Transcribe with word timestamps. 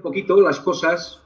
un 0.00 0.02
poquito 0.02 0.40
las 0.40 0.60
cosas. 0.60 1.20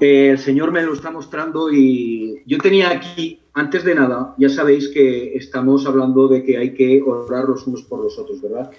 Eh, 0.00 0.30
el 0.30 0.38
Señor 0.38 0.70
me 0.70 0.82
lo 0.82 0.92
está 0.92 1.10
mostrando 1.10 1.72
y 1.72 2.42
yo 2.46 2.58
tenía 2.58 2.90
aquí, 2.90 3.40
antes 3.54 3.84
de 3.84 3.94
nada, 3.94 4.34
ya 4.38 4.48
sabéis 4.48 4.88
que 4.88 5.34
estamos 5.34 5.86
hablando 5.86 6.28
de 6.28 6.44
que 6.44 6.58
hay 6.58 6.74
que 6.74 7.02
orar 7.02 7.44
los 7.44 7.66
unos 7.66 7.82
por 7.82 8.04
los 8.04 8.18
otros, 8.18 8.40
¿verdad? 8.42 8.70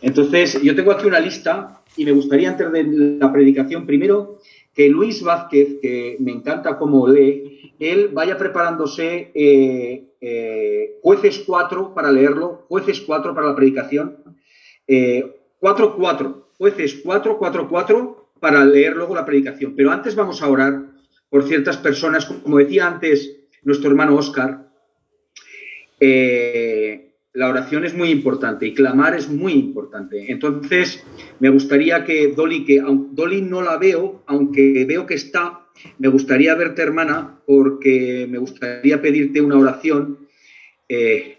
Entonces, 0.00 0.60
yo 0.62 0.74
tengo 0.74 0.92
aquí 0.92 1.06
una 1.06 1.20
lista 1.20 1.82
y 1.96 2.04
me 2.06 2.12
gustaría, 2.12 2.50
antes 2.50 2.72
de 2.72 2.84
la 3.20 3.30
predicación, 3.30 3.86
primero 3.86 4.38
que 4.74 4.88
Luis 4.88 5.22
Vázquez, 5.22 5.78
que 5.82 6.16
me 6.20 6.32
encanta 6.32 6.78
cómo 6.78 7.06
lee, 7.06 7.74
él 7.78 8.08
vaya 8.12 8.38
preparándose 8.38 9.30
eh, 9.34 10.04
eh, 10.20 10.98
jueces 11.02 11.42
4 11.46 11.92
para 11.94 12.10
leerlo, 12.10 12.64
jueces 12.68 13.00
4 13.02 13.34
para 13.34 13.48
la 13.48 13.56
predicación, 13.56 14.16
4-4, 14.88 16.34
jueces 16.58 17.04
4-4-4 17.04 18.19
para 18.40 18.64
leer 18.64 18.96
luego 18.96 19.14
la 19.14 19.24
predicación. 19.24 19.74
Pero 19.76 19.90
antes 19.90 20.14
vamos 20.14 20.42
a 20.42 20.48
orar 20.48 20.82
por 21.28 21.46
ciertas 21.46 21.76
personas, 21.76 22.26
como 22.26 22.58
decía 22.58 22.88
antes 22.88 23.36
nuestro 23.62 23.90
hermano 23.90 24.16
Oscar, 24.16 24.68
eh, 26.00 27.10
la 27.32 27.48
oración 27.48 27.84
es 27.84 27.94
muy 27.94 28.10
importante 28.10 28.66
y 28.66 28.74
clamar 28.74 29.14
es 29.14 29.28
muy 29.28 29.52
importante. 29.52 30.32
Entonces, 30.32 31.04
me 31.38 31.50
gustaría 31.50 32.04
que 32.04 32.28
Dolly, 32.28 32.64
que 32.64 32.82
Dolly 33.12 33.42
no 33.42 33.62
la 33.62 33.76
veo, 33.76 34.24
aunque 34.26 34.84
veo 34.84 35.06
que 35.06 35.14
está, 35.14 35.66
me 35.98 36.08
gustaría 36.08 36.54
verte, 36.54 36.82
hermana, 36.82 37.38
porque 37.46 38.26
me 38.28 38.38
gustaría 38.38 39.00
pedirte 39.00 39.40
una 39.40 39.58
oración. 39.58 40.26
Eh, 40.88 41.38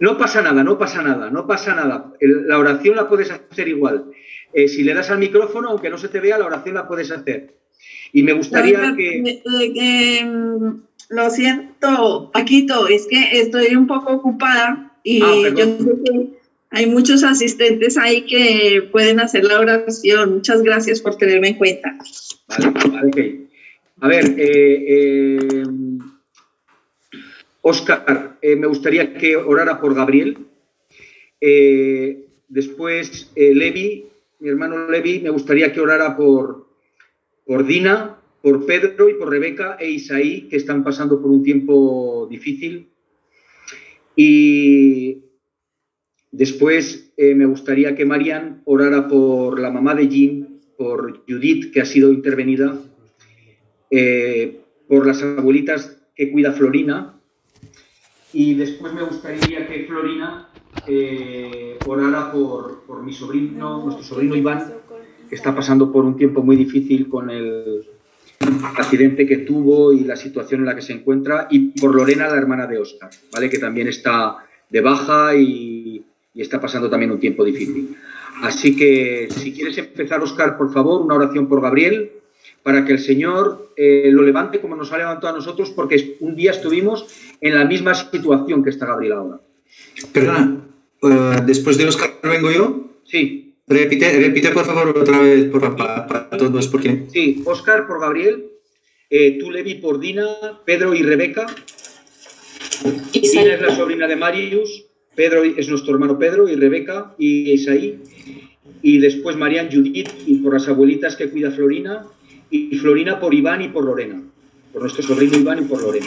no 0.00 0.18
pasa 0.18 0.42
nada, 0.42 0.64
no 0.64 0.78
pasa 0.78 1.02
nada, 1.02 1.30
no 1.30 1.46
pasa 1.46 1.74
nada. 1.74 2.12
La 2.20 2.58
oración 2.58 2.96
la 2.96 3.08
puedes 3.08 3.30
hacer 3.30 3.68
igual. 3.68 4.10
Eh, 4.52 4.68
si 4.68 4.82
le 4.82 4.94
das 4.94 5.10
al 5.10 5.18
micrófono, 5.18 5.68
aunque 5.68 5.90
no 5.90 5.98
se 5.98 6.08
te 6.08 6.20
vea, 6.20 6.38
la 6.38 6.46
oración 6.46 6.74
la 6.74 6.88
puedes 6.88 7.10
hacer. 7.10 7.54
Y 8.12 8.22
me 8.22 8.32
gustaría 8.32 8.94
que... 8.96 10.24
Mm, 10.24 10.82
lo 11.10 11.30
siento, 11.30 12.30
Paquito, 12.32 12.86
es 12.86 13.06
que 13.06 13.40
estoy 13.40 13.74
un 13.74 13.86
poco 13.86 14.12
ocupada 14.12 14.92
y 15.02 15.22
ah, 15.22 15.54
yo 15.56 15.64
sé 15.64 15.84
que 16.04 16.38
hay 16.70 16.86
muchos 16.86 17.24
asistentes 17.24 17.96
ahí 17.96 18.26
que 18.26 18.82
pueden 18.92 19.18
hacer 19.20 19.44
la 19.44 19.60
oración. 19.60 20.34
Muchas 20.34 20.62
gracias 20.62 21.00
por 21.00 21.16
tenerme 21.16 21.48
en 21.48 21.54
cuenta. 21.54 21.96
Vale, 22.46 22.70
vale, 22.90 23.40
A 24.00 24.08
ver, 24.08 24.34
eh, 24.36 24.84
eh, 24.86 25.62
Oscar, 27.62 28.36
me 28.42 28.66
gustaría 28.66 29.14
que 29.14 29.34
orara 29.36 29.80
por 29.80 29.94
Gabriel. 29.94 30.36
después, 32.48 33.30
Levi, 33.34 34.08
mi 34.40 34.48
hermano 34.48 34.88
Levi, 34.88 35.20
me 35.20 35.30
gustaría 35.30 35.72
que 35.72 35.80
orara 35.80 36.16
por, 36.16 36.68
por 37.44 37.66
Dina, 37.66 38.18
por 38.42 38.66
Pedro 38.66 39.08
y 39.08 39.14
por 39.14 39.30
Rebeca 39.30 39.76
e 39.80 39.90
Isaí, 39.90 40.48
que 40.48 40.56
están 40.56 40.84
pasando 40.84 41.20
por 41.20 41.30
un 41.30 41.42
tiempo 41.42 42.26
difícil. 42.30 42.88
Y 44.14 45.24
después 46.30 47.12
eh, 47.16 47.34
me 47.34 47.46
gustaría 47.46 47.94
que 47.94 48.04
Marian 48.04 48.62
orara 48.64 49.08
por 49.08 49.58
la 49.58 49.70
mamá 49.70 49.94
de 49.94 50.08
Jim, 50.08 50.46
por 50.76 51.24
Judith, 51.28 51.72
que 51.72 51.80
ha 51.80 51.84
sido 51.84 52.12
intervenida, 52.12 52.80
eh, 53.90 54.60
por 54.86 55.06
las 55.06 55.22
abuelitas 55.22 56.00
que 56.14 56.30
cuida 56.30 56.52
Florina. 56.52 57.20
Y 58.32 58.54
después 58.54 58.92
me 58.92 59.02
gustaría 59.02 59.66
que 59.66 59.86
Florina 59.86 60.47
eh, 60.88 61.78
orara 61.86 62.32
por, 62.32 62.82
por, 62.86 63.02
mi 63.02 63.12
sobrino, 63.12 63.84
nuestro 63.84 64.04
sobrino 64.04 64.34
Iván, 64.34 64.72
que 65.28 65.34
está 65.34 65.54
pasando 65.54 65.92
por 65.92 66.04
un 66.04 66.16
tiempo 66.16 66.42
muy 66.42 66.56
difícil 66.56 67.08
con 67.08 67.30
el 67.30 67.84
accidente 68.76 69.26
que 69.26 69.38
tuvo 69.38 69.92
y 69.92 70.04
la 70.04 70.16
situación 70.16 70.60
en 70.60 70.66
la 70.66 70.74
que 70.74 70.82
se 70.82 70.92
encuentra, 70.92 71.48
y 71.50 71.78
por 71.80 71.94
Lorena, 71.94 72.28
la 72.28 72.36
hermana 72.36 72.66
de 72.66 72.78
Oscar, 72.78 73.10
¿vale? 73.32 73.50
que 73.50 73.58
también 73.58 73.88
está 73.88 74.38
de 74.68 74.80
baja 74.80 75.34
y, 75.36 76.04
está 76.34 76.60
pasando 76.60 76.88
también 76.88 77.10
un 77.10 77.18
tiempo 77.18 77.44
difícil. 77.44 77.96
Así 78.42 78.76
que 78.76 79.26
si 79.28 79.52
quieres 79.52 79.76
empezar, 79.76 80.22
Oscar, 80.22 80.56
por 80.56 80.72
favor, 80.72 81.00
una 81.00 81.16
oración 81.16 81.48
por 81.48 81.60
Gabriel, 81.60 82.12
para 82.62 82.84
que 82.84 82.92
el 82.92 83.00
Señor 83.00 83.72
eh, 83.76 84.08
lo 84.12 84.22
levante 84.22 84.60
como 84.60 84.76
nos 84.76 84.92
ha 84.92 84.98
levantado 84.98 85.34
a 85.34 85.38
nosotros, 85.38 85.70
porque 85.70 86.16
un 86.20 86.36
día 86.36 86.52
estuvimos 86.52 87.06
en 87.40 87.56
la 87.56 87.64
misma 87.64 87.92
situación 87.94 88.62
que 88.62 88.70
está 88.70 88.86
Gabriel 88.86 89.14
ahora. 89.14 89.40
Perdona, 90.12 90.67
eh, 91.02 91.36
después 91.46 91.76
de 91.78 91.86
Oscar 91.86 92.18
vengo 92.22 92.50
yo. 92.50 92.90
Sí. 93.04 93.54
Repite, 93.66 94.18
repite 94.18 94.50
por 94.50 94.64
favor 94.64 94.96
otra 94.96 95.20
vez 95.20 95.44
por, 95.46 95.76
para, 95.76 96.06
para 96.06 96.30
todos, 96.30 96.68
porque... 96.68 97.04
Sí, 97.12 97.42
Oscar 97.44 97.86
por 97.86 98.00
Gabriel, 98.00 98.46
eh, 99.10 99.36
tú 99.38 99.50
Levi 99.50 99.74
por 99.74 100.00
Dina, 100.00 100.26
Pedro 100.64 100.94
y 100.94 101.02
Rebeca. 101.02 101.46
Dina 103.12 103.54
es 103.54 103.60
la 103.60 103.76
sobrina 103.76 104.06
de 104.06 104.16
Marius, 104.16 104.86
Pedro 105.14 105.42
es 105.42 105.68
nuestro 105.68 105.94
hermano 105.94 106.18
Pedro 106.18 106.48
y 106.48 106.54
Rebeca 106.54 107.14
y 107.18 107.50
Isaí. 107.50 107.98
Y 108.82 108.98
después 108.98 109.36
Marian 109.36 109.68
Judith 109.70 110.10
y 110.26 110.36
por 110.36 110.54
las 110.54 110.68
abuelitas 110.68 111.16
que 111.16 111.28
cuida 111.28 111.50
Florina. 111.50 112.06
Y 112.50 112.78
Florina 112.78 113.18
por 113.18 113.34
Iván 113.34 113.60
y 113.60 113.68
por 113.68 113.84
Lorena. 113.84 114.22
Por 114.72 114.82
nuestro 114.82 115.02
sobrino 115.02 115.36
Iván 115.36 115.64
y 115.64 115.66
por 115.66 115.82
Lorena. 115.82 116.06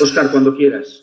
Oscar, 0.00 0.30
cuando 0.30 0.56
quieras. 0.56 1.02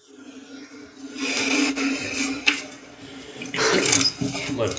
Bueno, 4.56 4.73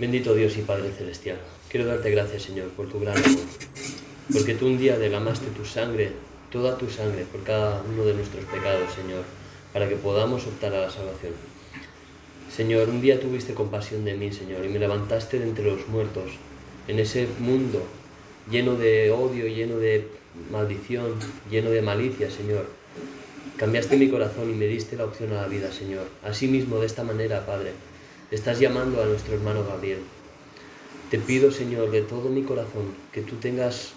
bendito 0.00 0.34
Dios 0.34 0.56
y 0.56 0.62
Padre 0.62 0.90
Celestial, 0.90 1.38
quiero 1.68 1.86
darte 1.86 2.10
gracias, 2.10 2.42
Señor, 2.42 2.70
por 2.70 2.88
tu 2.88 2.98
gran 2.98 3.16
amor, 3.16 3.44
porque 4.32 4.54
tú 4.54 4.66
un 4.66 4.76
día 4.76 4.98
derramaste 4.98 5.46
tu 5.50 5.64
sangre, 5.64 6.12
toda 6.50 6.76
tu 6.76 6.90
sangre, 6.90 7.24
por 7.30 7.44
cada 7.44 7.80
uno 7.82 8.04
de 8.04 8.14
nuestros 8.14 8.44
pecados, 8.46 8.92
Señor, 8.92 9.22
para 9.72 9.88
que 9.88 9.94
podamos 9.94 10.44
optar 10.46 10.74
a 10.74 10.80
la 10.80 10.90
salvación. 10.90 11.34
Señor, 12.50 12.88
un 12.88 13.00
día 13.00 13.20
tuviste 13.20 13.54
compasión 13.54 14.04
de 14.04 14.14
mí, 14.14 14.32
Señor, 14.32 14.64
y 14.64 14.68
me 14.68 14.80
levantaste 14.80 15.38
de 15.38 15.48
entre 15.48 15.64
los 15.64 15.86
muertos, 15.86 16.32
en 16.88 16.98
ese 16.98 17.28
mundo 17.38 17.86
lleno 18.50 18.74
de 18.74 19.12
odio, 19.12 19.46
lleno 19.46 19.78
de 19.78 20.08
maldición, 20.50 21.14
lleno 21.50 21.70
de 21.70 21.82
malicia, 21.82 22.30
Señor. 22.30 22.66
Cambiaste 23.56 23.96
mi 23.96 24.08
corazón 24.08 24.50
y 24.50 24.54
me 24.54 24.66
diste 24.66 24.96
la 24.96 25.04
opción 25.04 25.32
a 25.32 25.42
la 25.42 25.48
vida, 25.48 25.72
Señor. 25.72 26.06
Asimismo, 26.24 26.80
de 26.80 26.86
esta 26.86 27.04
manera, 27.04 27.46
Padre, 27.46 27.72
estás 28.30 28.58
llamando 28.58 29.02
a 29.02 29.06
nuestro 29.06 29.34
hermano 29.34 29.64
Gabriel. 29.64 30.00
Te 31.10 31.18
pido, 31.18 31.52
Señor, 31.52 31.90
de 31.90 32.02
todo 32.02 32.30
mi 32.30 32.42
corazón, 32.42 32.94
que 33.12 33.20
tú 33.20 33.36
tengas 33.36 33.92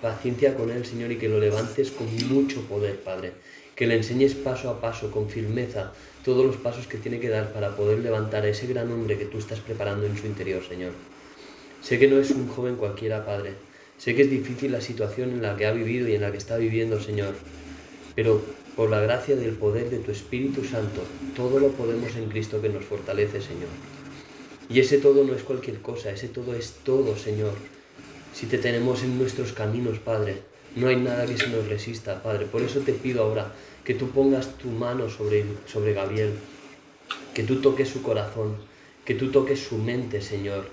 paciencia 0.00 0.56
con 0.56 0.70
él, 0.70 0.86
Señor, 0.86 1.12
y 1.12 1.18
que 1.18 1.28
lo 1.28 1.38
levantes 1.38 1.90
con 1.90 2.06
mucho 2.28 2.62
poder, 2.62 3.02
Padre. 3.02 3.32
Que 3.76 3.86
le 3.86 3.96
enseñes 3.96 4.34
paso 4.34 4.70
a 4.70 4.80
paso, 4.80 5.10
con 5.10 5.28
firmeza, 5.28 5.92
todos 6.24 6.46
los 6.46 6.56
pasos 6.56 6.86
que 6.86 6.98
tiene 6.98 7.20
que 7.20 7.28
dar 7.28 7.52
para 7.52 7.76
poder 7.76 7.98
levantar 7.98 8.44
a 8.44 8.48
ese 8.48 8.66
gran 8.66 8.90
hombre 8.90 9.18
que 9.18 9.26
tú 9.26 9.38
estás 9.38 9.60
preparando 9.60 10.06
en 10.06 10.16
su 10.16 10.26
interior, 10.26 10.62
Señor. 10.66 10.92
Sé 11.82 11.98
que 11.98 12.08
no 12.08 12.18
es 12.18 12.30
un 12.30 12.48
joven 12.48 12.76
cualquiera, 12.76 13.24
Padre. 13.24 13.67
Sé 13.98 14.14
que 14.14 14.22
es 14.22 14.30
difícil 14.30 14.72
la 14.72 14.80
situación 14.80 15.30
en 15.30 15.42
la 15.42 15.56
que 15.56 15.66
ha 15.66 15.72
vivido 15.72 16.08
y 16.08 16.14
en 16.14 16.22
la 16.22 16.30
que 16.30 16.38
está 16.38 16.56
viviendo, 16.56 17.00
Señor. 17.00 17.34
Pero 18.14 18.40
por 18.76 18.90
la 18.90 19.00
gracia 19.00 19.34
del 19.34 19.54
poder 19.54 19.90
de 19.90 19.98
tu 19.98 20.12
Espíritu 20.12 20.64
Santo, 20.64 21.02
todo 21.34 21.58
lo 21.58 21.68
podemos 21.72 22.14
en 22.14 22.28
Cristo 22.28 22.62
que 22.62 22.68
nos 22.68 22.84
fortalece, 22.84 23.40
Señor. 23.40 23.68
Y 24.70 24.78
ese 24.78 24.98
todo 24.98 25.24
no 25.24 25.34
es 25.34 25.42
cualquier 25.42 25.80
cosa, 25.80 26.12
ese 26.12 26.28
todo 26.28 26.54
es 26.54 26.74
todo, 26.84 27.16
Señor. 27.16 27.54
Si 28.32 28.46
te 28.46 28.58
tenemos 28.58 29.02
en 29.02 29.18
nuestros 29.18 29.52
caminos, 29.52 29.98
Padre, 29.98 30.42
no 30.76 30.86
hay 30.86 30.96
nada 30.96 31.26
que 31.26 31.36
se 31.36 31.48
nos 31.48 31.66
resista, 31.68 32.22
Padre. 32.22 32.46
Por 32.46 32.62
eso 32.62 32.80
te 32.80 32.92
pido 32.92 33.24
ahora 33.24 33.52
que 33.84 33.94
tú 33.94 34.10
pongas 34.10 34.56
tu 34.58 34.68
mano 34.68 35.08
sobre, 35.08 35.44
sobre 35.66 35.94
Gabriel, 35.94 36.34
que 37.34 37.42
tú 37.42 37.60
toques 37.60 37.88
su 37.88 38.02
corazón, 38.02 38.56
que 39.04 39.14
tú 39.14 39.32
toques 39.32 39.58
su 39.58 39.78
mente, 39.78 40.20
Señor, 40.20 40.68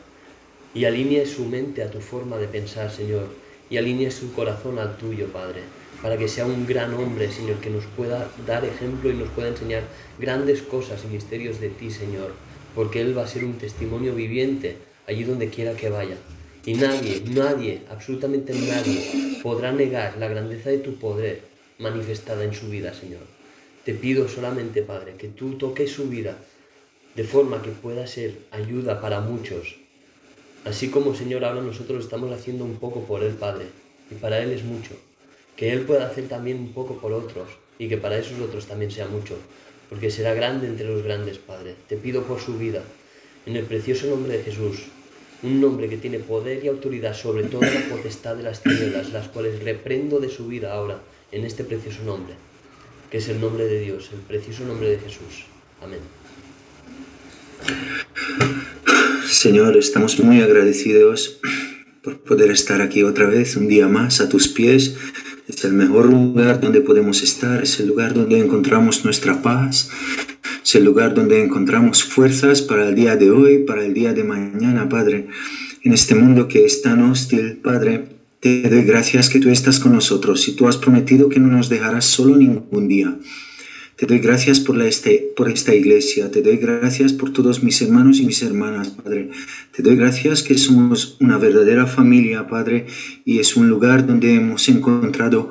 y 0.76 0.86
alinees 0.86 1.32
su 1.32 1.46
mente 1.46 1.82
a 1.82 1.90
tu 1.90 2.00
forma 2.00 2.38
de 2.38 2.48
pensar, 2.48 2.92
Señor, 2.92 3.30
y 3.72 3.78
alinees 3.78 4.14
su 4.14 4.32
corazón 4.34 4.78
al 4.78 4.96
tuyo, 4.98 5.28
Padre 5.34 5.62
para 6.02 6.18
que 6.18 6.28
sea 6.28 6.46
un 6.46 6.68
gran 6.68 6.94
hombre, 6.94 7.32
Señor, 7.32 7.58
que 7.58 7.72
nos 7.72 7.86
pueda 7.86 8.30
dar 8.46 8.64
ejemplo 8.64 9.10
y 9.10 9.16
nos 9.16 9.30
pueda 9.30 9.48
enseñar 9.48 9.82
grandes 10.20 10.62
cosas 10.62 11.04
y 11.04 11.08
misterios 11.08 11.60
de 11.60 11.70
ti, 11.70 11.90
Señor, 11.90 12.34
porque 12.76 13.02
Él 13.02 13.18
va 13.18 13.24
a 13.24 13.28
ser 13.28 13.44
un 13.44 13.58
testimonio 13.58 14.14
viviente 14.14 14.78
allí 15.08 15.24
donde 15.24 15.50
quiera 15.50 15.74
que 15.74 15.90
vaya. 15.90 16.16
Y 16.64 16.76
nadie, 16.76 17.24
nadie, 17.32 17.82
absolutamente 17.90 18.54
nadie 18.54 19.40
podrá 19.42 19.72
negar 19.72 20.18
la 20.18 20.28
grandeza 20.28 20.70
de 20.70 20.78
tu 20.78 20.96
poder 20.96 21.42
manifestada 21.80 22.44
en 22.44 22.54
su 22.54 22.70
vida, 22.70 22.94
Señor. 22.94 23.22
Te 23.84 23.96
pido 23.96 24.28
solamente, 24.28 24.84
Padre, 24.84 25.16
que 25.18 25.28
tú 25.28 25.58
toques 25.58 25.92
su 25.92 26.08
vida 26.08 26.38
de 27.16 27.24
forma 27.24 27.62
que 27.62 27.70
pueda 27.70 28.06
ser 28.06 28.38
ayuda 28.52 29.02
para 29.02 29.22
muchos. 29.22 29.76
Así 30.66 30.90
como, 30.90 31.16
Señor, 31.16 31.46
ahora 31.46 31.62
nosotros 31.62 32.04
estamos 32.04 32.32
haciendo 32.32 32.66
un 32.66 32.76
poco 32.76 33.02
por 33.02 33.24
Él, 33.24 33.34
Padre, 33.34 33.68
y 34.12 34.16
para 34.16 34.40
Él 34.40 34.52
es 34.52 34.64
mucho 34.64 34.96
que 35.56 35.72
Él 35.72 35.82
pueda 35.82 36.08
hacer 36.08 36.28
también 36.28 36.60
un 36.60 36.74
poco 36.74 36.98
por 36.98 37.14
otros 37.14 37.50
y 37.80 37.88
que 37.88 37.98
para 37.98 38.18
esos 38.18 38.40
otros 38.40 38.66
también 38.66 38.92
sea 38.92 39.08
mucho. 39.08 39.38
porque 39.90 40.10
será 40.10 40.34
grande 40.34 40.66
entre 40.66 40.88
los 40.88 41.04
grandes, 41.04 41.38
Padre. 41.38 41.76
Te 41.88 41.96
pido 41.96 42.24
por 42.24 42.40
su 42.42 42.58
vida, 42.58 42.82
en 43.46 43.56
el 43.56 43.66
precioso 43.66 44.08
nombre 44.08 44.36
de 44.36 44.44
Jesús, 44.44 44.88
un 45.44 45.62
nombre 45.62 45.88
que 45.88 45.98
tiene 45.98 46.18
poder 46.18 46.66
y 46.66 46.68
autoridad 46.68 47.14
sobre 47.14 47.44
toda 47.44 47.70
la 47.70 47.82
potestad 47.88 48.36
de 48.36 48.42
las 48.42 48.64
tinieblas, 48.64 49.14
las 49.14 49.28
cuales 49.28 49.64
reprendo 49.64 50.20
de 50.20 50.30
su 50.30 50.48
vida 50.48 50.74
ahora, 50.74 51.00
en 51.32 51.46
este 51.46 51.64
precioso 51.64 52.02
nombre, 52.04 52.34
que 53.12 53.20
es 53.20 53.30
el 53.30 53.40
nombre 53.40 53.66
de 53.66 53.80
Dios, 53.80 54.10
el 54.12 54.22
precioso 54.22 54.66
nombre 54.66 54.90
de 54.90 54.98
Jesús. 54.98 55.46
Amén. 55.80 56.25
Señor, 59.28 59.78
estamos 59.78 60.20
muy 60.20 60.42
agradecidos 60.42 61.40
por 62.02 62.20
poder 62.20 62.52
estar 62.52 62.82
aquí 62.82 63.04
otra 63.04 63.26
vez, 63.26 63.56
un 63.58 63.68
día 63.68 63.88
más, 63.88 64.22
a 64.22 64.30
tus 64.30 64.48
pies. 64.48 64.96
Es 65.48 65.64
el 65.66 65.74
mejor 65.74 66.10
lugar 66.10 66.62
donde 66.62 66.82
podemos 66.82 67.22
estar, 67.22 67.62
es 67.62 67.80
el 67.80 67.88
lugar 67.88 68.14
donde 68.14 68.40
encontramos 68.40 69.06
nuestra 69.06 69.42
paz, 69.42 69.90
es 70.64 70.76
el 70.76 70.86
lugar 70.86 71.14
donde 71.14 71.44
encontramos 71.44 72.04
fuerzas 72.04 72.62
para 72.62 72.90
el 72.90 72.96
día 72.96 73.16
de 73.18 73.30
hoy, 73.30 73.60
para 73.60 73.86
el 73.86 73.94
día 73.94 74.14
de 74.14 74.24
mañana, 74.24 74.90
Padre. 74.90 75.28
En 75.84 75.94
este 75.94 76.16
mundo 76.16 76.48
que 76.48 76.66
es 76.66 76.82
tan 76.82 77.02
hostil, 77.04 77.58
Padre, 77.58 78.06
te 78.40 78.62
doy 78.70 78.84
gracias 78.84 79.30
que 79.30 79.40
tú 79.40 79.50
estás 79.50 79.80
con 79.80 79.94
nosotros 79.94 80.48
y 80.48 80.56
tú 80.56 80.68
has 80.68 80.78
prometido 80.78 81.30
que 81.30 81.40
no 81.40 81.48
nos 81.48 81.70
dejarás 81.70 82.06
solo 82.06 82.36
ningún 82.36 82.88
día. 82.88 83.16
Te 83.96 84.06
doy 84.06 84.20
gracias 84.20 84.60
por, 84.60 84.76
la 84.76 84.88
este, 84.88 85.32
por 85.38 85.50
esta 85.50 85.74
iglesia, 85.74 86.30
te 86.30 86.42
doy 86.42 86.58
gracias 86.58 87.14
por 87.14 87.32
todos 87.32 87.64
mis 87.64 87.82
hermanos 87.82 88.20
y 88.20 88.26
mis 88.26 88.44
hermanas, 88.44 88.90
Padre. 88.90 89.30
Te 89.74 89.84
doy 89.84 89.96
gracias 89.96 90.44
que 90.44 90.58
somos 90.58 91.16
una 91.22 91.38
verdadera 91.38 91.88
familia, 91.88 92.46
Padre, 92.46 92.88
y 93.24 93.40
es 93.40 93.56
un 93.56 93.70
lugar 93.70 94.06
donde 94.06 94.36
hemos 94.36 94.68
encontrado 94.68 95.50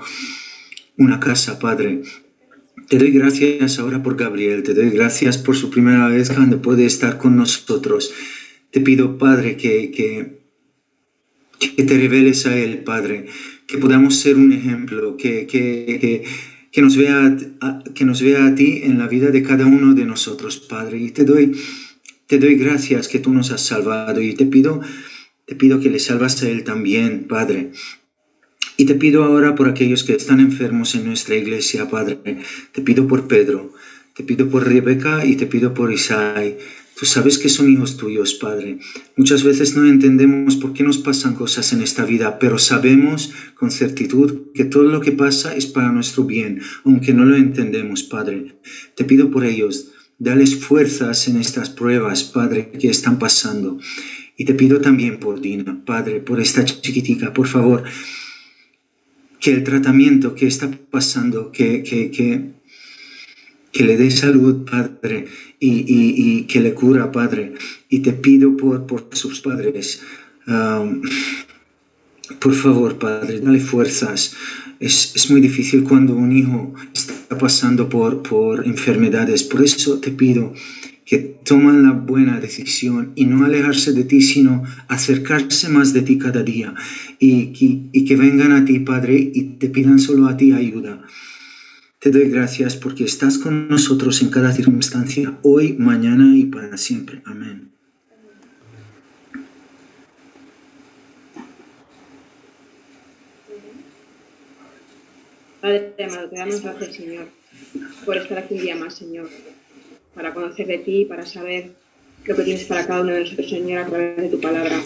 una 0.99 1.21
casa, 1.21 1.59
Padre. 1.59 2.03
Te 2.89 2.99
doy 2.99 3.13
gracias 3.13 3.79
ahora 3.79 4.03
por 4.03 4.17
Gabriel, 4.17 4.63
te 4.63 4.75
doy 4.75 4.91
gracias 4.91 5.39
por 5.39 5.57
su 5.57 5.71
primera 5.71 6.07
vez 6.09 6.29
cuando 6.29 6.61
puede 6.61 6.85
estar 6.85 7.17
con 7.17 7.37
nosotros. 7.37 8.13
Te 8.71 8.83
pido, 8.83 9.17
Padre, 9.17 9.57
que, 9.57 9.91
que, 9.91 10.43
que 11.59 11.83
te 11.83 11.97
reveles 11.97 12.45
a 12.45 12.55
él, 12.55 12.81
Padre, 12.85 13.25
que 13.67 13.79
podamos 13.79 14.17
ser 14.17 14.37
un 14.37 14.53
ejemplo, 14.53 15.17
que, 15.17 15.47
que 15.47 15.99
que 15.99 16.25
nos 16.83 16.97
vea 16.97 17.37
que 17.95 18.05
nos 18.05 18.21
vea 18.21 18.47
a 18.47 18.55
ti 18.55 18.81
en 18.83 18.99
la 18.99 19.07
vida 19.07 19.31
de 19.31 19.43
cada 19.43 19.67
uno 19.67 19.95
de 19.95 20.05
nosotros, 20.05 20.59
Padre. 20.59 20.99
Y 20.99 21.11
te 21.11 21.25
doy, 21.25 21.57
te 22.27 22.39
doy 22.39 22.57
gracias 22.57 23.09
que 23.09 23.19
tú 23.19 23.33
nos 23.33 23.51
has 23.51 23.63
salvado 23.63 24.21
y 24.21 24.35
te 24.35 24.47
pido, 24.47 24.81
te 25.47 25.55
pido 25.55 25.81
que 25.81 25.91
le 25.91 25.99
salvas 25.99 26.43
a 26.43 26.49
él 26.49 26.65
también, 26.65 27.27
Padre. 27.29 27.71
Y 28.77 28.87
te 28.87 28.95
pido 28.95 29.23
ahora 29.23 29.55
por 29.55 29.69
aquellos 29.69 30.03
que 30.03 30.15
están 30.15 30.41
enfermos 30.41 30.95
en 30.97 31.05
nuestra 31.05 31.37
iglesia, 31.37 31.89
Padre. 31.89 32.19
Te 32.73 32.83
pido 32.83 33.07
por 33.07 33.29
Pedro, 33.29 33.73
te 34.17 34.25
pido 34.25 34.49
por 34.49 34.67
Rebeca 34.67 35.25
y 35.25 35.37
te 35.37 35.47
pido 35.47 35.75
por 35.75 35.93
Isai. 35.93 36.59
Tú 36.97 37.07
sabes 37.07 37.39
que 37.39 37.49
son 37.49 37.71
hijos 37.73 37.97
tuyos, 37.97 38.35
Padre. 38.35 38.79
Muchas 39.17 39.43
veces 39.43 39.75
no 39.75 39.87
entendemos 39.87 40.57
por 40.57 40.73
qué 40.73 40.85
nos 40.85 40.99
pasan 40.99 41.35
cosas 41.35 41.73
en 41.73 41.83
esta 41.83 42.05
vida, 42.05 42.39
pero 42.39 42.59
sabemos 42.59 43.33
con 43.55 43.71
certitud 43.73 44.53
que 44.55 44.65
todo 44.65 44.85
lo 44.85 45.01
que 45.01 45.13
pasa 45.13 45.57
es 45.57 45.67
para 45.67 45.91
nuestro 45.91 46.25
bien, 46.25 46.61
aunque 46.85 47.13
no 47.13 47.25
lo 47.25 47.37
entendemos, 47.37 48.05
Padre. 48.05 48.55
Te 48.95 49.05
pido 49.05 49.31
por 49.31 49.45
ellos, 49.45 49.89
dales 50.19 50.57
fuerzas 50.57 51.27
en 51.27 51.37
estas 51.37 51.69
pruebas, 51.71 52.23
Padre, 52.23 52.71
que 52.79 52.89
están 52.89 53.19
pasando. 53.19 53.79
Y 54.37 54.45
te 54.45 54.55
pido 54.55 54.81
también 54.81 55.19
por 55.19 55.41
Dina, 55.41 55.85
Padre, 55.85 56.21
por 56.21 56.41
esta 56.41 56.65
chiquitica, 56.65 57.33
por 57.33 57.49
favor, 57.49 57.85
que 59.41 59.53
el 59.53 59.65
tratamiento 59.65 60.35
que 60.35 60.47
está 60.47 60.71
pasando, 60.91 61.53
que, 61.53 61.83
que, 61.83 62.11
que, 62.11 62.55
que 63.75 63.85
le 63.85 63.97
dé 63.97 64.11
salud, 64.11 64.65
Padre, 64.65 65.27
y, 65.59 66.45
que 66.45 66.61
le 66.61 66.73
cura, 66.75 67.11
Padre. 67.11 67.55
Y 67.89 67.99
te 67.99 68.13
pido 68.13 68.57
por, 68.57 68.87
por 68.87 69.09
sus 69.13 69.41
padres. 69.41 70.01
Um, 70.47 71.03
por 72.39 72.55
favor, 72.55 72.99
Padre, 72.99 73.41
dale 73.41 73.59
fuerzas. 73.59 74.37
Es, 74.79 75.13
es, 75.17 75.29
muy 75.29 75.41
difícil 75.41 75.83
cuando 75.83 76.15
un 76.15 76.31
hijo 76.37 76.73
está 76.95 77.37
pasando 77.37 77.89
por, 77.89 78.23
por 78.23 78.65
enfermedades. 78.65 79.43
Por 79.43 79.63
eso 79.63 79.99
te 79.99 80.13
pido 80.13 80.55
que 81.05 81.19
tomen 81.19 81.83
la 81.83 81.93
buena 81.93 82.39
decisión 82.41 83.13
y 83.17 83.27
no 83.27 83.45
alejarse 83.45 83.93
de 83.93 84.05
ti, 84.05 84.23
sino 84.23 84.63
acercarse 84.87 85.69
más 85.69 85.93
de 85.93 86.03
ti 86.03 86.17
cada 86.17 86.43
día 86.43 86.75
y, 87.19 87.53
y, 87.59 87.91
y 87.93 88.05
que 88.05 88.17
vengan 88.17 88.53
a 88.53 88.65
ti, 88.65 88.79
Padre, 88.79 89.33
y 89.35 89.43
te 89.59 89.69
pidan 89.69 89.99
solo 89.99 90.29
a 90.29 90.37
ti 90.37 90.53
ayuda. 90.53 91.03
Te 92.05 92.11
doy 92.11 92.29
gracias 92.29 92.77
porque 92.77 93.05
estás 93.05 93.39
con 93.39 93.67
nosotros 93.67 94.21
en 94.21 94.29
cada 94.29 94.53
circunstancia, 94.53 95.39
hoy, 95.41 95.73
mañana 95.73 96.37
y 96.37 96.45
para 96.45 96.77
siempre. 96.77 97.23
Amén. 97.25 97.71
Padre 105.63 105.95
amado, 106.05 106.29
te 106.29 106.37
damos 106.37 106.61
gracias, 106.61 106.95
Señor, 106.95 107.29
por 108.05 108.19
estar 108.19 108.37
aquí 108.37 108.57
un 108.57 108.61
día 108.61 108.77
más, 108.77 108.97
Señor, 108.97 109.31
para 110.15 110.35
conocer 110.35 110.67
de 110.67 110.77
ti, 110.77 111.07
para 111.07 111.25
saber 111.25 111.71
lo 112.27 112.37
que 112.37 112.43
tienes 112.43 112.65
para 112.65 112.87
cada 112.87 113.01
uno 113.01 113.13
de 113.13 113.21
nosotros, 113.21 113.49
Señor, 113.49 113.79
a 113.79 113.87
través 113.87 114.17
de 114.19 114.29
tu 114.29 114.41
palabra. 114.43 114.79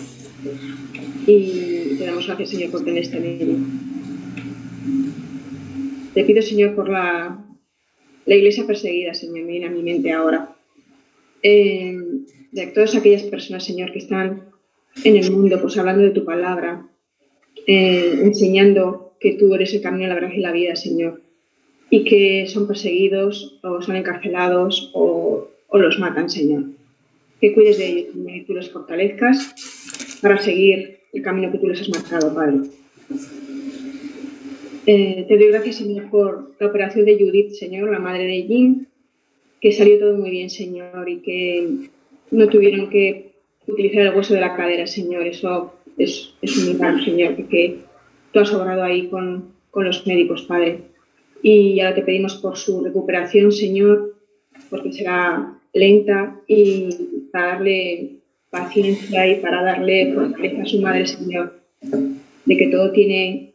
Y 1.26 1.96
te 1.98 2.06
damos 2.06 2.28
gracias, 2.28 2.50
Señor, 2.50 2.70
por 2.70 2.84
tener 2.84 3.02
este 3.02 3.18
medio. 3.18 3.56
Te 6.18 6.24
pido, 6.24 6.42
Señor, 6.42 6.74
por 6.74 6.88
la, 6.88 7.46
la 8.26 8.34
iglesia 8.34 8.66
perseguida, 8.66 9.14
Señor, 9.14 9.44
me 9.44 9.52
viene 9.52 9.66
a 9.66 9.70
mi 9.70 9.84
mente 9.84 10.10
ahora. 10.10 10.52
Eh, 11.44 11.96
de 12.50 12.66
todas 12.74 12.96
aquellas 12.96 13.22
personas, 13.22 13.64
Señor, 13.64 13.92
que 13.92 14.00
están 14.00 14.50
en 15.04 15.16
el 15.16 15.30
mundo, 15.30 15.62
pues 15.62 15.78
hablando 15.78 16.02
de 16.02 16.10
tu 16.10 16.24
palabra, 16.24 16.88
eh, 17.68 18.18
enseñando 18.24 19.14
que 19.20 19.34
tú 19.34 19.54
eres 19.54 19.72
el 19.74 19.80
camino, 19.80 20.08
la 20.08 20.16
verdad 20.16 20.32
y 20.34 20.40
la 20.40 20.50
vida, 20.50 20.74
Señor, 20.74 21.22
y 21.88 22.02
que 22.02 22.48
son 22.48 22.66
perseguidos 22.66 23.60
o 23.62 23.80
son 23.80 23.94
encarcelados 23.94 24.90
o, 24.94 25.46
o 25.68 25.78
los 25.78 26.00
matan, 26.00 26.28
Señor. 26.28 26.64
Que 27.40 27.54
cuides 27.54 27.78
de 27.78 27.86
ellos, 27.90 28.16
y 28.16 28.42
tú 28.42 28.54
los 28.54 28.70
fortalezcas 28.70 30.18
para 30.20 30.38
seguir 30.38 30.98
el 31.12 31.22
camino 31.22 31.52
que 31.52 31.58
tú 31.58 31.68
les 31.68 31.80
has 31.80 31.90
marcado, 31.90 32.34
Padre. 32.34 32.62
Eh, 34.90 35.26
te 35.28 35.36
doy 35.36 35.48
gracias, 35.48 35.76
Señor, 35.76 36.08
por 36.08 36.52
la 36.58 36.68
operación 36.68 37.04
de 37.04 37.18
Judith, 37.18 37.50
Señor, 37.50 37.90
la 37.90 37.98
madre 37.98 38.24
de 38.24 38.44
Jim, 38.44 38.86
que 39.60 39.70
salió 39.70 39.98
todo 39.98 40.16
muy 40.16 40.30
bien, 40.30 40.48
Señor, 40.48 41.06
y 41.06 41.18
que 41.18 41.90
no 42.30 42.48
tuvieron 42.48 42.88
que 42.88 43.32
utilizar 43.66 44.06
el 44.06 44.14
hueso 44.14 44.32
de 44.32 44.40
la 44.40 44.56
cadera, 44.56 44.86
Señor. 44.86 45.26
Eso 45.26 45.74
es, 45.98 46.32
un 46.40 46.72
milagro, 46.72 47.04
Señor, 47.04 47.36
porque 47.36 47.80
tú 48.32 48.40
has 48.40 48.50
obrado 48.54 48.82
ahí 48.82 49.08
con, 49.08 49.52
con 49.70 49.84
los 49.84 50.06
médicos, 50.06 50.44
Padre. 50.44 50.78
Y 51.42 51.80
ahora 51.80 51.96
te 51.96 52.02
pedimos 52.02 52.36
por 52.36 52.56
su 52.56 52.82
recuperación, 52.82 53.52
Señor, 53.52 54.14
porque 54.70 54.94
será 54.94 55.54
lenta 55.74 56.40
y 56.46 56.88
para 57.30 57.48
darle 57.48 58.12
paciencia 58.48 59.28
y 59.28 59.34
para 59.42 59.62
darle 59.62 60.14
fortaleza 60.14 60.62
a 60.62 60.64
su 60.64 60.80
madre, 60.80 61.06
Señor, 61.06 61.60
de 61.82 62.56
que 62.56 62.68
todo 62.68 62.90
tiene 62.90 63.47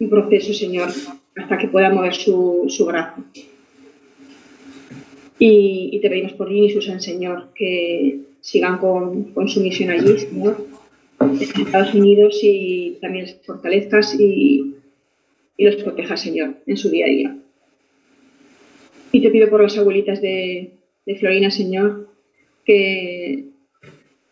un 0.00 0.08
proceso, 0.08 0.52
Señor, 0.54 0.88
hasta 1.36 1.58
que 1.58 1.68
pueda 1.68 1.90
mover 1.90 2.14
su, 2.14 2.64
su 2.68 2.86
brazo. 2.86 3.22
Y, 5.38 5.98
te 6.02 6.10
pedimos 6.10 6.32
por 6.32 6.50
Lini 6.50 6.66
y 6.66 6.70
Susan, 6.70 7.00
Señor, 7.00 7.48
que 7.54 8.20
sigan 8.40 8.78
con, 8.78 9.32
con, 9.32 9.48
su 9.48 9.60
misión 9.60 9.90
allí, 9.90 10.18
Señor, 10.18 10.66
en 11.20 11.40
Estados 11.40 11.94
Unidos 11.94 12.38
y 12.42 12.98
también 13.00 13.26
les 13.26 13.40
fortalezcas 13.46 14.18
y, 14.18 14.74
y 15.56 15.64
los 15.64 15.76
protejas, 15.76 16.20
Señor, 16.20 16.56
en 16.66 16.76
su 16.76 16.90
día 16.90 17.06
a 17.06 17.08
día. 17.08 17.36
Y 19.12 19.20
te 19.22 19.30
pido 19.30 19.48
por 19.48 19.62
las 19.62 19.76
abuelitas 19.76 20.20
de, 20.20 20.72
de 21.06 21.16
Florina, 21.16 21.50
Señor, 21.50 22.08
que, 22.64 23.44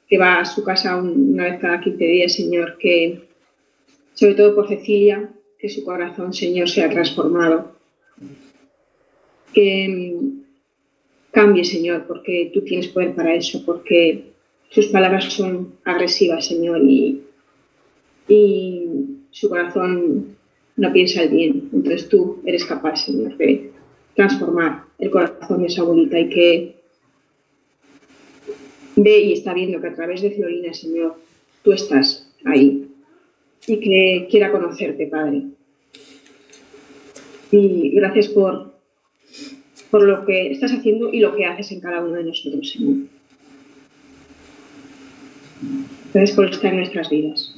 que 0.09 0.19
va 0.19 0.41
a 0.41 0.45
su 0.45 0.63
casa 0.63 0.97
una 0.97 1.45
vez 1.45 1.61
cada 1.61 1.81
15 1.81 2.05
días, 2.05 2.33
Señor, 2.33 2.77
que 2.79 3.21
sobre 4.15 4.35
todo 4.35 4.55
por 4.55 4.69
Cecilia, 4.69 5.31
que 5.59 5.69
su 5.69 5.85
corazón, 5.85 6.33
Señor, 6.33 6.69
sea 6.69 6.89
transformado. 6.89 7.73
Que 9.53 9.89
mm, 9.89 10.41
cambie, 11.33 11.65
Señor, 11.65 12.07
porque 12.07 12.51
tú 12.55 12.63
tienes 12.63 12.89
poder 12.89 13.15
para 13.15 13.35
eso, 13.35 13.63
porque 13.65 14.25
sus 14.71 14.87
palabras 14.87 15.25
son 15.25 15.75
agresivas, 15.85 16.47
Señor, 16.47 16.83
y, 16.83 17.23
y 18.29 18.87
su 19.31 19.49
corazón 19.49 20.37
no 20.77 20.93
piensa 20.93 21.23
el 21.23 21.31
bien. 21.31 21.69
Entonces 21.73 22.09
tú 22.09 22.41
eres 22.45 22.65
capaz, 22.65 23.05
Señor, 23.05 23.37
de 23.37 23.73
transformar 24.15 24.85
el 24.99 25.11
corazón 25.11 25.63
de 25.63 25.67
esa 25.67 25.83
abuelita 25.83 26.19
y 26.19 26.29
que 26.29 26.77
ve 28.97 29.21
y 29.21 29.33
está 29.33 29.55
viendo 29.55 29.81
que 29.81 29.89
a 29.89 29.95
través 29.95 30.23
de 30.23 30.33
Florina, 30.33 30.73
Señor, 30.75 31.17
tú 31.63 31.73
estás 31.73 32.29
ahí 32.45 32.89
y 33.69 33.81
que 33.81 34.29
quiera 34.31 34.51
conocerte, 34.51 35.07
Padre. 35.07 35.43
Y 37.51 37.91
gracias 37.91 38.29
por, 38.29 38.73
por 39.91 40.03
lo 40.03 40.25
que 40.25 40.53
estás 40.53 40.73
haciendo 40.73 41.13
y 41.13 41.21
lo 41.21 41.35
que 41.35 41.45
haces 41.45 41.73
en 41.73 41.81
cada 41.81 42.03
uno 42.03 42.15
de 42.15 42.25
nosotros, 42.25 42.71
Señor. 42.71 42.97
Gracias 46.15 46.37
por 46.37 46.51
estar 46.51 46.73
en 46.73 46.79
nuestras 46.79 47.11
vidas. 47.11 47.55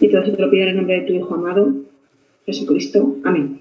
Y 0.00 0.08
todo 0.08 0.22
eso 0.22 0.32
te 0.32 0.42
lo 0.42 0.50
pido 0.50 0.64
en 0.64 0.68
el 0.70 0.76
nombre 0.76 1.00
de 1.00 1.06
tu 1.06 1.12
Hijo 1.14 1.34
amado, 1.34 1.74
Jesucristo. 2.46 3.16
Amén. 3.24 3.60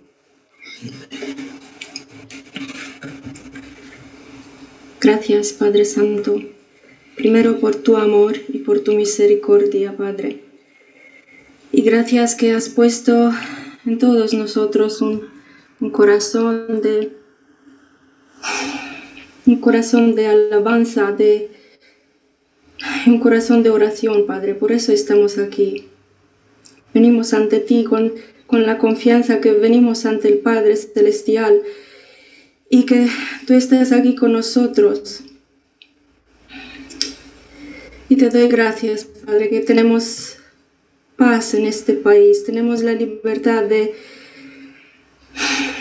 Gracias, 5.00 5.54
Padre 5.54 5.84
Santo, 5.84 6.42
primero 7.16 7.60
por 7.60 7.76
tu 7.76 7.98
amor 7.98 8.36
y 8.48 8.60
por 8.60 8.80
tu 8.80 8.94
misericordia, 8.94 9.96
Padre. 9.98 10.53
Y 11.76 11.82
gracias 11.82 12.36
que 12.36 12.52
has 12.52 12.70
puesto 12.70 13.34
en 13.84 13.98
todos 13.98 14.36
nosotros 14.36 15.02
un, 15.02 15.32
corazón 15.92 16.82
de 16.84 17.18
un 19.48 19.56
corazón 19.60 20.14
de 20.14 20.28
alabanza, 20.28 21.12
de 21.14 21.50
un 23.08 23.20
corazón 23.20 23.64
de 23.64 23.72
oración, 23.72 24.28
Padre. 24.28 24.54
Por 24.54 24.72
eso 24.72 24.92
estamos 24.92 25.40
aquí. 25.40 25.88
Venimos 26.94 27.34
ante 27.34 27.60
ti 27.60 27.86
con, 27.86 28.14
con 28.46 28.68
la 28.68 28.78
confianza 28.78 29.42
que 29.42 29.54
venimos 29.54 30.06
ante 30.06 30.28
el 30.28 30.38
Padre 30.38 30.76
Celestial 30.76 31.64
y 32.70 32.86
que 32.86 33.08
tú 33.48 33.56
estés 33.56 33.92
aquí 33.92 34.14
con 34.14 34.32
nosotros. 34.32 35.24
Y 38.10 38.16
te 38.16 38.30
doy 38.30 38.48
gracias, 38.48 39.06
Padre, 39.06 39.50
que 39.50 39.62
tenemos 39.62 40.38
paz 41.18 41.54
en 41.54 41.66
este 41.66 41.94
país, 41.94 42.44
tenemos 42.46 42.82
la 42.84 42.94
libertad 42.94 43.64
de, 43.64 43.94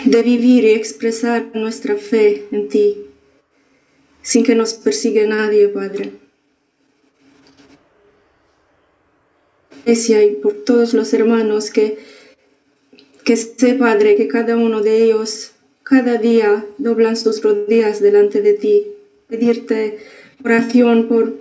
de 0.05 0.21
vivir 0.23 0.63
y 0.63 0.71
expresar 0.71 1.51
nuestra 1.53 1.95
fe 1.95 2.45
en 2.51 2.69
ti, 2.69 3.05
sin 4.21 4.43
que 4.43 4.55
nos 4.55 4.73
persiga 4.73 5.25
nadie, 5.27 5.67
Padre. 5.67 6.11
y 9.85 10.35
por 10.41 10.53
todos 10.53 10.93
los 10.93 11.13
hermanos 11.13 11.69
que, 11.69 11.97
que 13.25 13.35
sé, 13.35 13.73
Padre, 13.73 14.15
que 14.15 14.27
cada 14.27 14.55
uno 14.55 14.81
de 14.81 15.03
ellos 15.03 15.51
cada 15.83 16.17
día 16.17 16.65
doblan 16.77 17.17
sus 17.17 17.43
rodillas 17.43 18.01
delante 18.01 18.41
de 18.41 18.53
ti, 18.53 18.87
pedirte 19.27 19.99
oración 20.43 21.07
por 21.09 21.37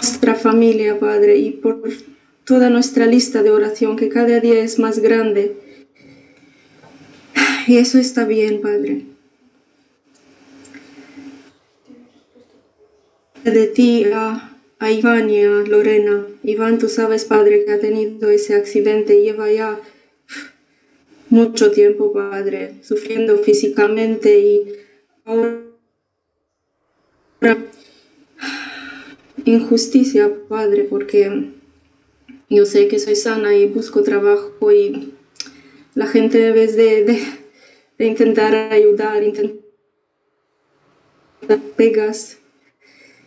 nuestra 0.00 0.34
familia, 0.34 0.98
Padre, 0.98 1.36
y 1.36 1.50
por 1.50 1.82
toda 2.44 2.70
nuestra 2.70 3.04
lista 3.04 3.42
de 3.42 3.50
oración 3.50 3.96
que 3.96 4.08
cada 4.08 4.40
día 4.40 4.62
es 4.62 4.78
más 4.78 4.98
grande. 4.98 5.56
Y 7.66 7.76
eso 7.76 7.98
está 7.98 8.24
bien, 8.24 8.62
Padre. 8.62 9.02
De 13.44 13.66
ti 13.66 14.06
a, 14.12 14.56
a 14.78 14.90
Iván 14.90 15.28
y 15.28 15.44
a 15.44 15.50
Lorena. 15.50 16.26
Iván, 16.44 16.78
tú 16.78 16.88
sabes, 16.88 17.26
Padre, 17.26 17.66
que 17.66 17.72
ha 17.72 17.78
tenido 17.78 18.30
ese 18.30 18.54
accidente, 18.54 19.20
lleva 19.20 19.52
ya 19.52 19.78
mucho 21.28 21.72
tiempo, 21.72 22.12
Padre, 22.14 22.76
sufriendo 22.82 23.36
físicamente 23.38 24.38
y 24.40 24.72
ahora 25.26 25.60
injusticia, 29.44 30.32
Padre, 30.48 30.84
porque 30.84 31.50
yo 32.48 32.66
sé 32.66 32.88
que 32.88 32.98
soy 32.98 33.16
sana 33.16 33.56
y 33.56 33.66
busco 33.66 34.02
trabajo 34.02 34.72
y 34.72 35.12
la 35.94 36.06
gente 36.06 36.38
debe 36.38 36.66
de, 36.66 37.22
de, 37.98 38.06
intentar 38.06 38.54
ayudar, 38.54 39.22
intentar 39.22 39.60
pegas. 41.76 42.38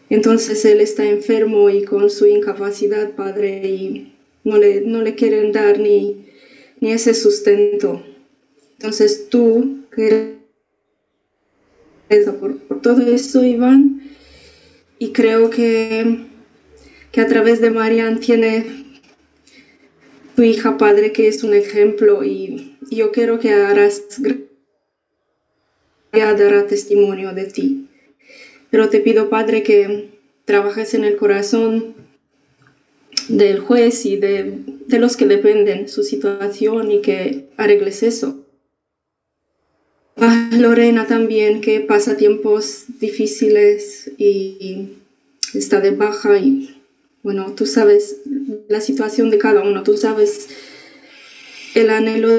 Entonces 0.10 0.63
él 0.65 0.82
está 0.82 1.05
enfermo 1.05 1.70
y 1.70 1.84
con 1.84 2.10
su 2.10 2.25
incapacidad, 2.25 3.15
Padre, 3.15 3.67
y 3.67 4.13
no 4.43 4.58
le, 4.58 4.82
no 4.82 5.01
le 5.01 5.15
quieren 5.15 5.51
dar 5.51 5.79
ni 5.79 6.24
ni 6.84 6.91
ese 6.91 7.13
sustento. 7.13 8.03
Entonces 8.74 9.29
tú, 9.29 9.86
que 9.96 10.34
por, 12.41 12.58
por 12.58 12.82
todo 12.82 13.01
eso, 13.08 13.41
Iván, 13.41 14.01
y 15.04 15.12
creo 15.12 15.50
que, 15.50 16.28
que 17.12 17.20
a 17.20 17.28
través 17.28 17.60
de 17.60 17.72
Marian 17.72 18.22
tiene 18.22 18.86
tu 20.34 20.44
hija, 20.44 20.78
Padre, 20.78 21.12
que 21.12 21.28
es 21.28 21.44
un 21.44 21.54
ejemplo, 21.54 22.24
y, 22.24 22.78
yo 22.90 23.12
quiero 23.12 23.38
que 23.38 23.52
harás 23.52 24.02
dará 26.14 26.68
testimonio 26.68 27.34
de 27.34 27.46
ti. 27.48 27.90
Pero 28.70 28.88
te 28.88 29.02
pido, 29.02 29.30
Padre, 29.30 29.62
que 29.62 30.12
trabajes 30.46 30.94
en 30.94 31.04
el 31.04 31.18
corazón 31.18 31.96
del 33.28 33.60
juez 33.60 34.06
y 34.06 34.16
de, 34.16 34.60
los 34.88 35.18
que 35.18 35.26
dependen 35.26 35.90
su 35.90 36.04
situación 36.04 36.92
y 36.94 37.02
que 37.02 37.50
arregles 37.58 38.04
eso. 38.04 38.43
Lorena 40.15 41.08
también, 41.08 41.62
que 41.62 41.79
pasa 41.79 42.17
tiempos 42.17 42.86
difíciles 43.00 44.12
y, 44.17 44.89
está 45.53 45.79
de 45.79 45.91
baja 45.91 46.38
y 46.39 46.82
bueno, 47.22 47.53
tú 47.55 47.65
sabes 47.65 48.22
la 48.67 48.82
situación 48.82 49.29
de 49.29 49.38
cada 49.38 49.62
uno, 49.62 49.84
tú 49.84 49.98
sabes 49.98 50.50
el 51.75 51.89
anhelo 51.89 52.29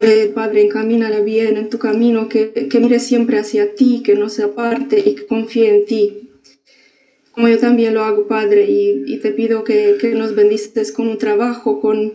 del 0.00 0.30
Padre, 0.30 0.62
encamínala 0.62 1.20
bien 1.20 1.56
en 1.56 1.70
tu 1.70 1.78
camino, 1.78 2.28
que, 2.28 2.68
que 2.68 2.80
mire 2.80 2.98
siempre 2.98 3.38
hacia 3.38 3.74
ti, 3.74 4.02
que 4.04 4.14
no 4.14 4.28
se 4.28 4.42
aparte 4.42 4.98
y 4.98 5.14
que 5.14 5.26
confíe 5.26 5.68
en 5.68 5.86
ti. 5.86 6.22
Como 7.32 7.48
yo 7.48 7.58
también 7.58 7.94
lo 7.94 8.02
hago, 8.02 8.26
Padre, 8.26 8.66
y, 8.68 9.16
te 9.18 9.30
pido 9.32 9.64
que, 9.64 9.96
nos 10.14 10.34
bendices 10.34 10.92
con 10.92 11.08
un 11.08 11.18
trabajo, 11.18 11.80
con, 11.80 12.12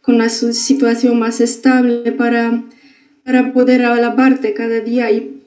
con 0.00 0.16
una 0.16 0.28
situación 0.28 1.18
más 1.18 1.40
estable 1.40 2.12
para, 2.12 2.62
para 3.24 3.52
poder 3.52 3.84
alabarte 3.84 4.54
cada 4.54 4.80
día 4.80 5.10
y 5.10 5.42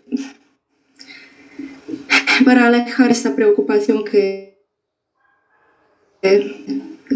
para 2.45 2.67
alejar 2.67 3.11
esta 3.11 3.35
preocupación 3.35 4.03
que, 4.03 4.57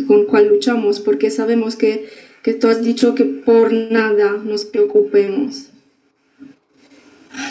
con 0.08 0.26
cual 0.26 0.48
luchamos, 0.48 1.00
porque 1.00 1.30
sabemos 1.30 1.76
que, 1.76 2.10
que 2.44 2.54
tú 2.54 2.68
has 2.68 2.84
dicho 2.84 3.16
que 3.16 3.26
por 3.26 3.74
nada 3.74 4.34
nos 4.44 4.66
preocupemos. 4.66 5.68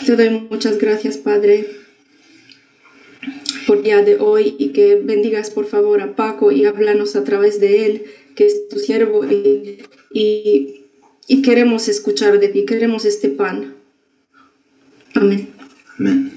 Te 0.05 0.15
doy 0.15 0.47
muchas 0.49 0.77
gracias, 0.77 1.17
Padre 1.17 1.81
por 3.71 3.83
día 3.83 4.01
de 4.01 4.17
hoy 4.17 4.55
y 4.57 4.69
que 4.69 4.95
bendigas 4.95 5.49
por 5.49 5.65
favor 5.65 6.01
a 6.01 6.15
Paco 6.15 6.51
y 6.51 6.65
háblanos 6.65 7.15
a 7.15 7.23
través 7.23 7.59
de 7.59 7.85
él, 7.85 8.03
que 8.35 8.45
es 8.45 8.67
tu 8.67 8.79
siervo 8.79 9.25
y, 9.25 10.80
queremos 11.41 11.87
escuchar 11.87 12.39
de 12.39 12.47
ti, 12.49 12.65
queremos 12.65 13.05
este 13.05 13.29
pan. 13.29 13.75
Amén. 15.15 15.49
Amén. 15.97 16.31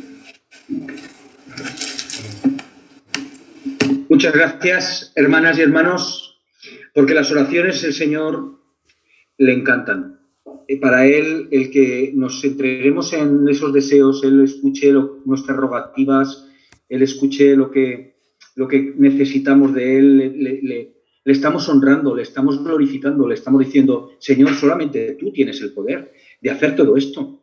Muchas 4.09 4.33
gracias, 4.33 5.13
hermanas 5.17 5.59
y 5.59 5.63
hermanos, 5.63 6.41
porque 6.95 7.15
las 7.15 7.31
oraciones 7.31 7.83
el 7.85 7.95
Señor 7.95 8.61
le 9.39 9.53
encantan. 9.53 10.21
Y 10.69 10.77
para 10.77 11.07
Él, 11.07 11.49
el 11.51 11.71
que 11.71 12.13
nos 12.15 12.43
entreguemos 12.45 13.13
en 13.13 13.49
esos 13.49 13.73
deseos, 13.73 14.23
Él 14.25 14.45
escuche 14.45 14.93
nuestras 15.25 15.57
rogativas, 15.57 16.45
él 16.89 17.03
escuche 17.03 17.57
lo 17.57 17.71
que, 17.71 18.15
lo 18.55 18.69
que 18.69 18.95
necesitamos 18.97 19.75
de 19.75 19.99
Él, 19.99 20.63
le, 20.63 20.94
estamos 21.33 21.69
honrando, 21.69 22.15
le 22.15 22.23
estamos 22.23 22.63
glorificando, 22.63 23.27
le 23.27 23.35
estamos 23.35 23.65
diciendo, 23.65 24.13
Señor, 24.19 24.55
solamente 24.55 25.17
tú 25.19 25.33
tienes 25.33 25.61
el 25.63 25.73
poder 25.73 26.13
de 26.41 26.51
hacer 26.51 26.77
todo 26.77 26.97
esto. 26.97 27.41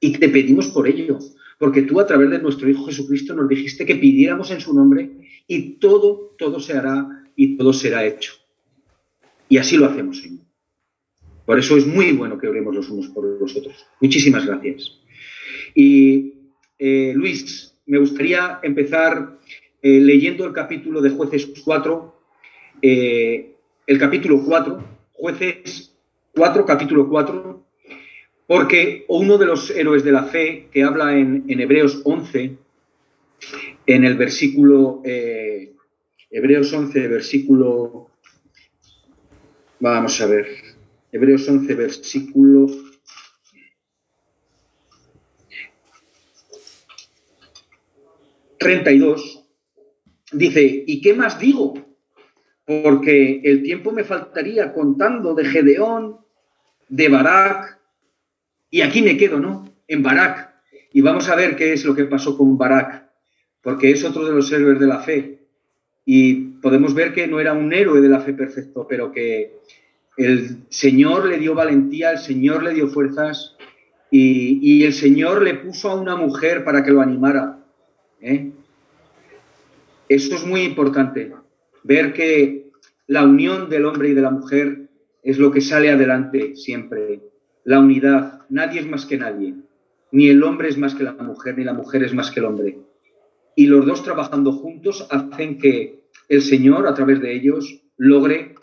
Y 0.00 0.12
te 0.18 0.28
pedimos 0.28 0.68
por 0.68 0.88
ello, 0.88 1.18
porque 1.58 1.82
tú 1.82 2.00
a 2.00 2.06
través 2.06 2.30
de 2.30 2.40
nuestro 2.40 2.68
Hijo 2.68 2.84
Jesucristo 2.86 3.34
nos 3.34 3.48
dijiste 3.48 3.86
que 3.86 3.96
pidiéramos 3.96 4.50
en 4.50 4.60
su 4.60 4.74
nombre 4.74 5.10
y 5.46 5.78
todo, 5.78 6.34
todo 6.38 6.60
se 6.60 6.74
hará 6.74 7.24
y 7.36 7.56
todo 7.56 7.72
será 7.72 8.04
hecho. 8.04 8.32
Y 9.48 9.58
así 9.58 9.76
lo 9.76 9.86
hacemos, 9.86 10.20
Señor. 10.20 10.44
Por 11.46 11.58
eso 11.58 11.76
es 11.76 11.86
muy 11.86 12.12
bueno 12.12 12.38
que 12.38 12.48
oremos 12.48 12.74
los 12.74 12.88
unos 12.88 13.08
por 13.08 13.24
los 13.24 13.56
otros. 13.56 13.86
Muchísimas 14.00 14.46
gracias. 14.46 14.98
Y 15.74 16.32
eh, 16.78 17.12
Luis, 17.14 17.74
me 17.86 17.98
gustaría 17.98 18.60
empezar 18.62 19.38
eh, 19.82 20.00
leyendo 20.00 20.46
el 20.46 20.52
capítulo 20.52 21.02
de 21.02 21.10
Jueces 21.10 21.52
4, 21.64 22.13
eh, 22.82 23.54
el 23.86 23.98
capítulo 23.98 24.42
4, 24.44 24.84
Jueces 25.12 25.94
4, 26.34 26.66
capítulo 26.66 27.08
4, 27.08 27.64
porque 28.46 29.04
uno 29.08 29.38
de 29.38 29.46
los 29.46 29.70
héroes 29.70 30.04
de 30.04 30.12
la 30.12 30.24
fe 30.24 30.68
que 30.70 30.82
habla 30.82 31.16
en, 31.16 31.44
Hebreos 31.48 32.02
11, 32.04 32.56
en 33.86 34.04
el 34.04 34.16
versículo, 34.16 35.02
eh, 35.04 35.72
Hebreos 36.30 36.72
11, 36.72 37.08
versículo, 37.08 38.10
vamos 39.80 40.20
a 40.20 40.26
ver, 40.26 40.46
Hebreos 41.12 41.48
11, 41.48 41.74
versículo 41.74 42.66
32, 48.58 49.44
dice, 50.32 50.84
¿y 50.86 51.02
qué 51.02 51.12
más 51.12 51.38
digo? 51.38 51.74
Porque 52.66 53.40
el 53.44 53.62
tiempo 53.62 53.92
me 53.92 54.04
faltaría 54.04 54.72
contando 54.72 55.34
de 55.34 55.44
Gedeón, 55.44 56.18
de 56.88 57.08
Barak, 57.08 57.78
y 58.70 58.80
aquí 58.80 59.02
me 59.02 59.16
quedo, 59.16 59.38
¿no? 59.38 59.68
En 59.86 60.02
Barak. 60.02 60.52
Y 60.92 61.00
vamos 61.00 61.28
a 61.28 61.36
ver 61.36 61.56
qué 61.56 61.72
es 61.72 61.84
lo 61.84 61.94
que 61.94 62.04
pasó 62.04 62.36
con 62.36 62.56
Barak, 62.56 63.08
porque 63.62 63.90
es 63.90 64.04
otro 64.04 64.24
de 64.24 64.32
los 64.32 64.50
héroes 64.50 64.80
de 64.80 64.86
la 64.86 65.00
fe. 65.00 65.46
Y 66.04 66.34
podemos 66.60 66.94
ver 66.94 67.14
que 67.14 67.26
no 67.26 67.40
era 67.40 67.52
un 67.52 67.72
héroe 67.72 68.00
de 68.00 68.08
la 68.08 68.20
fe 68.20 68.32
perfecto, 68.32 68.86
pero 68.88 69.12
que 69.12 69.58
el 70.16 70.64
Señor 70.68 71.26
le 71.26 71.38
dio 71.38 71.54
valentía, 71.54 72.12
el 72.12 72.18
Señor 72.18 72.62
le 72.62 72.74
dio 72.74 72.88
fuerzas 72.88 73.56
y, 74.10 74.58
y 74.62 74.84
el 74.84 74.92
Señor 74.92 75.42
le 75.42 75.54
puso 75.54 75.90
a 75.90 76.00
una 76.00 76.16
mujer 76.16 76.64
para 76.64 76.82
que 76.82 76.90
lo 76.90 77.00
animara. 77.00 77.58
¿eh? 78.20 78.50
Eso 80.08 80.34
es 80.34 80.44
muy 80.46 80.62
importante, 80.62 81.32
ver 81.84 82.12
que 82.12 82.70
la 83.06 83.24
unión 83.24 83.70
del 83.70 83.84
hombre 83.84 84.08
y 84.08 84.14
de 84.14 84.22
la 84.22 84.30
mujer 84.30 84.88
es 85.22 85.38
lo 85.38 85.52
que 85.52 85.60
sale 85.60 85.90
adelante 85.90 86.56
siempre. 86.56 87.20
La 87.62 87.78
unidad, 87.78 88.42
nadie 88.48 88.80
es 88.80 88.86
más 88.86 89.06
que 89.06 89.16
nadie, 89.16 89.54
ni 90.10 90.28
el 90.28 90.42
hombre 90.42 90.68
es 90.68 90.76
más 90.76 90.94
que 90.94 91.04
la 91.04 91.12
mujer, 91.12 91.56
ni 91.56 91.64
la 91.64 91.72
mujer 91.72 92.02
es 92.02 92.12
más 92.12 92.30
que 92.30 92.40
el 92.40 92.46
hombre. 92.46 92.78
Y 93.56 93.66
los 93.66 93.86
dos 93.86 94.02
trabajando 94.02 94.52
juntos 94.52 95.06
hacen 95.10 95.58
que 95.58 96.04
el 96.28 96.42
Señor, 96.42 96.86
a 96.86 96.94
través 96.94 97.20
de 97.20 97.34
ellos, 97.34 97.82
logre, 97.96 98.54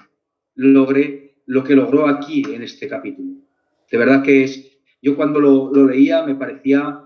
logre 0.55 1.35
lo 1.45 1.63
que 1.63 1.75
logró 1.75 2.07
aquí 2.07 2.43
en 2.53 2.61
este 2.63 2.87
capítulo. 2.87 3.41
De 3.89 3.97
verdad 3.97 4.23
que 4.23 4.43
es, 4.43 4.79
yo 5.01 5.15
cuando 5.15 5.39
lo, 5.39 5.71
leía 5.87 6.23
me 6.23 6.35
parecía. 6.35 7.01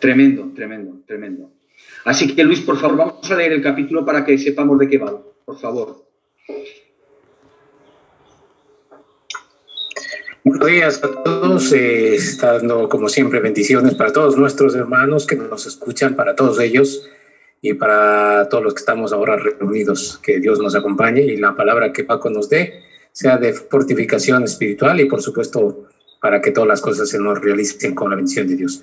Tremendo, 0.00 0.50
tremendo, 0.54 1.02
tremendo. 1.06 1.52
Así 2.04 2.34
que 2.34 2.44
Luis, 2.44 2.60
por 2.60 2.78
favor, 2.78 2.96
vamos 2.96 3.30
a 3.30 3.36
leer 3.36 3.52
el 3.52 3.62
capítulo 3.62 4.04
para 4.04 4.24
que 4.24 4.38
sepamos 4.38 4.78
de 4.78 4.88
qué 4.88 4.98
va, 4.98 5.20
por 5.44 5.58
favor. 5.58 6.04
Buenos 10.42 10.66
días 10.66 11.04
a 11.04 11.22
todos, 11.22 11.70
eh, 11.72 12.14
estando 12.14 12.88
como 12.88 13.10
siempre 13.10 13.40
bendiciones 13.40 13.94
para 13.94 14.10
todos 14.10 14.38
nuestros 14.38 14.74
hermanos 14.74 15.26
que 15.26 15.36
nos 15.36 15.66
escuchan, 15.66 16.16
para 16.16 16.34
todos 16.34 16.58
ellos 16.60 17.06
y 17.60 17.74
para 17.74 18.48
todos 18.48 18.64
los 18.64 18.74
que 18.74 18.80
estamos 18.80 19.12
ahora 19.12 19.36
reunidos. 19.36 20.18
Que 20.22 20.40
Dios 20.40 20.58
nos 20.58 20.74
acompañe 20.74 21.20
y 21.20 21.36
la 21.36 21.54
palabra 21.54 21.92
que 21.92 22.04
Paco 22.04 22.30
nos 22.30 22.48
dé 22.48 22.82
sea 23.12 23.36
de 23.36 23.52
fortificación 23.52 24.44
espiritual 24.44 24.98
y 25.00 25.04
por 25.04 25.20
supuesto 25.20 25.88
para 26.22 26.40
que 26.40 26.52
todas 26.52 26.68
las 26.68 26.80
cosas 26.80 27.08
se 27.10 27.18
nos 27.18 27.38
realicen 27.38 27.94
con 27.94 28.08
la 28.08 28.16
bendición 28.16 28.48
de 28.48 28.56
Dios. 28.56 28.82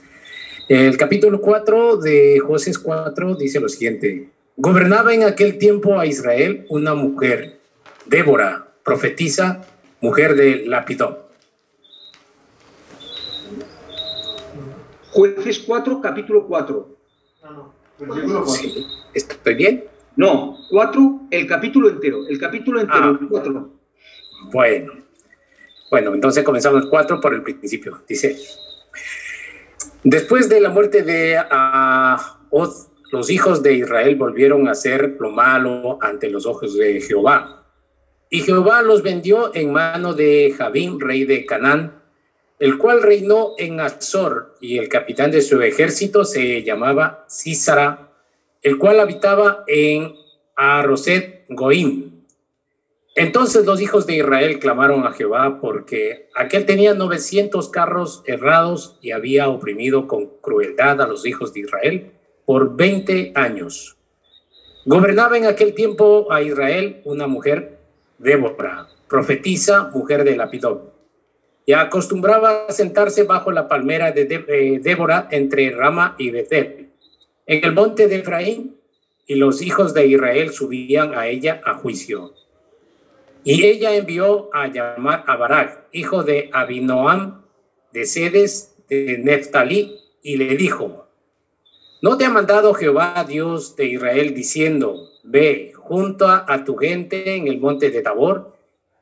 El 0.67 0.97
capítulo 0.97 1.39
4 1.39 1.95
de 1.95 2.39
José 2.39 2.73
4 2.83 3.35
dice 3.35 3.61
lo 3.61 3.69
siguiente. 3.69 4.29
Gobernaba 4.57 5.13
en 5.13 5.23
aquel 5.23 5.57
tiempo 5.57 5.97
a 5.97 6.05
Israel 6.05 6.65
una 6.67 6.93
mujer, 6.93 7.61
Débora, 8.05 8.67
profetisa, 8.83 9.65
mujer 10.01 10.35
de 10.35 10.65
Lapidón. 10.65 11.19
Jueces 15.11 15.59
4, 15.59 16.01
capítulo 16.01 16.45
4. 16.45 16.97
Sí, 18.47 18.85
¿Estoy 19.13 19.55
bien? 19.55 19.85
No, 20.17 20.57
4, 20.69 21.21
el 21.31 21.47
capítulo 21.47 21.87
entero. 21.87 22.27
El 22.27 22.37
capítulo 22.37 22.81
entero, 22.81 23.17
4. 23.29 23.57
Ah. 23.57 24.49
Bueno. 24.51 24.93
Bueno, 25.89 26.13
entonces 26.13 26.43
comenzamos 26.43 26.83
el 26.83 26.89
4 26.89 27.21
por 27.21 27.33
el 27.33 27.41
principio. 27.41 28.01
Dice, 28.05 28.37
Después 30.09 30.47
de 30.47 30.61
la 30.61 30.69
muerte 30.69 31.03
de 31.03 31.37
Oz, 32.49 32.87
los 33.11 33.29
hijos 33.29 33.61
de 33.61 33.73
Israel 33.73 34.15
volvieron 34.15 34.69
a 34.69 34.71
hacer 34.71 35.17
lo 35.19 35.31
malo 35.31 35.97
ante 36.01 36.29
los 36.29 36.45
ojos 36.45 36.77
de 36.77 37.01
Jehová. 37.01 37.65
Y 38.29 38.39
Jehová 38.39 38.81
los 38.83 39.03
vendió 39.03 39.53
en 39.53 39.73
mano 39.73 40.13
de 40.13 40.55
Jabín, 40.57 41.01
rey 41.01 41.25
de 41.25 41.45
Canaán, 41.45 42.01
el 42.57 42.77
cual 42.77 43.01
reinó 43.01 43.51
en 43.57 43.81
Azor, 43.81 44.55
y 44.61 44.77
el 44.77 44.87
capitán 44.87 45.29
de 45.29 45.41
su 45.41 45.61
ejército 45.61 46.23
se 46.23 46.63
llamaba 46.63 47.25
Císara, 47.29 48.13
el 48.61 48.77
cual 48.77 49.01
habitaba 49.01 49.65
en 49.67 50.15
Aroset 50.55 51.43
Goim. 51.49 52.16
Entonces 53.17 53.65
los 53.65 53.81
hijos 53.81 54.05
de 54.05 54.17
Israel 54.17 54.59
clamaron 54.59 55.03
a 55.07 55.11
Jehová 55.11 55.59
porque 55.59 56.29
aquel 56.35 56.67
tenía 56.67 56.93
900 56.93 57.67
carros 57.69 58.21
errados 58.27 58.99
y 59.01 59.09
había 59.09 59.49
oprimido 59.49 60.07
con 60.07 60.27
crueldad 60.39 61.01
a 61.01 61.07
los 61.07 61.25
hijos 61.25 61.51
de 61.51 61.61
Israel 61.61 62.11
por 62.45 62.75
20 62.75 63.31
años. 63.33 63.97
Gobernaba 64.85 65.35
en 65.35 65.47
aquel 65.47 65.73
tiempo 65.73 66.31
a 66.31 66.43
Israel 66.43 67.01
una 67.05 67.25
mujer, 67.25 67.79
Débora, 68.19 68.87
profetisa, 69.09 69.89
mujer 69.91 70.23
de 70.23 70.35
Lapidón, 70.35 70.83
y 71.65 71.73
acostumbraba 71.73 72.67
a 72.67 72.71
sentarse 72.71 73.23
bajo 73.23 73.51
la 73.51 73.67
palmera 73.67 74.11
de 74.11 74.45
eh, 74.47 74.79
Débora 74.79 75.27
entre 75.31 75.71
Rama 75.71 76.13
y 76.19 76.29
Betel, 76.29 76.89
en 77.47 77.65
el 77.65 77.73
monte 77.73 78.07
de 78.07 78.17
Efraín, 78.17 78.77
y 79.25 79.33
los 79.33 79.63
hijos 79.63 79.95
de 79.95 80.05
Israel 80.05 80.51
subían 80.51 81.15
a 81.15 81.25
ella 81.25 81.61
a 81.65 81.73
juicio. 81.73 82.35
Y 83.49 83.63
ella 83.63 83.95
envió 83.95 84.49
a 84.51 84.67
llamar 84.67 85.23
a 85.25 85.37
Barak, 85.37 85.87
hijo 85.93 86.21
de 86.21 86.49
Abinoam, 86.51 87.45
de 87.93 88.05
Sedes, 88.05 88.75
de 88.89 89.19
Neftalí, 89.19 90.01
y 90.21 90.35
le 90.35 90.57
dijo, 90.57 91.07
¿no 92.01 92.17
te 92.17 92.25
ha 92.25 92.29
mandado 92.29 92.73
Jehová 92.73 93.25
Dios 93.25 93.77
de 93.77 93.85
Israel 93.85 94.33
diciendo, 94.33 95.11
ve, 95.23 95.71
junto 95.77 96.27
a 96.27 96.65
tu 96.65 96.75
gente 96.75 97.37
en 97.37 97.47
el 97.47 97.61
monte 97.61 97.89
de 97.89 98.01
Tabor, 98.01 98.53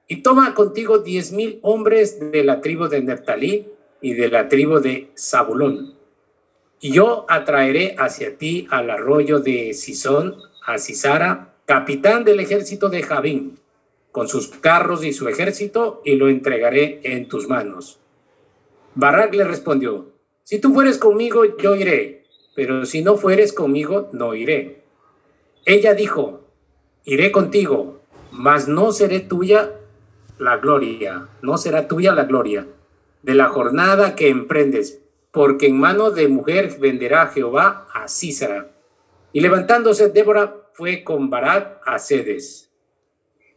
y 0.08 0.22
toma 0.22 0.54
contigo 0.54 1.00
diez 1.00 1.32
mil 1.32 1.58
hombres 1.64 2.20
de 2.32 2.44
la 2.44 2.62
tribu 2.62 2.88
de 2.88 3.02
Neftalí 3.02 3.66
y 4.00 4.14
de 4.14 4.30
la 4.30 4.48
tribu 4.48 4.80
de 4.80 5.10
Zabulón? 5.18 5.96
Y 6.80 6.92
yo 6.92 7.26
atraeré 7.30 7.96
hacia 7.98 8.38
ti 8.38 8.68
al 8.70 8.92
arroyo 8.92 9.40
de 9.40 9.74
Sison, 9.74 10.36
a 10.68 10.78
Cisara, 10.78 11.56
capitán 11.66 12.24
del 12.24 12.42
ejército 12.42 12.90
de 12.90 13.02
Javín 13.02 13.65
con 14.16 14.30
sus 14.30 14.48
carros 14.48 15.04
y 15.04 15.12
su 15.12 15.28
ejército, 15.28 16.02
y 16.06 16.16
lo 16.16 16.30
entregaré 16.30 17.02
en 17.04 17.28
tus 17.28 17.50
manos. 17.50 18.00
Barak 18.94 19.36
le 19.36 19.44
respondió, 19.44 20.14
si 20.42 20.58
tú 20.58 20.74
fueres 20.74 20.98
conmigo, 20.98 21.44
yo 21.58 21.76
iré, 21.76 22.24
pero 22.56 22.86
si 22.86 23.02
no 23.02 23.18
fueres 23.18 23.52
conmigo, 23.52 24.08
no 24.14 24.34
iré. 24.34 24.84
Ella 25.66 25.94
dijo, 25.94 26.46
iré 27.04 27.34
contigo, 27.34 28.04
mas 28.32 28.70
no 28.70 28.94
seré 28.94 29.20
tuya 29.20 29.74
la 30.40 30.56
gloria, 30.60 31.28
no 31.42 31.58
será 31.58 31.90
tuya 31.90 32.14
la 32.14 32.24
gloria 32.24 32.68
de 33.22 33.36
la 33.36 33.50
jornada 33.50 34.16
que 34.16 34.30
emprendes, 34.30 35.02
porque 35.32 35.68
en 35.68 35.78
mano 35.78 36.12
de 36.12 36.30
mujer 36.30 36.78
venderá 36.80 37.28
Jehová 37.28 37.90
a 37.94 38.08
Císara. 38.08 38.72
Y 39.34 39.42
levantándose 39.42 40.08
Débora 40.08 40.56
fue 40.72 41.04
con 41.04 41.30
Barak 41.30 41.82
a 41.86 42.00
Cedes. 42.00 42.65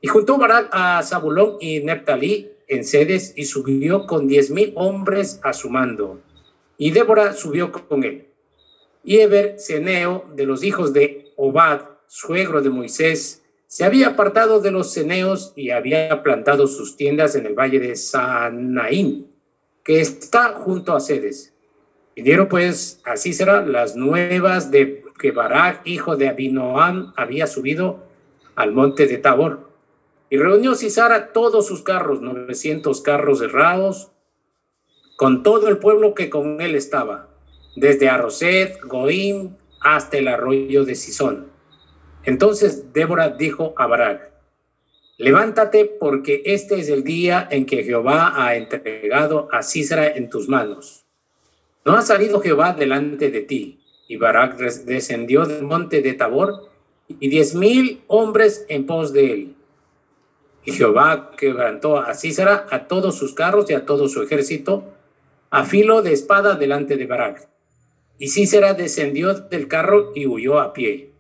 Y 0.01 0.09
juntó 0.09 0.39
Barak 0.39 0.69
a 0.71 1.03
Zabulón 1.03 1.57
y 1.61 1.81
Neptalí 1.81 2.53
en 2.69 2.85
sedes 2.85 3.33
y 3.35 3.47
subió 3.47 4.07
con 4.07 4.29
diez 4.29 4.51
mil 4.51 4.73
hombres 4.77 5.41
a 5.43 5.53
su 5.53 5.71
mando. 5.71 6.21
Y 6.77 6.93
Débora 6.93 7.33
subió 7.33 7.73
con 7.73 8.05
él. 8.05 8.29
Y 9.03 9.19
Eber, 9.19 9.59
Ceneo, 9.59 10.27
de 10.35 10.47
los 10.47 10.63
hijos 10.63 10.93
de 10.93 11.33
Obad, 11.37 11.81
suegro 12.07 12.61
de 12.61 12.71
Moisés, 12.71 13.43
se 13.67 13.85
había 13.85 14.09
apartado 14.09 14.61
de 14.61 14.71
los 14.71 14.93
ceneos 14.93 15.53
y 15.57 15.71
había 15.71 16.23
plantado 16.23 16.67
sus 16.67 16.97
tiendas 16.97 17.35
en 17.35 17.47
el 17.47 17.55
valle 17.55 17.81
de 17.81 17.97
Sanaín, 17.97 19.31
que 19.83 20.01
está 20.01 20.53
junto 20.55 20.95
a 20.95 21.01
Sedes. 21.01 21.55
Y 22.15 22.23
dieron 22.23 22.49
pues 22.49 23.01
a 23.05 23.17
Cícera 23.17 23.65
las 23.65 23.97
nuevas 23.97 24.71
de 24.71 25.05
que 25.19 25.33
Barak, 25.33 25.83
hijo 25.85 26.17
de 26.17 26.29
Abinoam, 26.29 27.13
había 27.17 27.47
subido 27.47 28.07
al 28.55 28.73
monte 28.73 29.07
de 29.07 29.19
Tabor 29.19 29.68
y 30.31 30.37
reunió 30.37 30.75
Cisara 30.75 31.33
todos 31.33 31.67
sus 31.67 31.83
carros, 31.83 32.21
900 32.21 33.01
carros 33.01 33.41
errados, 33.41 34.11
con 35.17 35.43
todo 35.43 35.69
el 35.69 35.79
pueblo 35.79 36.15
que 36.15 36.31
con 36.31 36.61
él 36.61 36.75
estaba, 36.75 37.29
desde 37.77 38.09
Arroset, 38.09 38.81
Goim, 38.85 39.57
hasta 39.81 40.19
el 40.19 40.29
arroyo 40.29 40.85
de 40.85 40.95
Sison. 40.95 41.51
Entonces 42.25 42.93
Débora 42.93 43.31
dijo 43.31 43.75
a 43.77 43.87
Barak, 43.87 44.31
levántate 45.17 45.87
porque 45.87 46.43
este 46.45 46.79
es 46.79 46.89
el 46.89 47.05
día 47.05 47.49
en 47.51 47.65
que 47.65 47.85
Jehová 47.85 48.35
ha 48.37 48.57
entregado 48.57 49.49
a 49.51 49.63
Cisara 49.63 50.09
en 50.09 50.29
tus 50.29 50.49
manos. 50.49 51.07
No 51.85 51.95
ha 51.95 52.03
salido 52.03 52.41
Jehová 52.41 52.75
delante 52.75 53.31
de 53.31 53.41
ti. 53.43 53.81
Y 54.09 54.17
Barak 54.17 54.57
descendió 54.57 55.45
del 55.45 55.63
monte 55.63 56.01
de 56.01 56.15
Tabor 56.15 56.69
y 57.09 57.29
diez 57.29 57.55
mil 57.55 58.03
hombres 58.07 58.65
en 58.69 58.87
pos 58.87 59.13
de 59.13 59.33
él 59.33 59.58
Y 60.65 60.73
Jehová 60.73 61.31
quebrantó 61.37 61.99
a 61.99 62.15
Císara, 62.15 62.67
a 62.71 62.87
todos 62.89 63.17
sus 63.17 63.35
carros 63.35 63.71
y 63.71 63.75
a 63.75 63.87
todo 63.87 64.09
su 64.09 64.23
ejército, 64.23 64.85
a 65.51 65.65
filo 65.65 66.03
de 66.03 66.13
espada 66.13 66.57
delante 66.57 66.97
de 66.97 67.07
Barak. 67.07 67.49
Y 68.19 68.29
Císara 68.29 68.75
descendió 68.75 69.35
del 69.35 69.69
carro 69.69 70.13
y 70.15 70.27
huyó 70.27 70.61
a 70.61 70.73
pie. 70.73 71.13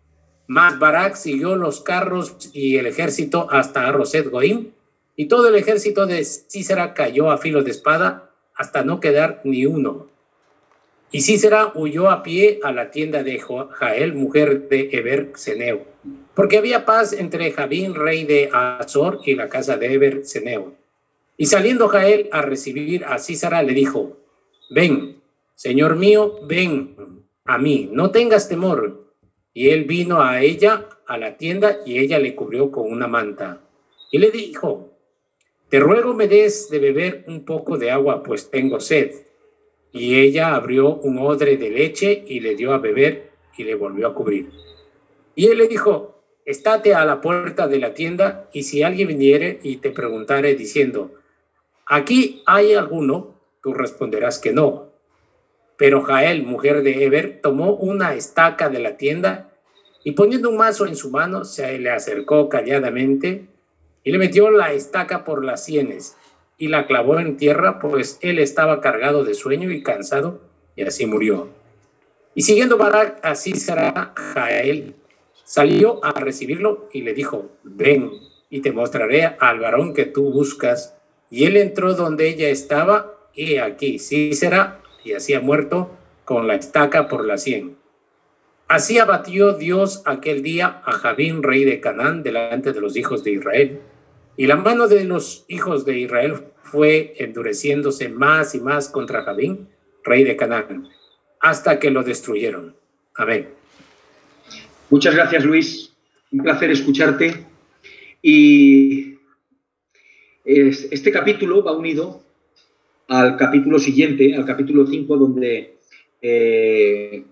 Mas 0.46 0.78
Barak 0.78 1.14
siguió 1.14 1.56
los 1.56 1.80
carros 1.80 2.50
y 2.52 2.76
el 2.76 2.86
ejército 2.86 3.48
hasta 3.50 3.90
Roset 3.92 4.28
Goim, 4.28 4.72
y 5.14 5.26
todo 5.26 5.48
el 5.48 5.56
ejército 5.56 6.06
de 6.06 6.24
Císara 6.24 6.94
cayó 6.94 7.30
a 7.30 7.38
filo 7.38 7.62
de 7.62 7.70
espada 7.70 8.30
hasta 8.54 8.82
no 8.82 9.00
quedar 9.00 9.40
ni 9.44 9.66
uno. 9.66 10.08
Y 11.10 11.22
Císera 11.22 11.72
huyó 11.74 12.10
a 12.10 12.22
pie 12.22 12.60
a 12.62 12.72
la 12.72 12.90
tienda 12.90 13.22
de 13.22 13.40
Jael, 13.40 14.14
mujer 14.14 14.68
de 14.68 14.90
Eber 14.92 15.32
Seneo, 15.36 15.86
porque 16.38 16.56
había 16.56 16.84
paz 16.84 17.14
entre 17.14 17.50
Javín, 17.50 17.96
rey 17.96 18.22
de 18.22 18.48
Azor, 18.52 19.18
y 19.24 19.34
la 19.34 19.48
casa 19.48 19.76
de 19.76 19.92
Eber 19.92 20.24
Seneo. 20.24 20.72
Y 21.36 21.46
saliendo 21.46 21.88
Jael 21.88 22.28
a 22.30 22.42
recibir 22.42 23.04
a 23.06 23.18
Císara, 23.18 23.60
le 23.64 23.74
dijo, 23.74 24.18
ven, 24.70 25.16
señor 25.56 25.96
mío, 25.96 26.38
ven 26.46 27.24
a 27.44 27.58
mí, 27.58 27.90
no 27.90 28.12
tengas 28.12 28.48
temor. 28.48 29.12
Y 29.52 29.70
él 29.70 29.82
vino 29.82 30.22
a 30.22 30.40
ella, 30.40 30.88
a 31.08 31.18
la 31.18 31.36
tienda, 31.36 31.80
y 31.84 31.98
ella 31.98 32.20
le 32.20 32.36
cubrió 32.36 32.70
con 32.70 32.88
una 32.88 33.08
manta. 33.08 33.60
Y 34.12 34.18
le 34.18 34.30
dijo, 34.30 34.92
te 35.68 35.80
ruego 35.80 36.14
me 36.14 36.28
des 36.28 36.70
de 36.70 36.78
beber 36.78 37.24
un 37.26 37.44
poco 37.44 37.78
de 37.78 37.90
agua, 37.90 38.22
pues 38.22 38.48
tengo 38.48 38.78
sed. 38.78 39.10
Y 39.90 40.20
ella 40.20 40.54
abrió 40.54 40.94
un 40.94 41.18
odre 41.18 41.56
de 41.56 41.70
leche 41.70 42.22
y 42.28 42.38
le 42.38 42.54
dio 42.54 42.74
a 42.74 42.78
beber 42.78 43.32
y 43.56 43.64
le 43.64 43.74
volvió 43.74 44.06
a 44.06 44.14
cubrir. 44.14 44.50
Y 45.34 45.48
él 45.48 45.58
le 45.58 45.66
dijo, 45.66 46.17
estate 46.48 46.94
a 46.94 47.04
la 47.04 47.20
puerta 47.20 47.68
de 47.68 47.78
la 47.78 47.92
tienda 47.92 48.48
y 48.54 48.62
si 48.62 48.82
alguien 48.82 49.08
viniere 49.08 49.60
y 49.62 49.76
te 49.76 49.90
preguntare 49.90 50.54
diciendo, 50.54 51.14
¿aquí 51.84 52.42
hay 52.46 52.72
alguno? 52.72 53.34
Tú 53.62 53.74
responderás 53.74 54.38
que 54.38 54.52
no. 54.52 54.88
Pero 55.76 56.00
Jael, 56.00 56.44
mujer 56.44 56.82
de 56.82 57.04
Eber, 57.04 57.40
tomó 57.42 57.74
una 57.74 58.14
estaca 58.14 58.70
de 58.70 58.78
la 58.78 58.96
tienda 58.96 59.50
y 60.02 60.12
poniendo 60.12 60.48
un 60.48 60.56
mazo 60.56 60.86
en 60.86 60.96
su 60.96 61.10
mano, 61.10 61.44
se 61.44 61.78
le 61.78 61.90
acercó 61.90 62.48
calladamente 62.48 63.46
y 64.02 64.10
le 64.10 64.16
metió 64.16 64.50
la 64.50 64.72
estaca 64.72 65.24
por 65.24 65.44
las 65.44 65.62
sienes 65.62 66.16
y 66.56 66.68
la 66.68 66.86
clavó 66.86 67.20
en 67.20 67.36
tierra, 67.36 67.78
pues 67.78 68.18
él 68.22 68.38
estaba 68.38 68.80
cargado 68.80 69.22
de 69.22 69.34
sueño 69.34 69.70
y 69.70 69.82
cansado, 69.82 70.40
y 70.76 70.82
así 70.82 71.04
murió. 71.04 71.48
Y 72.34 72.40
siguiendo 72.40 72.78
Barak, 72.78 73.20
así 73.22 73.52
será 73.52 74.14
Jael, 74.16 74.94
salió 75.48 76.04
a 76.04 76.12
recibirlo 76.12 76.90
y 76.92 77.00
le 77.00 77.14
dijo, 77.14 77.50
ven 77.62 78.10
y 78.50 78.60
te 78.60 78.72
mostraré 78.72 79.24
al 79.24 79.60
varón 79.60 79.94
que 79.94 80.04
tú 80.04 80.30
buscas. 80.30 80.94
Y 81.30 81.44
él 81.46 81.56
entró 81.56 81.94
donde 81.94 82.28
ella 82.28 82.50
estaba, 82.50 83.14
y 83.34 83.56
aquí 83.56 83.98
sí 83.98 84.34
será, 84.34 84.80
y 85.04 85.14
así 85.14 85.32
ha 85.32 85.40
muerto 85.40 85.90
con 86.24 86.46
la 86.46 86.54
estaca 86.54 87.08
por 87.08 87.24
la 87.24 87.38
sien. 87.38 87.76
Así 88.66 88.98
abatió 88.98 89.54
Dios 89.54 90.02
aquel 90.04 90.42
día 90.42 90.82
a 90.84 90.92
Javín, 90.92 91.42
rey 91.42 91.64
de 91.64 91.80
Canaán, 91.80 92.22
delante 92.22 92.74
de 92.74 92.80
los 92.80 92.96
hijos 92.96 93.24
de 93.24 93.32
Israel 93.32 93.80
y 94.38 94.46
la 94.46 94.54
mano 94.54 94.86
de 94.86 95.04
los 95.04 95.44
hijos 95.48 95.84
de 95.84 95.98
Israel 95.98 96.44
fue 96.62 97.12
endureciéndose 97.18 98.08
más 98.08 98.54
y 98.54 98.60
más 98.60 98.88
contra 98.88 99.24
Javín, 99.24 99.68
rey 100.04 100.22
de 100.22 100.36
Canaán, 100.36 100.88
hasta 101.40 101.80
que 101.80 101.90
lo 101.90 102.04
destruyeron. 102.04 102.76
Amén. 103.16 103.57
Muchas 104.90 105.14
gracias, 105.14 105.44
Luis. 105.44 105.92
Un 106.32 106.42
placer 106.42 106.70
escucharte. 106.70 107.44
Y 108.22 109.18
este 110.44 111.12
capítulo 111.12 111.62
va 111.62 111.76
unido 111.76 112.22
al 113.08 113.36
capítulo 113.36 113.78
siguiente, 113.78 114.34
al 114.34 114.46
capítulo 114.46 114.86
5, 114.86 115.16
donde 115.18 115.76
eh, 116.22 117.22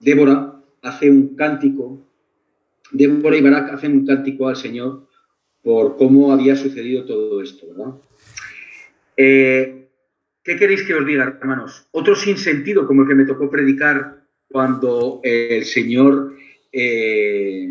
Débora 0.00 0.60
hace 0.82 1.08
un 1.08 1.34
cántico, 1.34 1.98
Débora 2.90 3.36
y 3.38 3.40
Barak 3.40 3.72
hacen 3.72 3.92
un 3.92 4.06
cántico 4.06 4.48
al 4.48 4.56
Señor 4.56 5.08
por 5.62 5.96
cómo 5.96 6.30
había 6.30 6.56
sucedido 6.56 7.06
todo 7.06 7.42
esto, 7.42 7.68
¿verdad? 7.68 7.94
Eh, 9.16 9.88
¿Qué 10.44 10.56
queréis 10.56 10.82
que 10.82 10.94
os 10.94 11.06
diga, 11.06 11.38
hermanos? 11.40 11.86
Otro 11.92 12.14
sinsentido 12.14 12.86
como 12.86 13.02
el 13.02 13.08
que 13.08 13.14
me 13.14 13.24
tocó 13.24 13.48
predicar 13.48 14.24
cuando 14.50 15.20
el 15.22 15.64
Señor 15.64 16.36
eh, 16.72 17.68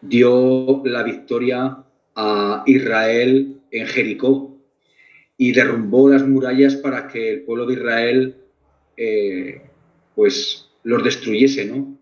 dio 0.00 0.82
la 0.84 1.02
victoria 1.02 1.84
a 2.14 2.62
Israel 2.66 3.60
en 3.70 3.86
Jericó 3.86 4.58
y 5.36 5.52
derrumbó 5.52 6.08
las 6.08 6.26
murallas 6.26 6.76
para 6.76 7.08
que 7.08 7.34
el 7.34 7.42
pueblo 7.42 7.66
de 7.66 7.74
Israel 7.74 8.36
eh, 8.96 9.62
pues 10.14 10.70
los 10.82 11.04
destruyese, 11.04 11.66
¿no? 11.66 11.98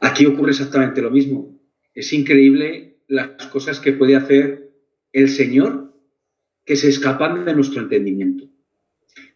Aquí 0.00 0.26
ocurre 0.26 0.50
exactamente 0.50 1.00
lo 1.00 1.10
mismo. 1.10 1.58
Es 1.94 2.12
increíble 2.12 2.96
las 3.06 3.46
cosas 3.46 3.78
que 3.80 3.92
puede 3.92 4.16
hacer 4.16 4.70
el 5.12 5.28
Señor 5.28 5.94
que 6.64 6.76
se 6.76 6.88
escapan 6.88 7.44
de 7.44 7.54
nuestro 7.54 7.80
entendimiento. 7.80 8.48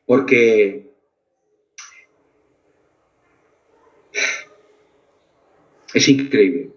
Porque 0.05 0.86
es 5.97 6.09
increíble. 6.09 6.71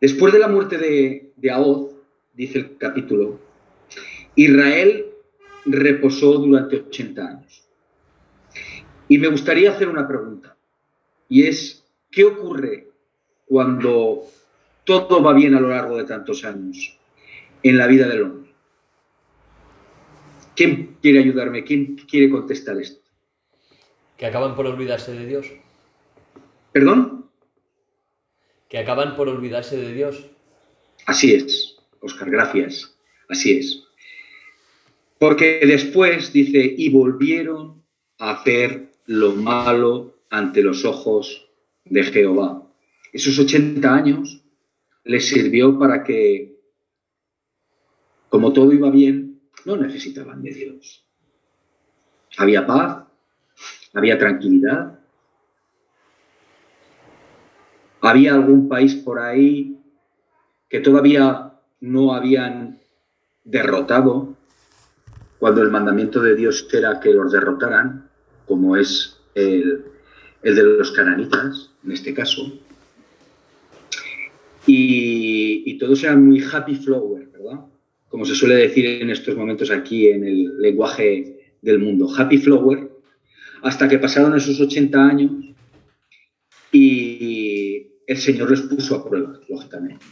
Después 0.00 0.32
de 0.32 0.38
la 0.38 0.48
muerte 0.48 0.78
de, 0.78 1.32
de 1.36 1.86
dice 2.34 2.58
el 2.58 2.76
capítulo, 2.76 3.40
Israel 4.34 5.06
reposó 5.64 6.34
durante 6.34 6.76
80 6.76 7.26
años. 7.26 7.68
Y 9.08 9.18
me 9.18 9.28
gustaría 9.28 9.70
hacer 9.70 9.88
una 9.88 10.06
pregunta, 10.06 10.56
y 11.28 11.44
es, 11.44 11.84
¿qué 12.10 12.24
ocurre 12.24 12.88
cuando 13.46 14.24
todo 14.86 15.22
va 15.22 15.32
bien 15.32 15.54
a 15.54 15.60
lo 15.60 15.68
largo 15.68 15.98
de 15.98 16.04
tantos 16.04 16.44
años 16.44 16.96
en 17.62 17.76
la 17.76 17.86
vida 17.88 18.06
del 18.06 18.22
hombre. 18.22 18.50
¿Quién 20.54 20.96
quiere 21.02 21.18
ayudarme? 21.18 21.64
¿Quién 21.64 21.96
quiere 21.96 22.30
contestar 22.30 22.80
esto? 22.80 23.00
Que 24.16 24.26
acaban 24.26 24.54
por 24.54 24.66
olvidarse 24.66 25.12
de 25.12 25.26
Dios. 25.26 25.52
¿Perdón? 26.72 27.25
Que 28.68 28.78
acaban 28.78 29.16
por 29.16 29.28
olvidarse 29.28 29.76
de 29.76 29.92
Dios. 29.92 30.26
Así 31.06 31.34
es, 31.34 31.76
Oscar, 32.00 32.30
gracias. 32.30 32.96
Así 33.28 33.58
es. 33.58 33.84
Porque 35.18 35.60
después 35.66 36.32
dice, 36.32 36.74
y 36.76 36.90
volvieron 36.90 37.82
a 38.18 38.32
hacer 38.32 38.92
lo 39.06 39.32
malo 39.32 40.16
ante 40.30 40.62
los 40.62 40.84
ojos 40.84 41.48
de 41.84 42.02
Jehová. 42.02 42.68
Esos 43.12 43.38
80 43.38 43.94
años 43.94 44.42
les 45.04 45.28
sirvió 45.28 45.78
para 45.78 46.02
que, 46.04 46.58
como 48.28 48.52
todo 48.52 48.72
iba 48.72 48.90
bien, 48.90 49.40
no 49.64 49.76
necesitaban 49.76 50.42
de 50.42 50.50
Dios. 50.52 51.06
Había 52.36 52.66
paz, 52.66 53.06
había 53.94 54.18
tranquilidad. 54.18 55.00
Había 58.06 58.34
algún 58.34 58.68
país 58.68 58.94
por 58.94 59.18
ahí 59.18 59.78
que 60.68 60.80
todavía 60.80 61.52
no 61.80 62.14
habían 62.14 62.78
derrotado 63.44 64.36
cuando 65.38 65.62
el 65.62 65.70
mandamiento 65.70 66.22
de 66.22 66.34
Dios 66.34 66.68
era 66.72 67.00
que 67.00 67.12
los 67.12 67.32
derrotaran, 67.32 68.08
como 68.46 68.76
es 68.76 69.18
el, 69.34 69.84
el 70.42 70.54
de 70.54 70.62
los 70.62 70.92
cananitas, 70.92 71.70
en 71.84 71.92
este 71.92 72.14
caso. 72.14 72.52
Y, 74.66 75.76
todos 75.78 76.02
eran 76.04 76.24
muy 76.24 76.42
happy 76.42 76.74
flower, 76.76 77.28
¿verdad? 77.32 77.60
Como 78.08 78.24
se 78.24 78.34
suele 78.34 78.54
decir 78.54 78.86
en 78.86 79.10
estos 79.10 79.36
momentos 79.36 79.70
aquí 79.70 80.08
en 80.08 80.24
el 80.24 80.58
lenguaje 80.60 81.50
del 81.60 81.80
mundo, 81.80 82.08
happy 82.16 82.38
flower, 82.38 82.88
hasta 83.62 83.88
que 83.88 83.98
pasaron 83.98 84.34
esos 84.36 84.60
80 84.60 84.98
años 84.98 85.32
y 86.72 87.05
el 88.06 88.16
Señor 88.16 88.50
les 88.50 88.62
puso 88.62 88.96
a 88.96 89.04
prueba, 89.04 89.40
lógicamente. 89.48 90.04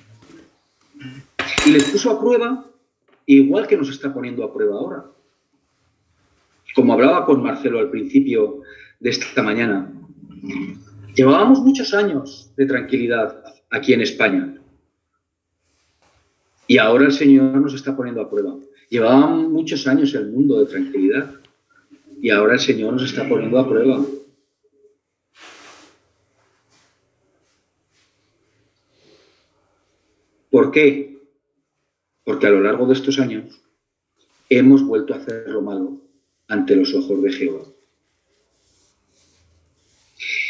Y 1.66 1.70
les 1.70 1.84
puso 1.90 2.10
a 2.10 2.20
prueba 2.20 2.66
igual 3.26 3.66
que 3.66 3.76
nos 3.76 3.88
está 3.88 4.12
poniendo 4.12 4.44
a 4.44 4.52
prueba 4.52 4.76
ahora. 4.76 5.04
Como 6.74 6.92
hablaba 6.92 7.24
con 7.24 7.42
Marcelo 7.42 7.78
al 7.78 7.90
principio 7.90 8.62
de 8.98 9.10
esta 9.10 9.42
mañana, 9.42 9.92
llevábamos 11.14 11.60
muchos 11.60 11.94
años 11.94 12.50
de 12.56 12.66
tranquilidad, 12.66 13.44
aquí 13.70 13.92
en 13.92 14.00
España. 14.00 14.60
Y 16.66 16.78
ahora 16.78 17.04
el 17.04 17.12
Señor 17.12 17.56
nos 17.56 17.74
está 17.74 17.96
poniendo 17.96 18.22
a 18.22 18.30
prueba. 18.30 18.56
Llevaban 18.90 19.52
muchos 19.52 19.86
años 19.86 20.14
el 20.14 20.30
mundo 20.30 20.60
de 20.60 20.66
tranquilidad 20.66 21.30
y 22.20 22.30
ahora 22.30 22.54
el 22.54 22.60
Señor 22.60 22.94
nos 22.94 23.04
está 23.04 23.28
poniendo 23.28 23.58
a 23.58 23.68
prueba. 23.68 24.04
Qué? 30.74 31.14
porque 32.24 32.46
a 32.46 32.50
lo 32.50 32.62
largo 32.62 32.86
de 32.86 32.94
estos 32.94 33.18
años 33.18 33.62
hemos 34.48 34.82
vuelto 34.82 35.14
a 35.14 35.18
hacer 35.18 35.48
lo 35.48 35.62
malo 35.62 36.00
ante 36.48 36.74
los 36.74 36.94
ojos 36.94 37.22
de 37.22 37.32
Jehová. 37.32 37.64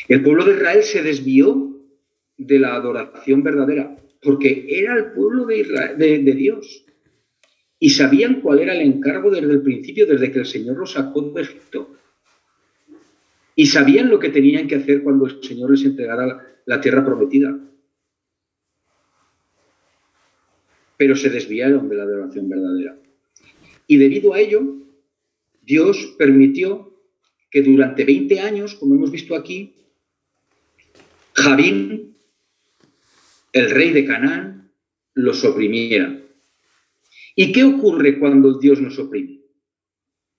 El 0.08 0.22
pueblo 0.22 0.44
de 0.44 0.54
Israel 0.54 0.82
se 0.82 1.02
desvió 1.02 1.72
de 2.36 2.58
la 2.58 2.74
adoración 2.74 3.42
verdadera, 3.42 3.96
porque 4.22 4.66
era 4.68 4.96
el 4.96 5.12
pueblo 5.12 5.46
de, 5.46 5.64
de, 5.96 6.32
Dios. 6.32 6.84
Y 7.78 7.90
sabían 7.90 8.40
cuál 8.40 8.60
era 8.60 8.74
el 8.74 8.82
encargo 8.82 9.30
desde 9.30 9.50
el 9.50 9.62
principio, 9.62 10.06
desde 10.06 10.30
que 10.30 10.40
el 10.40 10.46
Señor 10.46 10.76
los 10.76 10.92
sacó 10.92 11.22
de 11.22 11.42
Egipto. 11.42 11.96
Y 13.56 13.66
sabían 13.66 14.10
lo 14.10 14.18
que 14.18 14.30
tenían 14.30 14.66
que 14.66 14.76
hacer 14.76 15.02
cuando 15.02 15.26
el 15.26 15.42
Señor 15.42 15.70
les 15.70 15.84
entregara 15.84 16.44
la 16.66 16.80
tierra 16.80 17.04
prometida. 17.04 17.56
Pero 20.96 21.16
se 21.16 21.30
desviaron 21.30 21.88
de 21.88 21.96
la 21.96 22.04
adoración 22.04 22.48
verdadera. 22.48 22.98
Y 23.86 23.96
debido 23.96 24.34
a 24.34 24.40
ello, 24.40 24.62
Dios 25.62 26.14
permitió 26.18 26.94
que 27.50 27.62
durante 27.62 28.04
20 28.04 28.40
años, 28.40 28.74
como 28.74 28.94
hemos 28.94 29.10
visto 29.10 29.34
aquí, 29.34 29.74
Javín, 31.34 32.16
el 33.52 33.70
rey 33.70 33.92
de 33.92 34.04
Canaán, 34.04 34.72
los 35.14 35.44
oprimiera. 35.44 36.20
¿Y 37.36 37.52
qué 37.52 37.64
ocurre 37.64 38.18
cuando 38.18 38.58
Dios 38.58 38.80
nos 38.80 38.98
oprime? 38.98 39.40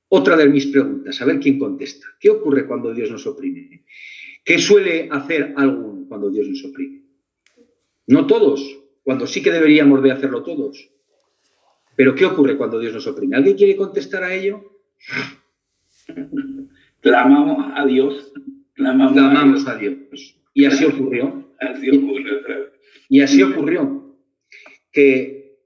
Otra 0.10 0.38
de 0.38 0.48
mis 0.48 0.68
preguntas, 0.68 1.22
a 1.22 1.26
ver 1.26 1.40
quién 1.40 1.60
contesta. 1.60 2.08
¿Qué 2.20 2.30
ocurre 2.30 2.68
cuando 2.68 2.94
Dios 2.94 3.12
nos 3.12 3.26
oprime? 3.28 3.84
¿Qué 4.44 4.60
suele 4.60 5.10
hacer 5.12 5.54
alguno 5.58 6.08
cuando 6.08 6.30
Dios 6.30 6.48
nos 6.48 6.64
oprime? 6.64 7.02
No 8.08 8.28
todos, 8.28 8.78
cuando 9.06 9.28
sí 9.28 9.42
que 9.44 9.52
deberíamos 9.52 10.02
de 10.02 10.12
hacerlo 10.12 10.42
todos. 10.44 10.90
Pero 11.96 12.16
¿qué 12.16 12.26
ocurre 12.26 12.58
cuando 12.58 12.80
Dios 12.80 12.92
nos 12.92 13.06
oprime? 13.08 13.38
¿Alguien 13.38 13.56
quiere 13.56 13.76
contestar 13.76 14.24
a 14.24 14.34
ello? 14.34 14.82
Clamamos 17.02 17.72
a 17.76 17.86
Dios. 17.86 18.34
Clamamos, 18.74 19.68
a 19.68 19.76
Dios. 19.78 19.96
Y 20.54 20.66
así 20.66 20.86
ocurrió. 20.86 21.52
Así 21.60 21.96
ocurrió. 21.96 22.34
Y 23.08 23.22
así 23.22 23.44
ocurrió. 23.44 24.18
Que 24.92 25.60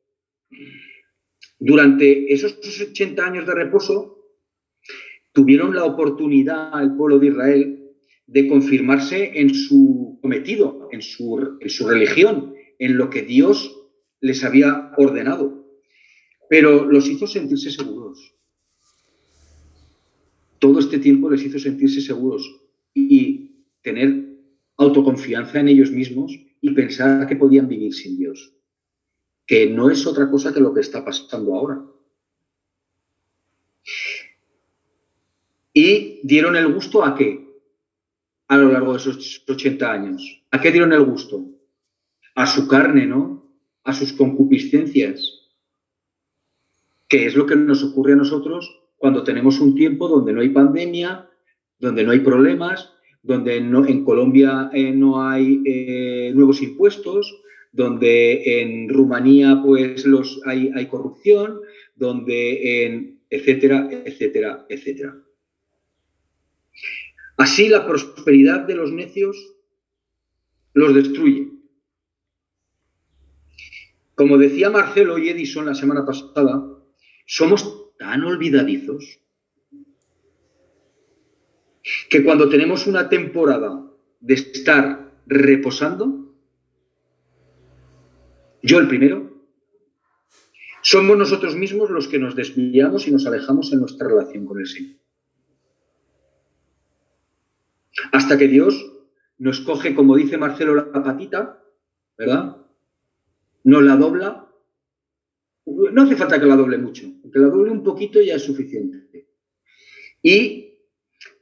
durante 1.57 2.31
esos 2.33 2.59
80 2.61 3.25
años 3.25 3.47
de 3.47 3.55
reposo 3.55 4.17
tuvieron 5.31 5.73
la 5.73 5.85
oportunidad 5.85 6.83
el 6.83 6.95
pueblo 6.95 7.19
de 7.19 7.27
Israel 7.27 7.79
de 8.27 8.47
confirmarse 8.47 9.39
en 9.39 9.55
su 9.55 10.19
cometido, 10.21 10.89
en 10.91 11.01
su, 11.01 11.57
en 11.59 11.69
su 11.69 11.87
religión, 11.87 12.53
en 12.79 12.97
lo 12.97 13.09
que 13.09 13.21
Dios 13.21 13.75
les 14.21 14.43
había 14.43 14.91
ordenado. 14.97 15.65
Pero 16.49 16.85
los 16.85 17.07
hizo 17.07 17.27
sentirse 17.27 17.69
seguros. 17.69 18.33
Todo 20.57 20.79
este 20.79 20.97
tiempo 20.97 21.29
les 21.29 21.43
hizo 21.43 21.59
sentirse 21.59 22.01
seguros 22.01 22.49
y 22.93 23.51
tener 23.81 24.25
autoconfianza 24.77 25.59
en 25.59 25.67
ellos 25.67 25.91
mismos 25.91 26.33
y 26.61 26.71
pensar 26.71 27.27
que 27.27 27.35
podían 27.35 27.67
vivir 27.67 27.93
sin 27.93 28.17
Dios, 28.17 28.53
que 29.45 29.69
no 29.69 29.89
es 29.89 30.05
otra 30.05 30.29
cosa 30.29 30.53
que 30.53 30.59
lo 30.59 30.73
que 30.73 30.81
está 30.81 31.05
pasando 31.05 31.55
ahora. 31.55 31.81
Y 35.73 36.19
dieron 36.23 36.55
el 36.55 36.73
gusto 36.73 37.05
a 37.05 37.15
qué? 37.15 37.47
A 38.47 38.57
lo 38.57 38.71
largo 38.71 38.93
de 38.93 38.97
esos 38.97 39.43
80 39.47 39.91
años. 39.91 40.43
¿A 40.51 40.59
qué 40.59 40.71
dieron 40.71 40.91
el 40.91 41.03
gusto? 41.03 41.45
A 42.39 42.45
su 42.45 42.69
carne, 42.69 43.05
¿no? 43.05 43.51
A 43.83 43.91
sus 43.91 44.13
concupiscencias. 44.13 45.19
¿Qué 47.09 47.25
es 47.25 47.35
lo 47.35 47.45
que 47.45 47.57
nos 47.57 47.83
ocurre 47.83 48.13
a 48.13 48.15
nosotros 48.15 48.79
cuando 48.95 49.25
tenemos 49.25 49.59
un 49.59 49.75
tiempo 49.75 50.07
donde 50.07 50.31
no 50.31 50.39
hay 50.39 50.47
pandemia, 50.47 51.29
donde 51.79 52.05
no 52.05 52.11
hay 52.11 52.21
problemas, 52.21 52.93
donde 53.23 53.57
en 53.57 54.05
Colombia 54.05 54.69
eh, 54.71 54.93
no 54.93 55.21
hay 55.21 55.61
eh, 55.65 56.31
nuevos 56.33 56.61
impuestos, 56.61 57.41
donde 57.73 58.61
en 58.61 58.87
Rumanía 58.87 59.61
pues 59.61 60.05
los, 60.05 60.39
hay, 60.45 60.71
hay 60.73 60.85
corrupción, 60.85 61.59
donde 61.97 62.85
en 62.85 63.19
etcétera, 63.29 63.89
etcétera, 64.05 64.65
etcétera. 64.69 65.13
Así 67.35 67.67
la 67.67 67.85
prosperidad 67.85 68.61
de 68.61 68.75
los 68.75 68.93
necios 68.93 69.35
los 70.73 70.95
destruye. 70.95 71.58
Como 74.19 74.37
decía 74.37 74.69
Marcelo 74.69 75.17
y 75.17 75.29
Edison 75.29 75.65
la 75.65 75.73
semana 75.73 76.05
pasada, 76.05 76.61
somos 77.25 77.95
tan 77.97 78.21
olvidadizos 78.25 79.21
que 82.09 82.21
cuando 82.25 82.49
tenemos 82.49 82.85
una 82.85 83.07
temporada 83.07 83.81
de 84.19 84.33
estar 84.33 85.13
reposando, 85.25 86.35
yo 88.61 88.79
el 88.79 88.89
primero, 88.89 89.47
somos 90.81 91.17
nosotros 91.17 91.55
mismos 91.55 91.89
los 91.89 92.09
que 92.09 92.19
nos 92.19 92.35
desviamos 92.35 93.07
y 93.07 93.11
nos 93.11 93.25
alejamos 93.25 93.71
en 93.71 93.79
nuestra 93.79 94.09
relación 94.09 94.45
con 94.45 94.59
el 94.59 94.67
Señor. 94.67 94.97
Hasta 98.11 98.37
que 98.37 98.49
Dios 98.49 98.85
nos 99.37 99.61
coge, 99.61 99.95
como 99.95 100.17
dice 100.17 100.37
Marcelo, 100.37 100.75
la 100.75 100.91
patita, 100.91 101.63
¿verdad? 102.17 102.57
Nos 103.63 103.83
la 103.83 103.95
dobla. 103.95 104.45
No 105.65 106.01
hace 106.01 106.15
falta 106.15 106.39
que 106.39 106.45
la 106.45 106.55
doble 106.55 106.77
mucho, 106.77 107.05
que 107.31 107.39
la 107.39 107.47
doble 107.47 107.71
un 107.71 107.83
poquito 107.83 108.21
ya 108.21 108.35
es 108.35 108.43
suficiente. 108.43 109.27
Y 110.21 110.79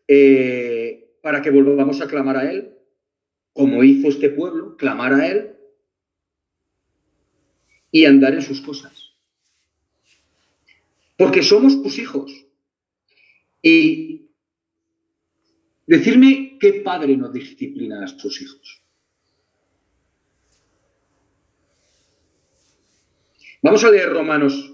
eh, 0.08 1.17
para 1.21 1.41
que 1.41 1.49
volvamos 1.49 2.01
a 2.01 2.08
clamar 2.08 2.38
a 2.38 2.51
Él, 2.51 2.73
como 3.53 3.84
hizo 3.84 4.10
este 4.10 4.30
pueblo, 4.30 4.77
clamar 4.77 5.13
a 5.13 5.27
Él 5.27 5.56
y 7.91 8.06
andar 8.06 8.34
en 8.34 8.41
sus 8.41 8.62
cosas. 8.62 9.15
Porque 11.17 11.41
somos 11.41 11.73
sus 11.73 11.97
hijos. 11.97 12.32
Y 13.62 14.30
decirme 15.88 16.58
qué 16.60 16.73
padre 16.73 17.17
no 17.17 17.30
disciplina 17.30 18.03
a 18.03 18.08
sus 18.08 18.41
hijos. 18.41 18.84
Vamos 23.61 23.83
a 23.83 23.91
leer 23.91 24.09
Romanos. 24.11 24.73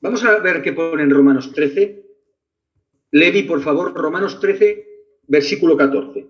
Vamos 0.00 0.24
a 0.24 0.38
ver 0.38 0.62
qué 0.62 0.72
pone 0.72 1.02
en 1.02 1.10
Romanos 1.10 1.52
13, 1.52 2.04
Levi, 3.10 3.44
por 3.44 3.62
favor, 3.62 3.94
Romanos 3.94 4.40
13, 4.40 4.86
versículo 5.28 5.76
14. 5.76 6.26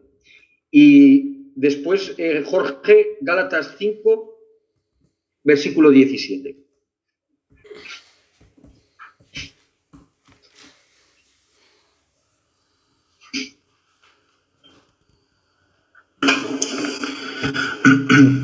Y 0.70 1.50
después 1.54 2.14
eh, 2.18 2.42
Jorge, 2.44 3.18
Gálatas 3.20 3.74
5, 3.78 4.38
versículo 5.44 5.90
17. 5.90 6.56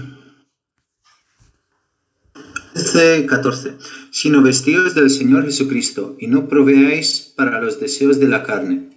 Dice 2.93 3.25
14 3.25 3.75
sino 4.11 4.43
vestidos 4.43 4.97
del 4.97 5.11
Señor 5.11 5.45
Jesucristo 5.45 6.17
y 6.19 6.27
no 6.27 6.49
proveáis 6.49 7.33
para 7.37 7.61
los 7.61 7.79
deseos 7.79 8.19
de 8.19 8.27
la 8.27 8.43
carne. 8.43 8.91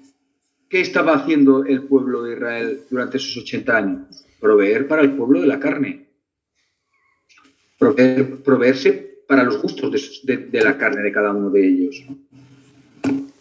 ¿Qué 0.67 0.81
estaba 0.81 1.13
haciendo 1.13 1.63
el 1.63 1.83
pueblo 1.83 2.23
de 2.23 2.33
Israel 2.33 2.81
durante 2.89 3.17
esos 3.17 3.37
80 3.37 3.77
años? 3.77 4.25
Proveer 4.39 4.87
para 4.87 5.03
el 5.03 5.15
pueblo 5.15 5.41
de 5.41 5.47
la 5.47 5.59
carne. 5.59 6.07
proveerse 7.77 9.25
para 9.27 9.43
los 9.43 9.61
gustos 9.61 10.23
de, 10.23 10.49
la 10.63 10.75
carne 10.75 11.03
de 11.03 11.11
cada 11.11 11.31
uno 11.31 11.51
de 11.51 11.67
ellos. 11.67 12.03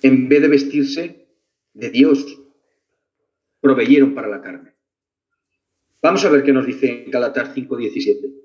En 0.02 0.28
vez 0.28 0.42
de 0.42 0.48
vestirse 0.48 1.26
de 1.72 1.88
Dios, 1.88 2.38
proveyeron 3.62 4.14
para 4.14 4.28
la 4.28 4.42
carne. 4.42 4.74
Vamos 6.02 6.22
a 6.26 6.28
ver 6.28 6.42
qué 6.42 6.52
nos 6.52 6.66
dice 6.66 7.04
en 7.04 7.10
Galatar 7.10 7.54
5.17. 7.54 8.41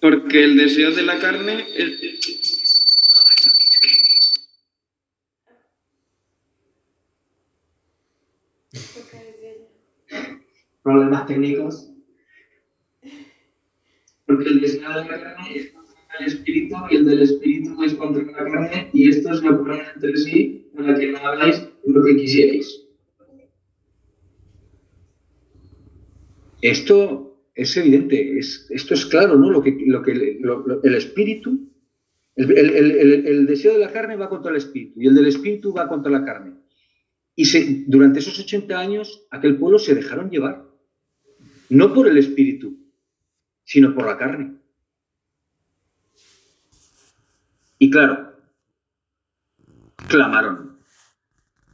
Porque 0.00 0.44
el 0.44 0.56
deseo 0.56 0.92
de 0.92 1.02
la 1.02 1.18
carne 1.18 1.66
Problemas 10.82 11.26
técnicos. 11.26 11.90
Porque 14.24 14.48
el 14.48 14.60
deseo 14.60 14.88
de 14.88 15.04
la 15.04 15.20
carne 15.20 15.56
es 15.56 15.72
contra 15.72 15.94
el 16.20 16.26
espíritu 16.26 16.76
y 16.90 16.96
el 16.96 17.04
del 17.04 17.22
espíritu 17.22 17.82
es 17.82 17.94
contra 17.94 18.22
la 18.22 18.32
carne 18.32 18.90
y 18.92 19.08
estos 19.08 19.40
se 19.40 19.48
oponen 19.48 19.82
entre 19.94 20.16
sí 20.16 20.70
para 20.74 20.98
que 20.98 21.08
no 21.08 21.18
habláis 21.18 21.68
lo 21.84 22.04
que 22.04 22.16
quisierais. 22.16 22.84
Esto 26.62 27.27
es 27.58 27.76
evidente, 27.76 28.38
es, 28.38 28.68
esto 28.70 28.94
es 28.94 29.04
claro, 29.06 29.36
¿no? 29.36 29.50
Lo 29.50 29.60
que, 29.60 29.70
el 29.70 30.94
espíritu, 30.94 31.68
el, 32.36 33.46
deseo 33.48 33.72
de 33.72 33.80
la 33.80 33.90
carne 33.90 34.14
va 34.14 34.28
contra 34.28 34.52
el 34.52 34.58
espíritu 34.58 35.00
y 35.02 35.08
el 35.08 35.14
del 35.16 35.26
espíritu 35.26 35.72
va 35.74 35.88
contra 35.88 36.12
la 36.12 36.24
carne. 36.24 36.54
Y 37.34 37.84
durante 37.86 38.20
esos 38.20 38.38
80 38.38 38.78
años 38.78 39.26
aquel 39.32 39.56
pueblo 39.56 39.80
se 39.80 39.96
dejaron 39.96 40.30
llevar, 40.30 40.68
no 41.68 41.92
por 41.92 42.06
el 42.06 42.16
espíritu, 42.16 42.78
sino 43.64 43.92
por 43.92 44.06
la 44.06 44.16
carne. 44.16 44.56
Y 47.80 47.90
claro, 47.90 48.34
clamaron. 50.08 50.78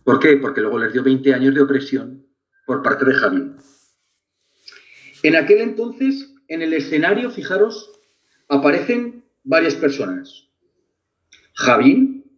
¿Por 0.02 0.18
qué? 0.18 0.38
Porque 0.38 0.62
luego 0.62 0.78
les 0.78 0.94
dio 0.94 1.02
20 1.02 1.34
años 1.34 1.54
de 1.54 1.60
opresión 1.60 2.26
por 2.64 2.82
parte 2.82 3.04
de 3.04 3.12
Javier. 3.12 3.50
En 5.24 5.36
aquel 5.36 5.62
entonces, 5.62 6.34
en 6.48 6.60
el 6.60 6.74
escenario, 6.74 7.30
fijaros, 7.30 7.90
aparecen 8.46 9.24
varias 9.42 9.74
personas. 9.74 10.50
Javín, 11.54 12.30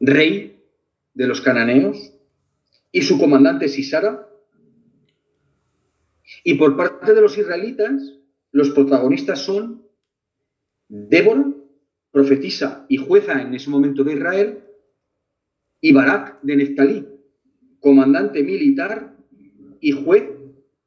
rey 0.00 0.62
de 1.14 1.26
los 1.26 1.40
cananeos, 1.40 2.12
y 2.92 3.00
su 3.00 3.18
comandante 3.18 3.66
Sisara. 3.66 4.28
Y 6.44 6.56
por 6.56 6.76
parte 6.76 7.14
de 7.14 7.22
los 7.22 7.38
israelitas, 7.38 8.20
los 8.52 8.70
protagonistas 8.70 9.38
son 9.38 9.88
Débora, 10.86 11.46
profetisa 12.10 12.84
y 12.90 12.98
jueza 12.98 13.40
en 13.40 13.54
ese 13.54 13.70
momento 13.70 14.04
de 14.04 14.12
Israel, 14.12 14.64
y 15.80 15.92
Barak 15.92 16.42
de 16.42 16.56
Neftalí, 16.56 17.08
comandante 17.80 18.42
militar 18.42 19.13
y 19.80 19.92
juez 19.92 20.24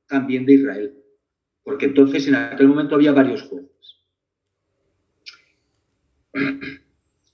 también 0.08 0.45
de 0.45 0.54
Israel, 0.54 1.04
porque 1.63 1.86
entonces 1.86 2.28
en 2.28 2.36
aquel 2.36 2.67
momento 2.67 2.95
había 2.95 3.12
varios 3.12 3.41
jueces. 3.43 3.71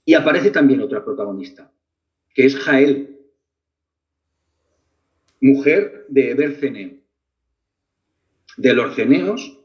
Y 0.04 0.14
aparece 0.14 0.50
también 0.50 0.80
otra 0.80 1.04
protagonista, 1.04 1.72
que 2.34 2.46
es 2.46 2.56
Jael, 2.56 3.18
mujer 5.40 6.06
de 6.08 6.30
Eberceneo, 6.30 6.94
de 8.56 8.74
los 8.74 8.94
ceneos 8.94 9.60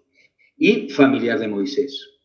y 0.57 0.89
familiar 0.89 1.39
de 1.39 1.47
Moisés. 1.47 2.19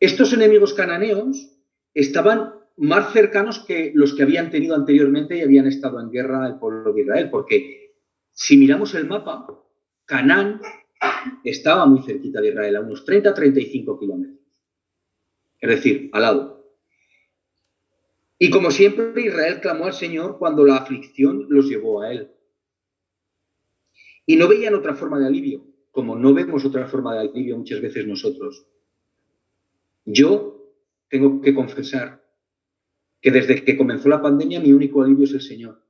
Estos 0.00 0.32
enemigos 0.32 0.74
cananeos 0.74 1.50
estaban 1.94 2.57
más 2.78 3.12
cercanos 3.12 3.60
que 3.60 3.92
los 3.94 4.14
que 4.14 4.22
habían 4.22 4.50
tenido 4.50 4.74
anteriormente 4.74 5.36
y 5.36 5.42
habían 5.42 5.66
estado 5.66 6.00
en 6.00 6.10
guerra 6.10 6.46
el 6.46 6.58
pueblo 6.58 6.92
de 6.92 7.02
Israel, 7.02 7.28
porque 7.30 7.94
si 8.32 8.56
miramos 8.56 8.94
el 8.94 9.06
mapa, 9.06 9.46
Canaán 10.04 10.60
estaba 11.44 11.86
muy 11.86 12.02
cerquita 12.02 12.40
de 12.40 12.48
Israel, 12.48 12.76
a 12.76 12.80
unos 12.80 13.04
30-35 13.04 13.98
kilómetros. 13.98 14.38
Es 15.60 15.68
decir, 15.70 16.08
al 16.12 16.22
lado. 16.22 16.76
Y 18.38 18.50
como 18.50 18.70
siempre, 18.70 19.20
Israel 19.22 19.60
clamó 19.60 19.86
al 19.86 19.92
Señor 19.92 20.38
cuando 20.38 20.64
la 20.64 20.76
aflicción 20.76 21.46
los 21.48 21.68
llevó 21.68 22.02
a 22.02 22.12
él. 22.12 22.30
Y 24.24 24.36
no 24.36 24.46
veían 24.46 24.74
otra 24.74 24.94
forma 24.94 25.18
de 25.18 25.26
alivio, 25.26 25.66
como 25.90 26.14
no 26.14 26.32
vemos 26.32 26.64
otra 26.64 26.86
forma 26.86 27.14
de 27.14 27.28
alivio 27.28 27.56
muchas 27.56 27.80
veces 27.80 28.06
nosotros. 28.06 28.66
Yo 30.04 30.72
tengo 31.08 31.40
que 31.40 31.54
confesar 31.54 32.27
que 33.20 33.30
desde 33.30 33.64
que 33.64 33.76
comenzó 33.76 34.08
la 34.08 34.22
pandemia 34.22 34.60
mi 34.60 34.72
único 34.72 35.02
alivio 35.02 35.24
es 35.24 35.32
el 35.32 35.40
Señor. 35.40 35.82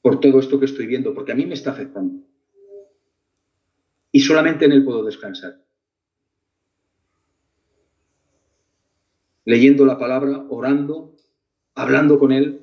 Por 0.00 0.20
todo 0.20 0.38
esto 0.38 0.58
que 0.60 0.66
estoy 0.66 0.86
viendo, 0.86 1.14
porque 1.14 1.32
a 1.32 1.34
mí 1.34 1.46
me 1.46 1.54
está 1.54 1.72
afectando. 1.72 2.24
Y 4.12 4.20
solamente 4.20 4.64
en 4.64 4.72
Él 4.72 4.84
puedo 4.84 5.04
descansar. 5.04 5.60
Leyendo 9.44 9.84
la 9.84 9.98
palabra, 9.98 10.46
orando, 10.48 11.16
hablando 11.74 12.18
con 12.18 12.32
Él. 12.32 12.62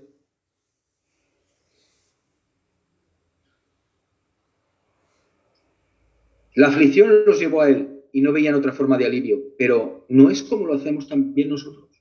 La 6.56 6.68
aflicción 6.68 7.26
los 7.26 7.40
llevó 7.40 7.62
a 7.62 7.70
Él 7.70 8.04
y 8.14 8.22
no 8.22 8.32
veían 8.32 8.56
otra 8.56 8.72
forma 8.72 8.98
de 8.98 9.06
alivio, 9.06 9.56
pero 9.58 10.06
no 10.08 10.30
es 10.30 10.44
como 10.44 10.66
lo 10.66 10.76
hacemos 10.76 11.08
también 11.08 11.50
nosotros. 11.50 11.93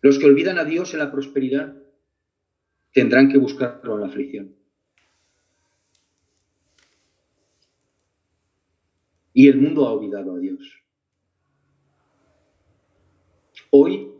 Los 0.00 0.18
que 0.18 0.26
olvidan 0.26 0.58
a 0.58 0.64
Dios 0.64 0.92
en 0.92 1.00
la 1.00 1.10
prosperidad 1.10 1.76
tendrán 2.92 3.28
que 3.28 3.38
buscarlo 3.38 3.94
en 3.94 4.00
la 4.00 4.06
aflicción. 4.06 4.54
Y 9.32 9.48
el 9.48 9.58
mundo 9.58 9.86
ha 9.86 9.92
olvidado 9.92 10.34
a 10.34 10.38
Dios. 10.38 10.82
Hoy, 13.70 14.12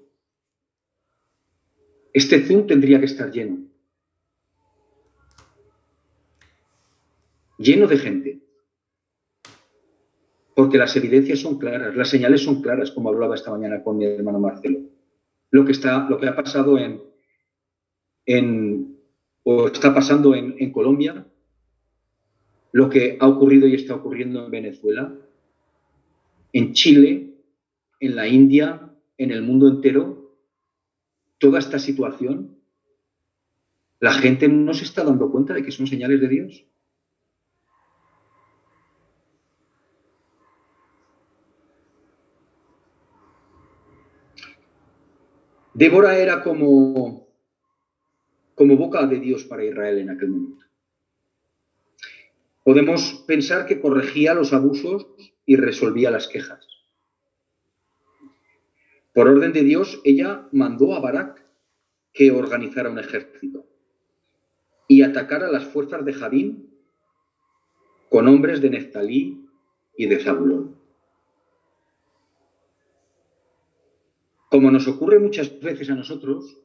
este 2.12 2.44
Zoom 2.44 2.66
tendría 2.66 3.00
que 3.00 3.06
estar 3.06 3.30
lleno. 3.30 3.70
lleno 7.60 7.86
de 7.86 7.98
gente. 7.98 8.40
Porque 10.54 10.78
las 10.78 10.96
evidencias 10.96 11.38
son 11.38 11.58
claras, 11.58 11.94
las 11.94 12.08
señales 12.08 12.42
son 12.42 12.60
claras, 12.60 12.90
como 12.90 13.10
hablaba 13.10 13.34
esta 13.34 13.50
mañana 13.50 13.82
con 13.82 13.98
mi 13.98 14.06
hermano 14.06 14.40
Marcelo. 14.40 14.80
Lo 15.50 15.64
que, 15.64 15.72
está, 15.72 16.08
lo 16.08 16.18
que 16.18 16.28
ha 16.28 16.36
pasado 16.36 16.78
en, 16.78 17.02
en 18.26 18.98
o 19.42 19.66
está 19.66 19.92
pasando 19.94 20.34
en, 20.34 20.54
en 20.58 20.70
Colombia, 20.70 21.26
lo 22.72 22.88
que 22.88 23.16
ha 23.20 23.26
ocurrido 23.26 23.66
y 23.66 23.74
está 23.74 23.94
ocurriendo 23.94 24.44
en 24.44 24.50
Venezuela, 24.50 25.12
en 26.52 26.72
Chile, 26.72 27.34
en 27.98 28.16
la 28.16 28.28
India, 28.28 28.90
en 29.18 29.30
el 29.30 29.42
mundo 29.42 29.68
entero, 29.68 30.36
toda 31.38 31.58
esta 31.58 31.78
situación, 31.78 32.56
la 33.98 34.12
gente 34.12 34.48
no 34.48 34.72
se 34.74 34.84
está 34.84 35.04
dando 35.04 35.30
cuenta 35.30 35.54
de 35.54 35.62
que 35.62 35.70
son 35.70 35.86
señales 35.86 36.20
de 36.20 36.28
Dios. 36.28 36.64
Débora 45.80 46.18
era 46.18 46.42
como, 46.42 47.26
como 48.54 48.76
boca 48.76 49.06
de 49.06 49.18
Dios 49.18 49.44
para 49.44 49.64
Israel 49.64 49.96
en 49.96 50.10
aquel 50.10 50.28
momento. 50.28 50.66
Podemos 52.62 53.24
pensar 53.26 53.64
que 53.64 53.80
corregía 53.80 54.34
los 54.34 54.52
abusos 54.52 55.06
y 55.46 55.56
resolvía 55.56 56.10
las 56.10 56.28
quejas. 56.28 56.66
Por 59.14 59.26
orden 59.28 59.54
de 59.54 59.62
Dios, 59.62 60.02
ella 60.04 60.46
mandó 60.52 60.94
a 60.94 61.00
Barak 61.00 61.42
que 62.12 62.30
organizara 62.30 62.90
un 62.90 62.98
ejército 62.98 63.64
y 64.86 65.00
atacara 65.00 65.50
las 65.50 65.64
fuerzas 65.64 66.04
de 66.04 66.12
Javín 66.12 66.74
con 68.10 68.28
hombres 68.28 68.60
de 68.60 68.68
Neftalí 68.68 69.48
y 69.96 70.06
de 70.08 70.18
Zabulón. 70.18 70.79
Como 74.50 74.70
nos 74.70 74.88
ocurre 74.88 75.20
muchas 75.20 75.60
veces 75.60 75.88
a 75.90 75.94
nosotros, 75.94 76.58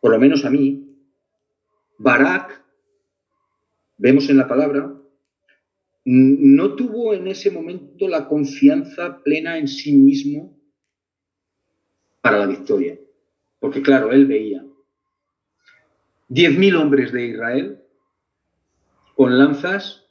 por 0.00 0.10
lo 0.10 0.18
menos 0.18 0.44
a 0.44 0.50
mí, 0.50 0.94
Barak, 1.96 2.62
vemos 3.96 4.28
en 4.28 4.36
la 4.36 4.46
palabra, 4.46 4.94
no 6.04 6.74
tuvo 6.74 7.14
en 7.14 7.28
ese 7.28 7.50
momento 7.50 8.08
la 8.08 8.28
confianza 8.28 9.22
plena 9.22 9.56
en 9.56 9.68
sí 9.68 9.92
mismo 9.92 10.54
para 12.20 12.38
la 12.38 12.46
victoria. 12.46 12.98
Porque 13.58 13.80
claro, 13.80 14.12
él 14.12 14.26
veía 14.26 14.62
10.000 16.28 16.76
hombres 16.76 17.12
de 17.12 17.26
Israel 17.26 17.82
con 19.14 19.38
lanzas, 19.38 20.06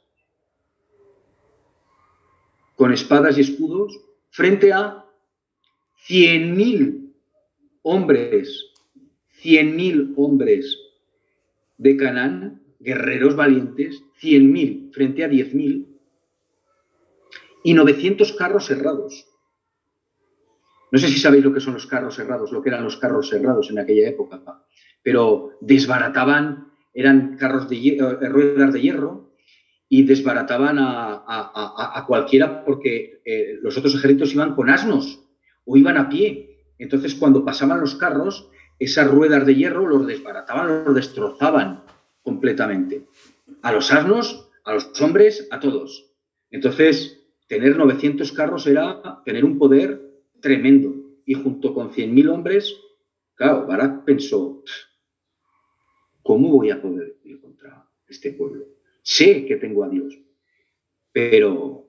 con 2.74 2.92
espadas 2.92 3.38
y 3.38 3.42
escudos, 3.42 4.00
frente 4.30 4.72
a 4.72 5.01
100.000 6.08 7.12
hombres, 7.82 8.72
100.000 9.42 10.14
hombres 10.16 10.78
de 11.76 11.96
Canaán, 11.96 12.62
guerreros 12.80 13.36
valientes, 13.36 14.02
100.000 14.20 14.92
frente 14.92 15.24
a 15.24 15.28
10.000 15.28 15.86
y 17.64 17.74
900 17.74 18.32
carros 18.32 18.66
cerrados. 18.66 19.26
No 20.90 20.98
sé 20.98 21.08
si 21.08 21.18
sabéis 21.18 21.44
lo 21.44 21.54
que 21.54 21.60
son 21.60 21.74
los 21.74 21.86
carros 21.86 22.16
cerrados, 22.16 22.52
lo 22.52 22.62
que 22.62 22.68
eran 22.68 22.84
los 22.84 22.96
carros 22.96 23.28
cerrados 23.30 23.70
en 23.70 23.78
aquella 23.78 24.08
época, 24.08 24.42
pero 25.02 25.52
desbarataban, 25.60 26.72
eran 26.92 27.36
carros 27.36 27.68
de 27.68 27.76
eh, 27.76 28.28
ruedas 28.28 28.72
de 28.72 28.80
hierro 28.80 29.32
y 29.88 30.02
desbarataban 30.04 30.76
a, 30.78 32.04
cualquiera 32.06 32.64
porque 32.64 33.22
eh, 33.24 33.58
los 33.62 33.76
otros 33.78 33.94
ejércitos 33.94 34.34
iban 34.34 34.54
con 34.54 34.68
asnos 34.68 35.21
o 35.64 35.76
iban 35.76 35.96
a 35.96 36.08
pie 36.08 36.58
Entonces, 36.78 37.14
cuando 37.14 37.44
pasaban 37.44 37.80
los 37.80 37.94
carros, 37.94 38.50
esas 38.78 39.08
ruedas 39.08 39.46
de 39.46 39.54
hierro 39.54 39.86
los 39.86 40.06
desbarataban, 40.06 40.84
los 40.84 40.94
destrozaban 40.94 41.84
completamente. 42.22 43.06
A 43.62 43.70
los 43.72 43.92
asnos, 43.92 44.50
a 44.64 44.74
los 44.74 45.00
hombres, 45.00 45.46
a 45.50 45.60
todos. 45.60 46.10
Entonces, 46.50 47.20
tener 47.46 47.76
900 47.76 48.32
carros 48.32 48.66
era 48.66 49.22
tener 49.24 49.44
un 49.44 49.58
poder 49.58 50.00
tremendo. 50.40 50.94
Y 51.24 51.34
junto 51.34 51.72
con 51.72 51.92
100.000 51.92 52.28
hombres, 52.28 52.76
claro, 53.34 53.66
Barak 53.66 54.04
pensó, 54.04 54.64
¿cómo 56.22 56.50
voy 56.50 56.70
a 56.70 56.82
poder 56.82 57.16
ir 57.24 57.40
contra 57.40 57.88
este 58.08 58.32
pueblo? 58.32 58.66
Sé 59.02 59.46
que 59.46 59.56
tengo 59.56 59.84
a 59.84 59.88
Dios, 59.88 60.18
pero 61.12 61.86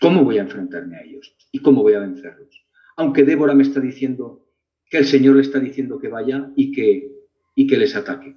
¿cómo 0.00 0.24
voy 0.24 0.38
a 0.38 0.42
enfrentarme 0.42 0.96
a 0.96 1.02
ellos? 1.02 1.34
¿Y 1.52 1.60
cómo 1.60 1.82
voy 1.82 1.94
a 1.94 2.00
vencerlos? 2.00 2.66
Aunque 2.96 3.24
Débora 3.24 3.54
me 3.54 3.62
está 3.62 3.80
diciendo 3.80 4.46
que 4.88 4.98
el 4.98 5.06
Señor 5.06 5.36
le 5.36 5.42
está 5.42 5.58
diciendo 5.58 5.98
que 5.98 6.08
vaya 6.08 6.50
y 6.56 6.72
que, 6.72 7.12
y 7.54 7.66
que 7.66 7.76
les 7.76 7.96
ataque. 7.96 8.36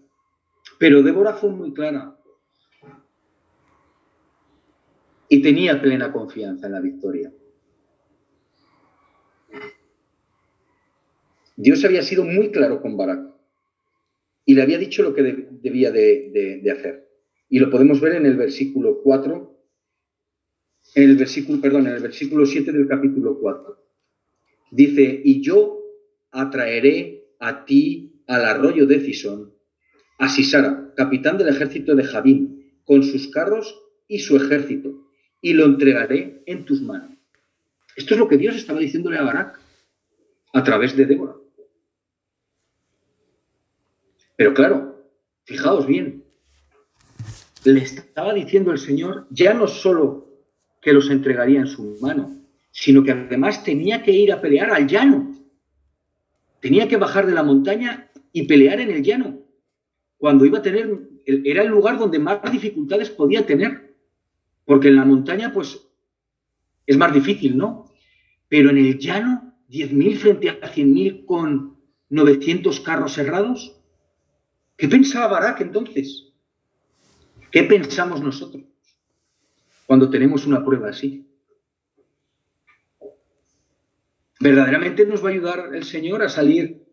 Pero 0.80 1.04
Débora 1.04 1.34
fue 1.34 1.52
muy 1.52 1.74
clara 1.74 2.18
y 5.30 5.42
tenía 5.42 5.82
plena 5.82 6.12
confianza 6.12 6.68
en 6.68 6.74
la 6.74 6.80
victoria. 6.80 7.32
Dios 11.56 11.84
había 11.86 12.02
sido 12.02 12.24
muy 12.24 12.52
claro 12.52 12.82
con 12.82 12.98
Barak 12.98 13.34
y 14.46 14.54
le 14.54 14.62
había 14.62 14.78
dicho 14.78 15.04
lo 15.04 15.14
que 15.14 15.24
debía 15.24 15.92
de, 15.92 16.62
hacer. 16.72 17.10
Y 17.50 17.60
lo 17.60 17.70
podemos 17.70 18.02
ver 18.02 18.16
en 18.16 18.26
el 18.26 18.36
versículo 18.36 19.02
4, 19.04 19.53
en 20.96 21.10
el 21.10 21.18
versículo, 21.18 21.60
perdón, 21.62 21.88
en 21.88 21.96
el 21.96 22.02
versículo 22.02 22.46
7 22.46 22.72
del 22.72 22.88
capítulo 22.88 23.38
4. 23.40 23.78
Dice, 24.72 25.22
y 25.24 25.42
yo 25.42 25.80
atraeré 26.32 27.26
a 27.40 27.66
ti 27.66 28.24
al 28.28 28.46
arroyo 28.46 28.86
de 28.86 29.00
Cisón, 29.00 29.54
a 30.20 30.30
Sisara, 30.30 30.94
capitán 30.96 31.38
del 31.38 31.50
ejército 31.50 31.96
de 31.96 32.04
Javín, 32.04 32.80
con 32.86 33.04
sus 33.04 33.30
carros 33.30 33.80
y 34.08 34.20
su 34.20 34.36
ejército, 34.36 35.08
y 35.42 35.54
lo 35.54 35.66
entregaré 35.66 36.44
en 36.46 36.66
tus 36.66 36.82
manos. 36.82 37.12
Esto 37.96 38.14
es 38.14 38.20
lo 38.20 38.28
que 38.28 38.38
Dios 38.38 38.56
estaba 38.56 38.80
diciéndole 38.80 39.18
a 39.18 39.24
Barak 39.24 39.60
a 40.54 40.64
través 40.64 40.96
de 40.96 41.06
Débora. 41.06 41.36
Pero 44.36 44.54
claro, 44.54 45.10
fijaos 45.46 45.86
bien, 45.86 46.24
le 47.66 47.82
estaba 47.82 48.34
diciendo 48.34 48.72
el 48.72 48.80
Señor 48.80 49.28
ya 49.30 49.54
no 49.54 49.68
solo 49.68 50.33
que 50.84 50.94
los 50.94 51.10
entregaría 51.10 51.62
en 51.62 51.68
su 51.68 51.98
mano, 52.02 52.38
sino 52.72 53.04
que 53.04 53.12
además 53.12 53.64
tenía 53.64 54.04
que 54.04 54.12
ir 54.12 54.34
a 54.34 54.42
pelear 54.42 54.72
al 54.72 54.86
llano. 54.86 55.34
Tenía 56.60 56.88
que 56.88 56.98
bajar 56.98 57.26
de 57.26 57.34
la 57.34 57.44
montaña 57.44 58.12
y 58.32 58.44
pelear 58.44 58.82
en 58.82 58.92
el 58.92 59.02
llano. 59.02 59.40
Cuando 60.18 60.46
iba 60.46 60.60
a 60.60 60.62
tener, 60.62 61.00
era 61.26 61.64
el 61.64 61.70
lugar 61.70 61.98
donde 61.98 62.20
más 62.20 62.40
dificultades 62.52 63.10
podía 63.10 63.46
tener. 63.46 63.96
Porque 64.66 64.90
en 64.90 64.98
la 64.98 65.06
montaña, 65.06 65.54
pues, 65.54 65.80
es 66.86 66.98
más 66.98 67.14
difícil, 67.14 67.58
¿no? 67.58 67.92
Pero 68.50 68.70
en 68.70 68.78
el 68.78 68.98
llano, 68.98 69.54
10.000 69.70 70.18
frente 70.18 70.50
a 70.50 70.74
100.000 70.74 71.26
con 71.26 71.78
900 72.10 72.80
carros 72.82 73.14
cerrados, 73.14 73.80
¿Qué 74.76 74.88
pensaba 74.90 75.28
Barak 75.28 75.62
entonces? 75.62 76.34
¿Qué 77.52 77.64
pensamos 77.64 78.22
nosotros 78.22 78.64
cuando 79.86 80.10
tenemos 80.10 80.46
una 80.46 80.64
prueba 80.64 80.90
así? 80.90 81.28
¿Verdaderamente 84.40 85.06
nos 85.06 85.24
va 85.24 85.30
a 85.30 85.32
ayudar 85.32 85.74
el 85.74 85.84
Señor 85.84 86.22
a 86.22 86.30
salir 86.30 86.86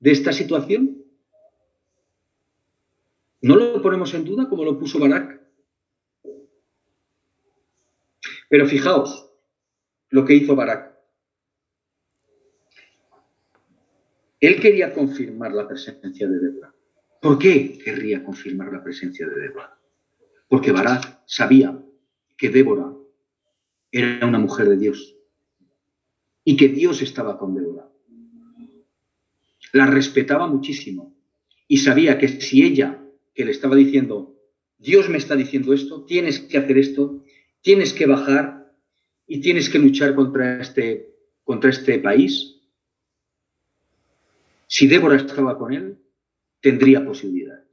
de 0.00 0.10
esta 0.10 0.32
situación? 0.32 1.04
¿No 3.42 3.54
lo 3.54 3.80
ponemos 3.80 4.12
en 4.14 4.24
duda 4.24 4.48
como 4.48 4.64
lo 4.64 4.78
puso 4.78 4.98
Barak? 4.98 5.40
Pero 8.48 8.66
fijaos 8.66 9.30
lo 10.10 10.24
que 10.24 10.34
hizo 10.34 10.56
Barak. 10.56 10.96
Él 14.40 14.60
quería 14.60 14.92
confirmar 14.92 15.52
la 15.52 15.66
presencia 15.66 16.28
de 16.28 16.38
Débora. 16.38 16.74
¿Por 17.20 17.38
qué 17.38 17.78
querría 17.78 18.24
confirmar 18.24 18.72
la 18.72 18.82
presencia 18.82 19.26
de 19.28 19.40
Débora? 19.40 19.78
Porque 20.48 20.72
Barak 20.72 21.22
sabía 21.26 21.85
que 22.36 22.50
Débora 22.50 22.92
era 23.90 24.26
una 24.26 24.38
mujer 24.38 24.68
de 24.68 24.76
Dios 24.76 25.16
y 26.44 26.56
que 26.56 26.68
Dios 26.68 27.02
estaba 27.02 27.38
con 27.38 27.54
Débora. 27.54 27.88
La 29.72 29.86
respetaba 29.86 30.46
muchísimo 30.46 31.14
y 31.68 31.78
sabía 31.78 32.18
que 32.18 32.28
si 32.28 32.62
ella, 32.62 33.02
que 33.34 33.44
le 33.44 33.50
estaba 33.50 33.74
diciendo, 33.74 34.36
Dios 34.78 35.08
me 35.08 35.18
está 35.18 35.36
diciendo 35.36 35.72
esto, 35.72 36.04
tienes 36.04 36.40
que 36.40 36.58
hacer 36.58 36.78
esto, 36.78 37.24
tienes 37.62 37.92
que 37.92 38.06
bajar 38.06 38.72
y 39.26 39.40
tienes 39.40 39.68
que 39.68 39.78
luchar 39.78 40.14
contra 40.14 40.60
este, 40.60 41.14
contra 41.42 41.70
este 41.70 41.98
país, 41.98 42.56
si 44.68 44.86
Débora 44.86 45.16
estaba 45.16 45.56
con 45.58 45.72
él, 45.72 45.98
tendría 46.60 47.04
posibilidades. 47.04 47.65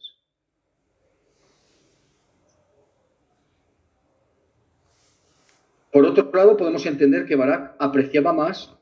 Por 5.93 6.05
otro 6.05 6.29
lado, 6.33 6.57
podemos 6.57 6.85
entender 6.85 7.25
que 7.25 7.37
Barak 7.37 7.75
apreciaba 7.79 8.33
más 8.33 8.75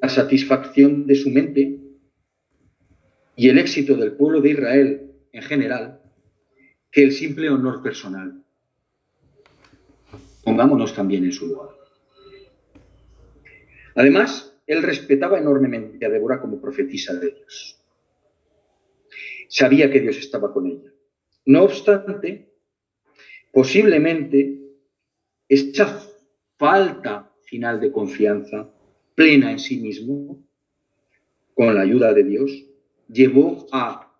la 0.00 0.08
satisfacción 0.08 1.06
de 1.06 1.16
su 1.16 1.28
mente 1.28 1.80
y 3.36 3.48
el 3.48 3.58
éxito 3.58 3.96
del 3.96 4.12
pueblo 4.12 4.40
de 4.40 4.50
Israel 4.50 5.10
en 5.32 5.42
general 5.42 6.00
que 6.90 7.02
el 7.02 7.12
simple 7.12 7.50
honor 7.50 7.82
personal. 7.82 8.42
Pongámonos 10.44 10.94
también 10.94 11.24
en 11.24 11.32
su 11.32 11.48
lugar. 11.48 11.70
Además, 13.96 14.56
él 14.66 14.82
respetaba 14.82 15.38
enormemente 15.38 16.06
a 16.06 16.08
Débora 16.08 16.40
como 16.40 16.60
profetisa 16.60 17.14
de 17.14 17.32
Dios 17.32 17.84
sabía 19.54 19.88
que 19.88 20.00
Dios 20.00 20.16
estaba 20.16 20.52
con 20.52 20.66
ella. 20.66 20.92
No 21.46 21.62
obstante, 21.62 22.50
posiblemente 23.52 24.58
esa 25.48 26.00
falta 26.58 27.32
final 27.44 27.80
de 27.80 27.92
confianza 27.92 28.70
plena 29.14 29.50
en 29.50 29.58
sí 29.58 29.80
mismo, 29.80 30.42
con 31.54 31.74
la 31.74 31.82
ayuda 31.82 32.12
de 32.12 32.24
Dios, 32.24 32.50
llevó 33.08 33.66
a 33.72 34.12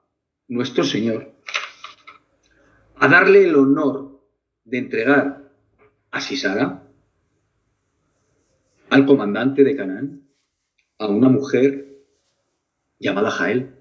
nuestro 0.48 0.84
Señor 0.84 1.32
a 2.96 3.08
darle 3.08 3.44
el 3.44 3.56
honor 3.56 4.20
de 4.64 4.78
entregar 4.78 5.52
a 6.10 6.20
Sisara, 6.20 6.88
al 8.90 9.06
comandante 9.06 9.64
de 9.64 9.74
Canaán, 9.74 10.28
a 10.98 11.08
una 11.08 11.28
mujer 11.28 12.04
llamada 13.00 13.30
Jael 13.30 13.74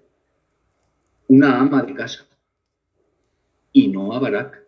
una 1.27 1.59
ama 1.59 1.81
de 1.81 1.95
casa 1.95 2.27
y 3.71 3.87
no 3.87 4.13
a 4.13 4.19
Barak. 4.19 4.63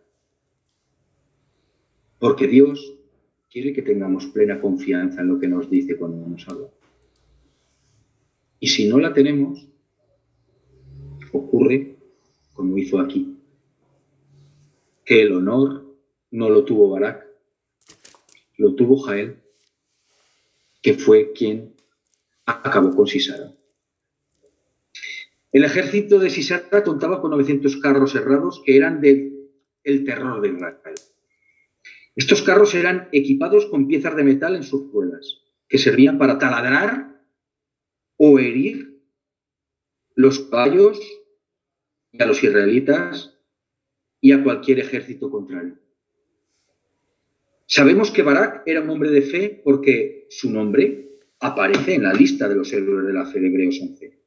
Porque 2.17 2.47
Dios 2.47 2.95
quiere 3.56 3.72
que 3.72 3.84
tengamos 3.84 4.26
plena 4.26 4.60
confianza 4.60 5.22
en 5.22 5.30
lo 5.30 5.39
que 5.39 5.47
nos 5.47 5.70
dice 5.70 5.95
cuando 5.95 6.28
nos 6.28 6.45
habla. 6.49 6.68
Y 8.60 8.68
si 8.68 8.86
no 8.86 8.99
la 8.99 9.14
tenemos, 9.14 9.66
ocurre 11.32 11.95
como 12.53 12.78
hizo 12.78 12.99
aquí, 12.99 13.38
que 15.06 15.22
el 15.22 15.32
honor 15.32 15.86
no 16.32 16.49
lo 16.49 16.66
tuvo 16.66 16.89
Barak, 16.89 17.26
lo 18.58 18.76
tuvo 18.76 18.97
Jael, 18.97 19.38
que 20.82 20.95
fue 20.95 21.32
quien 21.32 21.76
acabó 22.45 22.93
con 22.93 23.08
Sisara. 23.08 23.53
El 25.53 25.64
ejército 25.64 26.20
de 26.20 26.30
Sisara 26.30 26.84
contaba 26.84 27.22
con 27.22 27.32
900 27.32 27.78
carros 27.78 28.12
cerrados 28.12 28.62
que 28.66 28.76
eran 28.76 28.99
del 28.99 29.47
terror 30.03 30.41
de 30.41 30.49
Israel. 30.49 30.95
Estos 32.16 32.41
carros 32.41 32.74
eran 32.76 33.09
equipados 33.11 33.66
con 33.66 33.88
piezas 33.88 34.16
de 34.16 34.24
metal 34.24 34.55
en 34.55 34.63
sus 34.63 34.91
ruedas, 34.91 35.41
que 35.68 35.78
servían 35.78 36.18
para 36.18 36.38
taladrar 36.38 37.22
o 38.18 38.39
herir 38.39 39.01
los 40.16 40.39
caballos 40.39 40.99
y 42.11 42.24
a 42.24 42.26
los 42.26 42.41
israelitas 42.41 43.38
y 44.22 44.32
a 44.32 44.41
cualquier 44.43 44.80
ejército 44.80 45.30
contrario. 45.30 45.78
Sabemos 47.68 48.11
que 48.11 48.24
Barak 48.24 48.63
era 48.66 48.82
un 48.82 48.89
hombre 48.89 49.09
de 49.09 49.22
fe 49.22 49.61
porque 49.63 50.28
su 50.30 50.51
nombre 50.51 51.20
aparece 51.39 51.95
en 51.95 52.03
la 52.03 52.13
lista 52.13 52.47
de 52.47 52.55
los 52.55 52.72
héroes 52.72 53.05
de 53.05 53.13
la 53.13 53.26
fe 53.26 53.39
de 53.39 53.47
Hebreos 53.47 53.80
11. 53.82 54.20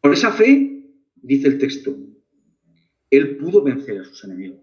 Por 0.00 0.12
esa 0.12 0.30
fe, 0.30 0.86
dice 1.16 1.48
el 1.48 1.58
texto, 1.58 1.96
él 3.10 3.36
pudo 3.36 3.62
vencer 3.62 3.98
a 3.98 4.04
sus 4.04 4.22
enemigos 4.24 4.60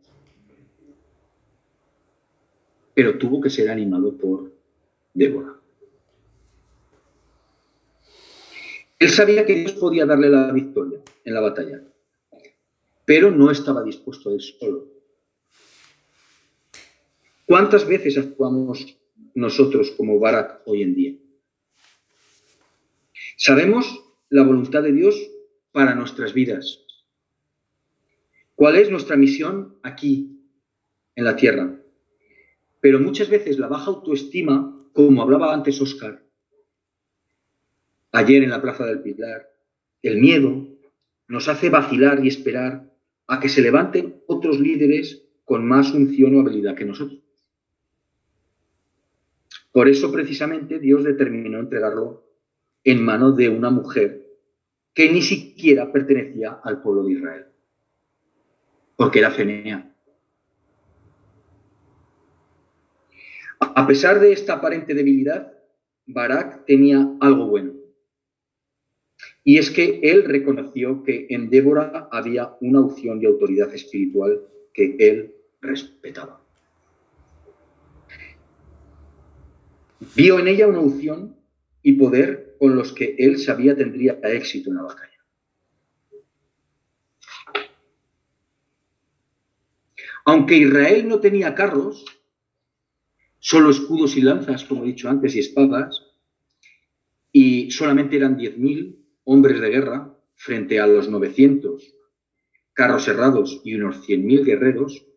pero 2.97 3.19
tuvo 3.19 3.39
que 3.39 3.51
ser 3.51 3.69
animado 3.69 4.17
por 4.17 4.51
Débora. 5.13 5.53
Él 8.97 9.09
sabía 9.11 9.45
que 9.45 9.53
Dios 9.53 9.73
podía 9.73 10.07
darle 10.07 10.29
la 10.29 10.51
victoria 10.51 10.99
en 11.23 11.33
la 11.35 11.41
batalla, 11.41 11.83
pero 13.05 13.29
no 13.29 13.51
estaba 13.51 13.83
dispuesto 13.83 14.31
a 14.31 14.33
ir 14.33 14.41
solo. 14.41 14.87
¿Cuántas 17.45 17.87
veces 17.87 18.17
actuamos 18.17 18.97
nosotros 19.35 19.91
como 19.91 20.17
Barak 20.17 20.63
hoy 20.65 20.81
en 20.81 20.95
día? 20.95 21.13
Sabemos 23.37 23.85
la 24.29 24.41
voluntad 24.41 24.81
de 24.81 24.93
Dios 24.93 25.15
para 25.71 25.93
nuestras 25.93 26.33
vidas. 26.33 26.83
¿Cuál 28.55 28.77
es 28.77 28.89
nuestra 28.89 29.15
misión 29.15 29.77
aquí, 29.83 30.41
en 31.15 31.25
la 31.25 31.35
tierra? 31.35 31.76
Pero 32.87 33.01
muchas 33.01 33.27
veces 33.27 33.59
la 33.59 33.67
baja 33.67 33.87
autoestima, 33.87 34.87
como 34.93 35.21
hablaba 35.21 35.53
antes 35.53 35.81
Oscar, 35.81 36.23
ayer 38.13 38.43
en 38.43 38.49
la 38.49 38.61
Plaza 38.61 38.85
del 38.85 39.01
Pilar, 39.01 39.45
el 40.01 40.21
miedo 40.21 40.65
nos 41.27 41.49
hace 41.49 41.69
vacilar 41.69 42.23
y 42.23 42.29
esperar 42.29 42.89
a 43.27 43.41
que 43.41 43.49
se 43.49 43.61
levanten 43.61 44.23
otros 44.25 44.61
líderes 44.61 45.27
con 45.43 45.67
más 45.67 45.93
unción 45.93 46.35
o 46.35 46.39
habilidad 46.39 46.77
que 46.77 46.85
nosotros. 46.85 47.21
Por 49.73 49.89
eso 49.89 50.09
precisamente 50.09 50.79
Dios 50.79 51.03
determinó 51.03 51.59
entregarlo 51.59 52.23
en 52.85 53.03
manos 53.03 53.35
de 53.35 53.49
una 53.49 53.69
mujer 53.69 54.25
que 54.93 55.11
ni 55.11 55.21
siquiera 55.21 55.91
pertenecía 55.91 56.61
al 56.63 56.81
pueblo 56.81 57.03
de 57.03 57.11
Israel, 57.11 57.45
porque 58.95 59.19
era 59.19 59.31
Fenea. 59.31 59.93
A 63.77 63.85
pesar 63.85 64.19
de 64.19 64.31
esta 64.31 64.53
aparente 64.53 64.95
debilidad, 64.95 65.53
Barak 66.07 66.65
tenía 66.65 67.15
algo 67.21 67.45
bueno. 67.45 67.73
Y 69.43 69.59
es 69.59 69.69
que 69.69 69.99
él 70.01 70.23
reconoció 70.25 71.03
que 71.03 71.27
en 71.29 71.51
Débora 71.51 72.09
había 72.11 72.57
una 72.59 72.81
opción 72.81 73.21
y 73.21 73.27
autoridad 73.27 73.71
espiritual 73.75 74.41
que 74.73 74.95
él 74.97 75.35
respetaba. 75.61 76.41
Vio 80.15 80.39
en 80.39 80.47
ella 80.47 80.65
una 80.65 80.79
unción 80.79 81.35
y 81.83 81.93
poder 81.93 82.55
con 82.57 82.75
los 82.75 82.91
que 82.93 83.15
él 83.19 83.37
sabía 83.37 83.75
tendría 83.75 84.13
éxito 84.23 84.71
en 84.71 84.77
la 84.77 84.81
batalla. 84.81 85.23
Aunque 90.25 90.57
Israel 90.57 91.07
no 91.07 91.19
tenía 91.19 91.53
carros, 91.53 92.16
solo 93.47 93.69
escudos 93.69 94.17
y 94.17 94.21
lanzas, 94.21 94.65
como 94.65 94.83
he 94.83 94.87
dicho 94.87 95.09
antes, 95.09 95.33
y 95.33 95.39
espadas, 95.39 96.05
y 97.31 97.71
solamente 97.71 98.17
eran 98.17 98.37
10.000 98.37 98.97
hombres 99.23 99.61
de 99.61 99.69
guerra 99.69 100.13
frente 100.35 100.81
a 100.81 100.85
los 100.85 101.07
900 101.07 101.81
carros 102.73 103.05
cerrados 103.05 103.61
y 103.63 103.75
unos 103.75 104.05
100.000 104.05 104.43
guerreros, 104.43 105.07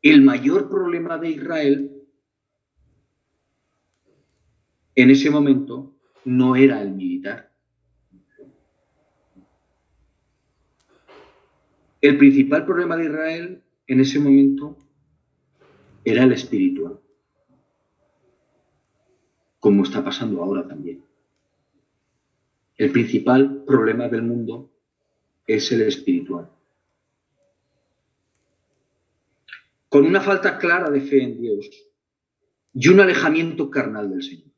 el 0.00 0.22
mayor 0.22 0.70
problema 0.70 1.18
de 1.18 1.30
Israel 1.30 1.90
en 4.94 5.10
ese 5.10 5.28
momento 5.28 5.92
no 6.24 6.54
era 6.54 6.80
el 6.82 6.92
militar. 6.92 7.52
El 12.00 12.16
principal 12.16 12.64
problema 12.64 12.96
de 12.96 13.06
Israel 13.06 13.62
en 13.88 13.98
ese 13.98 14.20
momento 14.20 14.78
era 16.04 16.22
el 16.22 16.30
espiritual, 16.30 17.00
como 19.64 19.82
está 19.82 20.04
pasando 20.04 20.42
ahora 20.42 20.68
también. 20.68 21.02
El 22.76 22.92
principal 22.92 23.64
problema 23.64 24.08
del 24.08 24.20
mundo 24.20 24.70
es 25.46 25.72
el 25.72 25.80
espiritual. 25.80 26.50
Con 29.88 30.04
una 30.04 30.20
falta 30.20 30.58
clara 30.58 30.90
de 30.90 31.00
fe 31.00 31.22
en 31.22 31.40
Dios 31.40 31.70
y 32.74 32.88
un 32.88 33.00
alejamiento 33.00 33.70
carnal 33.70 34.10
del 34.10 34.22
Señor. 34.22 34.50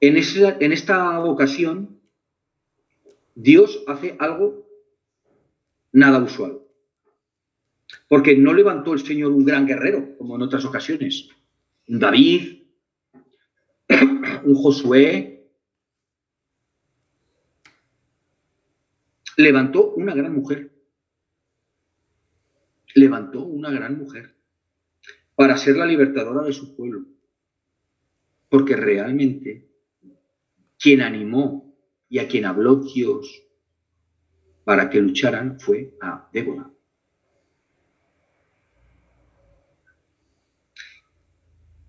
En, 0.00 0.16
esta 0.16 1.20
ocasión, 1.20 2.00
Dios 3.34 3.84
hace 3.86 4.16
algo 4.18 4.66
nada 5.92 6.22
usual. 6.22 6.63
Porque 8.08 8.36
no 8.36 8.52
levantó 8.52 8.92
el 8.92 9.00
Señor 9.00 9.32
un 9.32 9.44
gran 9.44 9.66
guerrero, 9.66 10.16
como 10.16 10.36
en 10.36 10.42
otras 10.42 10.64
ocasiones. 10.64 11.28
Un 11.88 11.98
David, 11.98 12.62
un 14.44 14.54
Josué. 14.54 15.50
Levantó 19.36 19.92
una 19.94 20.14
gran 20.14 20.34
mujer. 20.34 20.70
Levantó 22.94 23.44
una 23.44 23.70
gran 23.70 23.98
mujer 23.98 24.34
para 25.34 25.56
ser 25.56 25.76
la 25.76 25.86
libertadora 25.86 26.46
de 26.46 26.52
su 26.52 26.76
pueblo. 26.76 27.06
Porque 28.48 28.76
realmente 28.76 29.68
quien 30.78 31.00
animó 31.00 31.74
y 32.08 32.18
a 32.18 32.28
quien 32.28 32.44
habló 32.44 32.76
Dios 32.76 33.42
para 34.64 34.88
que 34.90 35.00
lucharan 35.00 35.58
fue 35.58 35.96
a 36.00 36.28
Débora. 36.32 36.73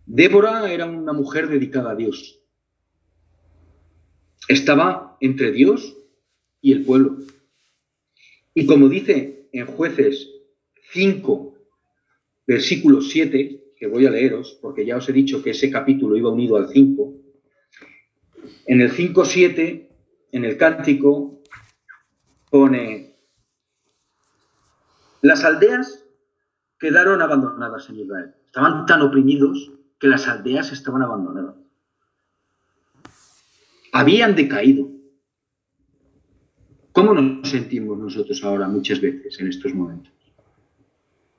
Débora 0.06 0.72
era 0.72 0.86
una 0.86 1.14
mujer 1.14 1.48
dedicada 1.48 1.92
a 1.92 1.96
Dios. 1.96 2.40
Estaba 4.48 5.18
entre 5.20 5.52
Dios 5.52 5.98
y 6.62 6.72
el 6.74 6.86
pueblo. 6.86 7.18
Y 8.54 8.66
como 8.66 8.88
dice 8.88 9.50
en 9.52 9.66
jueces 9.66 10.30
5, 10.92 11.56
versículo 12.46 13.02
7, 13.02 13.74
que 13.76 13.88
voy 13.88 14.06
a 14.06 14.12
leeros, 14.12 14.58
porque 14.62 14.86
ya 14.86 14.98
os 14.98 15.10
he 15.10 15.14
dicho 15.14 15.42
que 15.42 15.52
ese 15.52 15.70
capítulo 15.72 16.16
iba 16.16 16.30
unido 16.30 16.56
al 16.56 16.70
5, 16.70 17.14
en 18.68 18.82
el 18.82 18.92
5.7, 18.92 19.90
en 20.32 20.46
el 20.46 20.58
cántico, 20.58 21.42
pone, 22.50 23.16
las 25.22 25.44
aldeas 25.44 26.06
quedaron 26.80 27.22
abandonadas 27.22 27.90
en 27.90 28.00
Israel. 28.00 28.36
Estaban 28.46 28.86
tan 28.86 29.02
oprimidos 29.02 29.72
que 30.06 30.10
las 30.10 30.28
aldeas 30.28 30.72
estaban 30.72 31.02
abandonadas. 31.02 31.56
Habían 33.92 34.36
decaído. 34.36 34.88
¿Cómo 36.92 37.16
nos 37.16 37.50
sentimos 37.50 37.98
nosotros 37.98 38.44
ahora 38.44 38.68
muchas 38.68 39.02
veces 39.02 39.40
en 39.40 39.48
estos 39.48 39.74
momentos? 39.74 40.14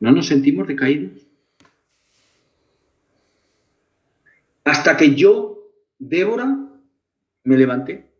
¿No 0.00 0.10
nos 0.10 0.26
sentimos 0.26 0.66
decaídos? 0.66 1.24
Hasta 4.64 4.96
que 4.96 5.14
yo, 5.14 5.70
Débora, 6.00 6.58
me 7.44 7.56
levanté. 7.56 8.10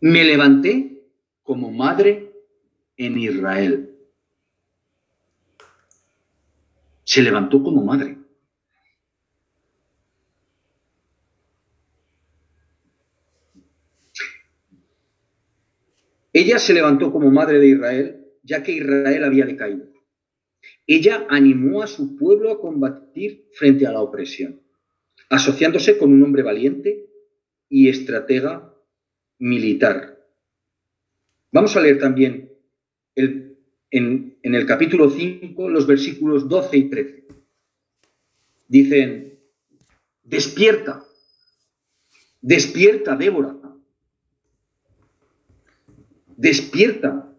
Me 0.00 0.24
levanté 0.24 1.04
como 1.42 1.70
madre 1.70 2.32
en 2.96 3.18
Israel. 3.18 3.94
Se 7.04 7.20
levantó 7.20 7.62
como 7.62 7.84
madre. 7.84 8.19
Ella 16.40 16.58
se 16.58 16.72
levantó 16.72 17.12
como 17.12 17.30
madre 17.30 17.58
de 17.58 17.68
Israel, 17.68 18.26
ya 18.42 18.62
que 18.62 18.72
Israel 18.72 19.24
había 19.24 19.44
decaído. 19.44 19.92
Ella 20.86 21.26
animó 21.28 21.82
a 21.82 21.86
su 21.86 22.16
pueblo 22.16 22.50
a 22.50 22.58
combatir 22.58 23.44
frente 23.52 23.86
a 23.86 23.92
la 23.92 24.00
opresión, 24.00 24.62
asociándose 25.28 25.98
con 25.98 26.10
un 26.10 26.22
hombre 26.22 26.42
valiente 26.42 27.10
y 27.68 27.90
estratega 27.90 28.74
militar. 29.38 30.18
Vamos 31.52 31.76
a 31.76 31.82
leer 31.82 31.98
también 31.98 32.50
en, 33.14 33.58
en 33.90 34.54
el 34.54 34.64
capítulo 34.64 35.10
5 35.10 35.68
los 35.68 35.86
versículos 35.86 36.48
12 36.48 36.76
y 36.78 36.88
13. 36.88 37.24
Dicen, 38.66 39.38
despierta, 40.22 41.04
despierta, 42.40 43.14
Débora, 43.14 43.59
despierta, 46.40 47.36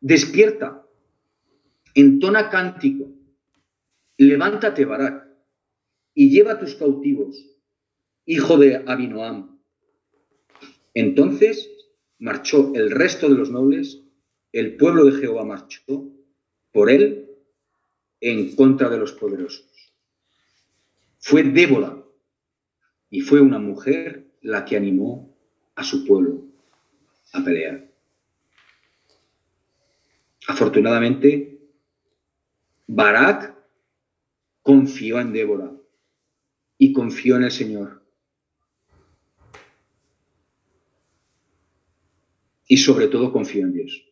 despierta, 0.00 0.84
entona 1.94 2.50
cántico, 2.50 3.12
levántate, 4.16 4.84
Barak, 4.84 5.28
y 6.14 6.28
lleva 6.28 6.52
a 6.52 6.58
tus 6.58 6.74
cautivos 6.74 7.46
hijo 8.24 8.58
de 8.58 8.82
Abinoam. 8.86 9.60
Entonces 10.94 11.70
marchó 12.18 12.72
el 12.74 12.90
resto 12.90 13.28
de 13.28 13.36
los 13.36 13.50
nobles, 13.50 14.02
el 14.50 14.76
pueblo 14.76 15.04
de 15.04 15.12
Jehová 15.12 15.44
marchó 15.44 16.10
por 16.72 16.90
él 16.90 17.30
en 18.20 18.56
contra 18.56 18.88
de 18.88 18.98
los 18.98 19.12
poderosos. 19.12 19.94
Fue 21.20 21.44
Débora 21.44 22.04
Y 23.10 23.20
fue 23.20 23.40
una 23.40 23.60
mujer 23.60 24.26
la 24.42 24.64
que 24.64 24.76
animó 24.76 25.32
a 25.76 25.84
su 25.84 26.04
pueblo 26.04 26.42
a 27.32 27.44
pelear. 27.44 27.87
Afortunadamente, 30.48 31.60
Barak 32.86 33.54
confió 34.62 35.20
en 35.20 35.34
Débora 35.34 35.70
y 36.78 36.94
confió 36.94 37.36
en 37.36 37.44
el 37.44 37.50
Señor. 37.50 38.02
Y 42.66 42.78
sobre 42.78 43.08
todo 43.08 43.30
confió 43.30 43.62
en 43.62 43.74
Dios. 43.74 44.04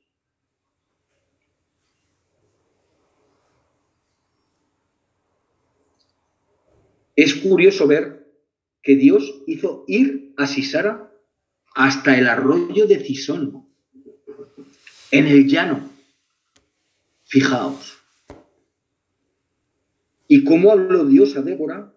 Es 7.16 7.34
curioso 7.34 7.86
ver 7.86 8.30
que 8.82 8.94
Dios 8.94 9.42
hizo 9.46 9.84
ir 9.88 10.34
a 10.36 10.46
Sisara 10.46 11.10
hasta 11.74 12.18
el 12.18 12.26
arroyo 12.28 12.86
de 12.86 13.00
Cisón, 13.00 13.66
en 15.10 15.26
el 15.26 15.46
llano. 15.46 15.95
Fijaos. 17.26 17.98
¿Y 20.28 20.44
cómo 20.44 20.70
habló 20.70 21.04
Dios 21.04 21.36
a 21.36 21.42
Débora 21.42 21.92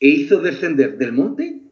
e 0.00 0.08
hizo 0.08 0.40
descender 0.40 0.98
del 0.98 1.12
monte 1.12 1.62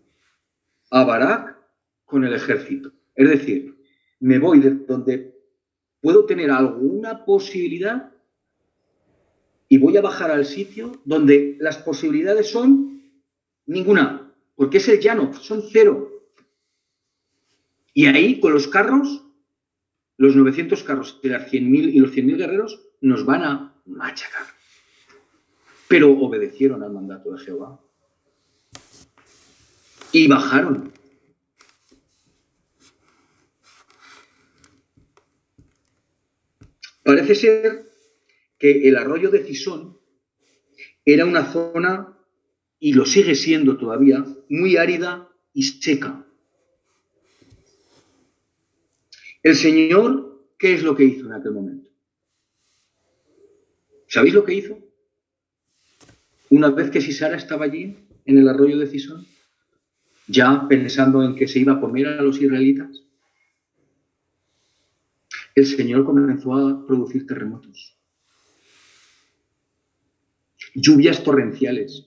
a 0.90 1.04
Barak 1.04 1.58
con 2.04 2.24
el 2.24 2.32
ejército? 2.32 2.92
Es 3.16 3.28
decir, 3.28 3.76
me 4.20 4.38
voy 4.38 4.60
de 4.60 4.70
donde 4.70 5.34
puedo 6.00 6.26
tener 6.26 6.52
alguna 6.52 7.24
posibilidad 7.24 8.12
y 9.68 9.78
voy 9.78 9.96
a 9.96 10.02
bajar 10.02 10.30
al 10.30 10.46
sitio 10.46 10.92
donde 11.04 11.56
las 11.58 11.78
posibilidades 11.78 12.50
son 12.50 13.02
ninguna, 13.66 14.32
porque 14.54 14.78
es 14.78 14.88
el 14.88 15.00
llano, 15.00 15.32
son 15.34 15.64
cero. 15.72 16.08
Y 17.94 18.06
ahí, 18.06 18.38
con 18.38 18.52
los 18.52 18.68
carros, 18.68 19.26
los 20.18 20.36
900 20.36 20.84
carros 20.84 21.20
de 21.20 21.30
las 21.30 21.50
100.000 21.50 21.92
y 21.92 21.98
los 21.98 22.12
100.000 22.12 22.36
guerreros 22.36 22.91
nos 23.02 23.26
van 23.26 23.42
a 23.42 23.74
machacar. 23.84 24.46
Pero 25.88 26.12
obedecieron 26.12 26.82
al 26.82 26.92
mandato 26.92 27.32
de 27.32 27.38
Jehová. 27.38 27.78
Y 30.12 30.28
bajaron. 30.28 30.92
Parece 37.02 37.34
ser 37.34 37.84
que 38.58 38.88
el 38.88 38.96
arroyo 38.96 39.30
de 39.30 39.44
Cisón 39.44 39.98
era 41.04 41.26
una 41.26 41.52
zona, 41.52 42.16
y 42.78 42.92
lo 42.92 43.04
sigue 43.06 43.34
siendo 43.34 43.76
todavía, 43.76 44.24
muy 44.48 44.76
árida 44.76 45.28
y 45.52 45.64
seca. 45.64 46.24
El 49.42 49.56
Señor, 49.56 50.46
¿qué 50.58 50.74
es 50.74 50.82
lo 50.84 50.94
que 50.94 51.04
hizo 51.04 51.26
en 51.26 51.32
aquel 51.32 51.52
momento? 51.52 51.81
¿Sabéis 54.12 54.34
lo 54.34 54.44
que 54.44 54.52
hizo? 54.52 54.78
Una 56.50 56.68
vez 56.68 56.90
que 56.90 57.00
Sisara 57.00 57.34
estaba 57.34 57.64
allí, 57.64 57.96
en 58.26 58.36
el 58.36 58.46
arroyo 58.46 58.78
de 58.78 58.86
Cisón, 58.86 59.26
ya 60.28 60.68
pensando 60.68 61.22
en 61.22 61.34
que 61.34 61.48
se 61.48 61.60
iba 61.60 61.72
a 61.72 61.80
comer 61.80 62.08
a 62.08 62.20
los 62.20 62.38
israelitas, 62.38 63.04
el 65.54 65.64
Señor 65.64 66.04
comenzó 66.04 66.54
a 66.54 66.86
producir 66.86 67.26
terremotos, 67.26 67.96
lluvias 70.74 71.24
torrenciales 71.24 72.06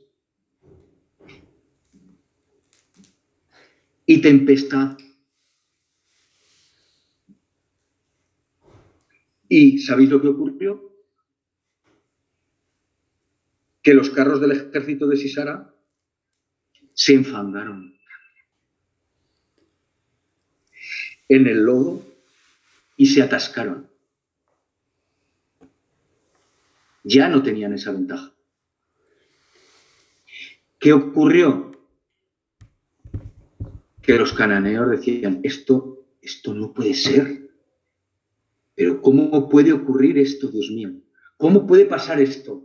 y 4.06 4.22
tempestad. 4.22 4.96
¿Y 9.50 9.80
sabéis 9.80 10.12
lo 10.12 10.22
que 10.22 10.28
ocurrió? 10.28 10.85
Que 13.86 13.94
los 13.94 14.10
carros 14.10 14.42
del 14.42 14.54
ejército 14.54 15.06
de 15.06 15.16
Sisara 15.16 15.72
se 16.96 17.14
enfangaron 17.14 17.96
en 21.30 21.46
el 21.46 21.64
lodo 21.64 22.04
y 22.98 23.06
se 23.06 23.22
atascaron. 23.22 23.88
Ya 27.04 27.30
no 27.30 27.44
tenían 27.44 27.74
esa 27.74 27.92
ventaja. 27.92 28.34
¿Qué 30.80 30.92
ocurrió? 30.92 31.80
Que 34.02 34.18
los 34.18 34.34
cananeos 34.34 34.90
decían, 34.90 35.42
esto, 35.44 36.08
esto 36.24 36.56
no 36.56 36.74
puede 36.74 36.96
ser. 36.96 37.52
Pero 38.74 39.00
¿cómo 39.00 39.48
puede 39.48 39.74
ocurrir 39.74 40.18
esto, 40.18 40.48
Dios 40.48 40.72
mío? 40.72 40.92
¿Cómo 41.38 41.68
puede 41.68 41.86
pasar 41.86 42.20
esto? 42.20 42.65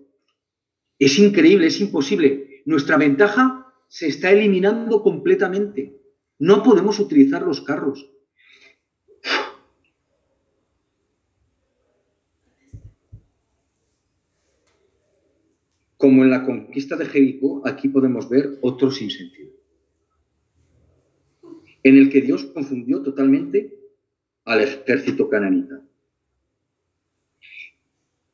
Es 1.01 1.19
increíble, 1.19 1.67
es 1.67 1.81
imposible. 1.81 2.63
Nuestra 2.67 2.99
ventaja 2.99 3.67
se 3.89 4.07
está 4.07 4.31
eliminando 4.31 5.03
completamente. 5.03 5.99
No 6.39 6.63
podemos 6.63 7.01
utilizar 7.01 7.43
los 7.43 7.63
carros. 7.63 8.09
Como 15.97 16.23
en 16.23 16.31
la 16.31 16.45
conquista 16.45 16.97
de 16.97 17.07
Jericó, 17.07 17.63
aquí 17.67 17.89
podemos 17.89 18.29
ver 18.29 18.59
otro 18.63 18.91
sinsentido, 18.91 19.53
en 21.83 21.97
el 21.97 22.11
que 22.11 22.23
Dios 22.23 22.45
confundió 22.47 23.03
totalmente 23.03 23.79
al 24.45 24.63
ejército 24.63 25.29
cananita. 25.29 25.83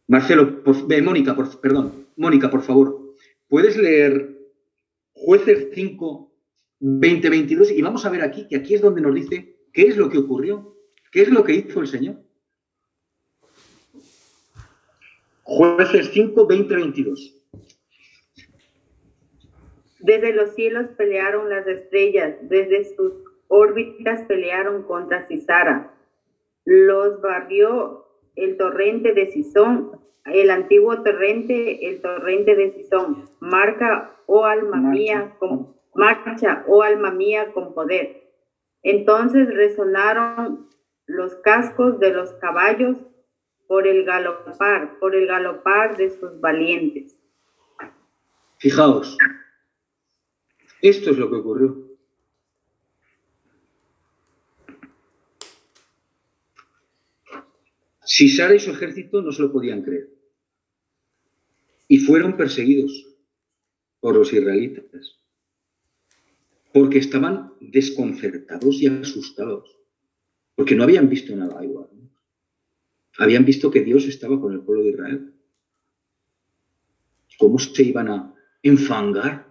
Marcelo, 0.09 0.63
eh, 0.91 1.03
Mónica, 1.03 1.35
por, 1.35 1.61
perdón, 1.61 2.07
Mónica, 2.17 2.51
por 2.51 2.63
favor, 2.63 3.15
¿puedes 3.49 3.77
leer 3.77 4.37
Jueces 5.13 5.69
5, 5.75 6.33
20, 6.81 7.31
22? 7.31 7.71
Y 7.73 7.83
vamos 7.83 8.07
a 8.07 8.11
ver 8.11 8.23
aquí, 8.23 8.47
que 8.49 8.57
aquí 8.57 8.75
es 8.75 8.83
donde 8.83 9.01
nos 9.01 9.15
dice 9.15 9.57
qué 9.73 9.83
es 9.89 9.97
lo 9.97 10.09
que 10.09 10.19
ocurrió, 10.19 10.77
qué 11.11 11.23
es 11.23 11.29
lo 11.29 11.43
que 11.43 11.55
hizo 11.55 11.81
el 11.81 11.89
Señor. 11.89 12.17
Jueces 15.43 16.11
5, 16.13 16.47
20, 16.47 16.75
22. 16.75 17.33
Desde 20.01 20.33
los 20.33 20.55
cielos 20.55 20.87
pelearon 20.97 21.49
las 21.49 21.67
estrellas, 21.67 22.37
desde 22.43 22.95
sus 22.95 23.13
órbitas 23.49 24.23
pelearon 24.29 24.85
contra 24.85 25.27
Cisara. 25.27 25.93
Los 26.65 27.21
barrió 27.21 28.06
el 28.37 28.57
torrente 28.57 29.13
de 29.13 29.31
Sison, 29.33 29.93
el 30.27 30.51
antiguo 30.51 31.03
torrente, 31.03 31.89
el 31.89 32.01
torrente 32.01 32.55
de 32.55 32.73
Sison. 32.73 33.29
Marca, 33.41 34.17
oh 34.27 34.45
alma 34.45 34.77
mía, 34.77 35.35
con, 35.39 35.75
marcha, 35.95 36.65
oh 36.69 36.83
alma 36.83 37.11
mía, 37.11 37.53
con 37.53 37.75
poder. 37.75 38.31
Entonces 38.83 39.53
resonaron 39.53 40.69
los 41.07 41.35
cascos 41.37 41.99
de 41.99 42.13
los 42.13 42.33
caballos 42.35 42.99
por 43.67 43.87
el 43.87 44.05
galopar, 44.05 44.99
por 44.99 45.15
el 45.15 45.27
galopar 45.27 45.97
de 45.97 46.11
sus 46.11 46.41
valientes. 46.41 47.19
Fijaos, 48.59 49.17
esto 50.83 51.11
es 51.11 51.19
lo 51.19 51.29
que 51.31 51.37
ocurrió. 51.37 51.86
Sisara 58.07 58.55
y 58.55 58.61
su 58.61 58.71
ejército 58.71 59.21
no 59.21 59.33
se 59.33 59.43
lo 59.43 59.53
podían 59.53 59.83
creer. 59.83 60.09
Y 61.89 61.99
fueron 61.99 62.37
perseguidos 62.37 63.05
por 64.01 64.15
los 64.15 64.33
israelitas. 64.33 65.19
Porque 66.73 66.99
estaban 66.99 67.53
desconcertados 67.61 68.81
y 68.81 68.87
asustados. 68.87 69.77
Porque 70.55 70.77
no 70.77 70.85
habían 70.85 71.09
visto 71.09 71.35
nada 71.35 71.63
igual. 71.65 71.89
Habían 73.19 73.45
visto 73.45 73.71
que 73.71 73.83
Dios 73.83 74.07
estaba 74.07 74.41
con 74.41 74.53
el 74.53 74.61
pueblo 74.61 74.85
de 74.85 74.91
Israel. 74.91 75.35
¿Cómo 77.39 77.59
se 77.59 77.83
iban 77.83 78.09
a 78.09 78.35
enfangar 78.63 79.49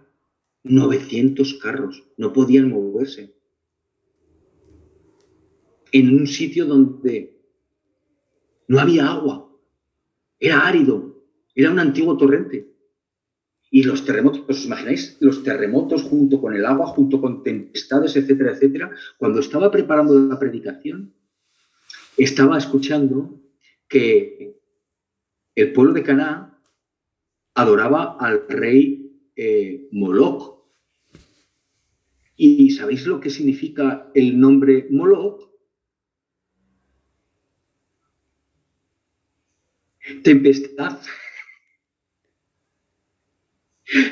900 0.64 1.54
carros? 1.54 2.04
No 2.16 2.32
podían 2.32 2.70
moverse. 2.70 3.34
En 5.92 6.14
un 6.14 6.26
sitio 6.26 6.64
donde 6.64 7.35
no 8.68 8.80
había 8.80 9.08
agua, 9.08 9.50
era 10.38 10.66
árido, 10.66 11.24
era 11.54 11.70
un 11.70 11.78
antiguo 11.78 12.16
torrente. 12.16 12.72
Y 13.70 13.82
los 13.82 14.04
terremotos, 14.04 14.44
¿os 14.48 14.64
imagináis? 14.64 15.16
Los 15.20 15.42
terremotos 15.42 16.02
junto 16.02 16.40
con 16.40 16.54
el 16.54 16.64
agua, 16.64 16.86
junto 16.86 17.20
con 17.20 17.42
tempestades, 17.42 18.16
etcétera, 18.16 18.52
etcétera. 18.52 18.90
Cuando 19.18 19.40
estaba 19.40 19.70
preparando 19.70 20.18
la 20.18 20.38
predicación, 20.38 21.12
estaba 22.16 22.58
escuchando 22.58 23.40
que 23.88 24.56
el 25.54 25.72
pueblo 25.72 25.92
de 25.94 26.02
Caná 26.02 26.58
adoraba 27.54 28.16
al 28.20 28.46
rey 28.48 29.30
eh, 29.34 29.88
Moloch. 29.92 30.56
¿Y 32.36 32.70
sabéis 32.70 33.06
lo 33.06 33.18
que 33.20 33.30
significa 33.30 34.10
el 34.14 34.38
nombre 34.38 34.86
Moloch? 34.90 35.50
Tempestad. 40.22 41.00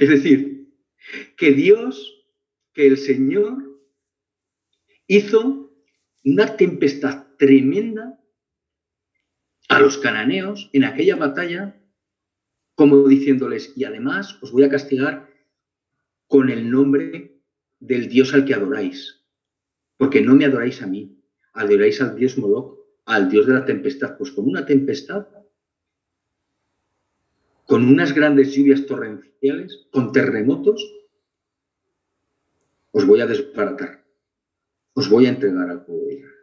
Es 0.00 0.08
decir, 0.08 0.72
que 1.36 1.52
Dios, 1.52 2.26
que 2.72 2.86
el 2.86 2.96
Señor 2.96 3.80
hizo 5.06 5.72
una 6.24 6.56
tempestad 6.56 7.26
tremenda 7.36 8.20
a 9.68 9.80
los 9.80 9.98
cananeos 9.98 10.70
en 10.72 10.84
aquella 10.84 11.16
batalla, 11.16 11.80
como 12.74 13.06
diciéndoles, 13.08 13.72
y 13.76 13.84
además 13.84 14.38
os 14.42 14.52
voy 14.52 14.64
a 14.64 14.68
castigar 14.68 15.28
con 16.26 16.50
el 16.50 16.70
nombre 16.70 17.40
del 17.80 18.08
Dios 18.08 18.34
al 18.34 18.44
que 18.44 18.54
adoráis, 18.54 19.24
porque 19.96 20.20
no 20.20 20.34
me 20.34 20.46
adoráis 20.46 20.82
a 20.82 20.86
mí, 20.86 21.20
adoráis 21.52 22.00
al 22.00 22.16
Dios 22.16 22.38
Moloch, 22.38 22.78
al 23.04 23.28
Dios 23.30 23.46
de 23.46 23.54
la 23.54 23.64
tempestad, 23.64 24.16
pues 24.16 24.32
con 24.32 24.46
una 24.46 24.64
tempestad, 24.64 25.26
con 27.66 27.84
unas 27.84 28.14
grandes 28.14 28.52
lluvias 28.54 28.86
torrenciales, 28.86 29.86
con 29.90 30.12
terremotos, 30.12 30.82
os 32.92 33.06
voy 33.06 33.20
a 33.20 33.26
desbaratar, 33.26 34.04
os 34.94 35.08
voy 35.08 35.26
a 35.26 35.30
entregar 35.30 35.68
al 35.70 35.84
pueblo 35.84 36.04
de 36.06 36.14
Israel, 36.14 36.34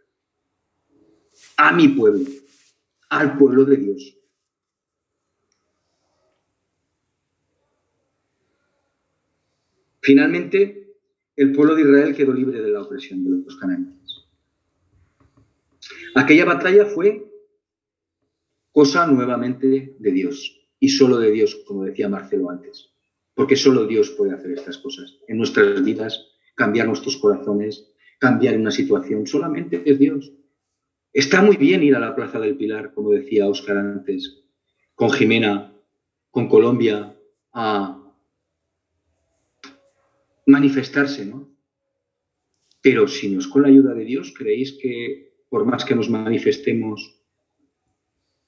a 1.58 1.72
mi 1.74 1.88
pueblo 1.90 2.26
al 3.12 3.38
pueblo 3.38 3.66
de 3.66 3.76
Dios. 3.76 4.18
Finalmente, 10.00 10.96
el 11.36 11.52
pueblo 11.52 11.76
de 11.76 11.82
Israel 11.82 12.16
quedó 12.16 12.34
libre 12.34 12.62
de 12.62 12.70
la 12.70 12.82
opresión 12.82 13.24
de 13.24 13.32
los 13.32 13.58
cananeos. 13.58 14.30
Aquella 16.16 16.46
batalla 16.46 16.86
fue 16.86 17.30
cosa 18.72 19.06
nuevamente 19.08 19.96
de 20.00 20.12
Dios 20.12 20.61
y 20.82 20.90
solo 20.90 21.20
de 21.20 21.32
Dios, 21.32 21.62
como 21.68 21.86
decía 21.86 22.10
Marcelo 22.10 22.50
antes, 22.50 22.90
porque 23.36 23.56
solo 23.56 23.86
Dios 23.86 24.10
puede 24.18 24.34
hacer 24.34 24.52
estas 24.52 24.80
cosas 24.80 25.16
en 25.28 25.38
nuestras 25.38 25.86
vidas, 25.86 26.28
cambiar 26.56 26.88
nuestros 26.88 27.18
corazones, 27.18 27.94
cambiar 28.20 28.58
una 28.58 28.72
situación, 28.72 29.28
solamente 29.28 29.84
es 29.86 30.00
Dios. 30.00 30.34
Está 31.14 31.44
muy 31.44 31.56
bien 31.56 31.84
ir 31.84 31.96
a 31.96 32.00
la 32.00 32.16
Plaza 32.16 32.40
del 32.40 32.58
Pilar, 32.58 32.94
como 32.96 33.12
decía 33.12 33.48
Óscar 33.48 33.78
antes, 33.78 34.44
con 34.96 35.12
Jimena, 35.12 35.72
con 36.32 36.50
Colombia, 36.50 37.16
a 37.54 38.14
manifestarse, 40.48 41.26
¿no? 41.26 41.56
Pero 42.82 43.08
si 43.08 43.30
no 43.30 43.40
es 43.40 43.48
con 43.48 43.62
la 43.62 43.68
ayuda 43.68 43.94
de 43.94 44.06
Dios, 44.06 44.34
¿creéis 44.36 44.80
que 44.82 45.46
por 45.48 45.64
más 45.66 45.86
que 45.86 45.94
nos 45.94 46.10
manifestemos 46.10 47.22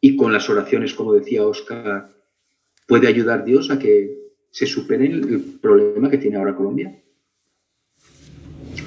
y 0.01 0.15
con 0.15 0.33
las 0.33 0.49
oraciones, 0.49 0.95
como 0.95 1.13
decía 1.13 1.45
Óscar, 1.45 2.22
puede 2.87 3.07
ayudar 3.07 3.45
Dios 3.45 3.69
a 3.69 3.79
que 3.79 4.23
se 4.51 4.65
supere 4.65 5.07
el 5.07 5.59
problema 5.61 6.09
que 6.09 6.17
tiene 6.17 6.37
ahora 6.37 6.55
Colombia? 6.55 7.01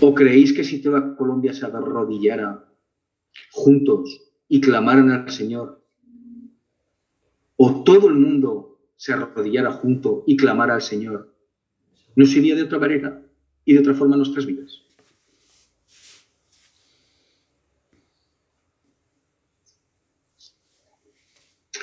¿O 0.01 0.15
creéis 0.15 0.53
que 0.53 0.65
si 0.65 0.81
toda 0.81 1.17
Colombia 1.17 1.53
se 1.53 1.67
arrodillara 1.67 2.69
juntos 3.51 4.21
y 4.49 4.61
clamaran 4.61 5.11
al 5.11 5.31
Señor, 5.31 5.83
o 7.57 7.83
todo 7.83 8.09
el 8.09 8.15
mundo 8.15 8.79
se 8.97 9.13
arrodillara 9.13 9.73
junto 9.73 10.25
y 10.27 10.37
clamara 10.37 10.75
al 10.75 10.83
Señor, 10.83 11.35
¿no 12.15 12.27
sería 12.27 12.55
de 12.55 12.63
otra 12.63 12.79
manera 12.79 13.23
y 13.65 13.73
de 13.73 13.81
otra 13.81 13.95
forma 13.95 14.17
nuestras 14.17 14.47
vidas? 14.47 14.86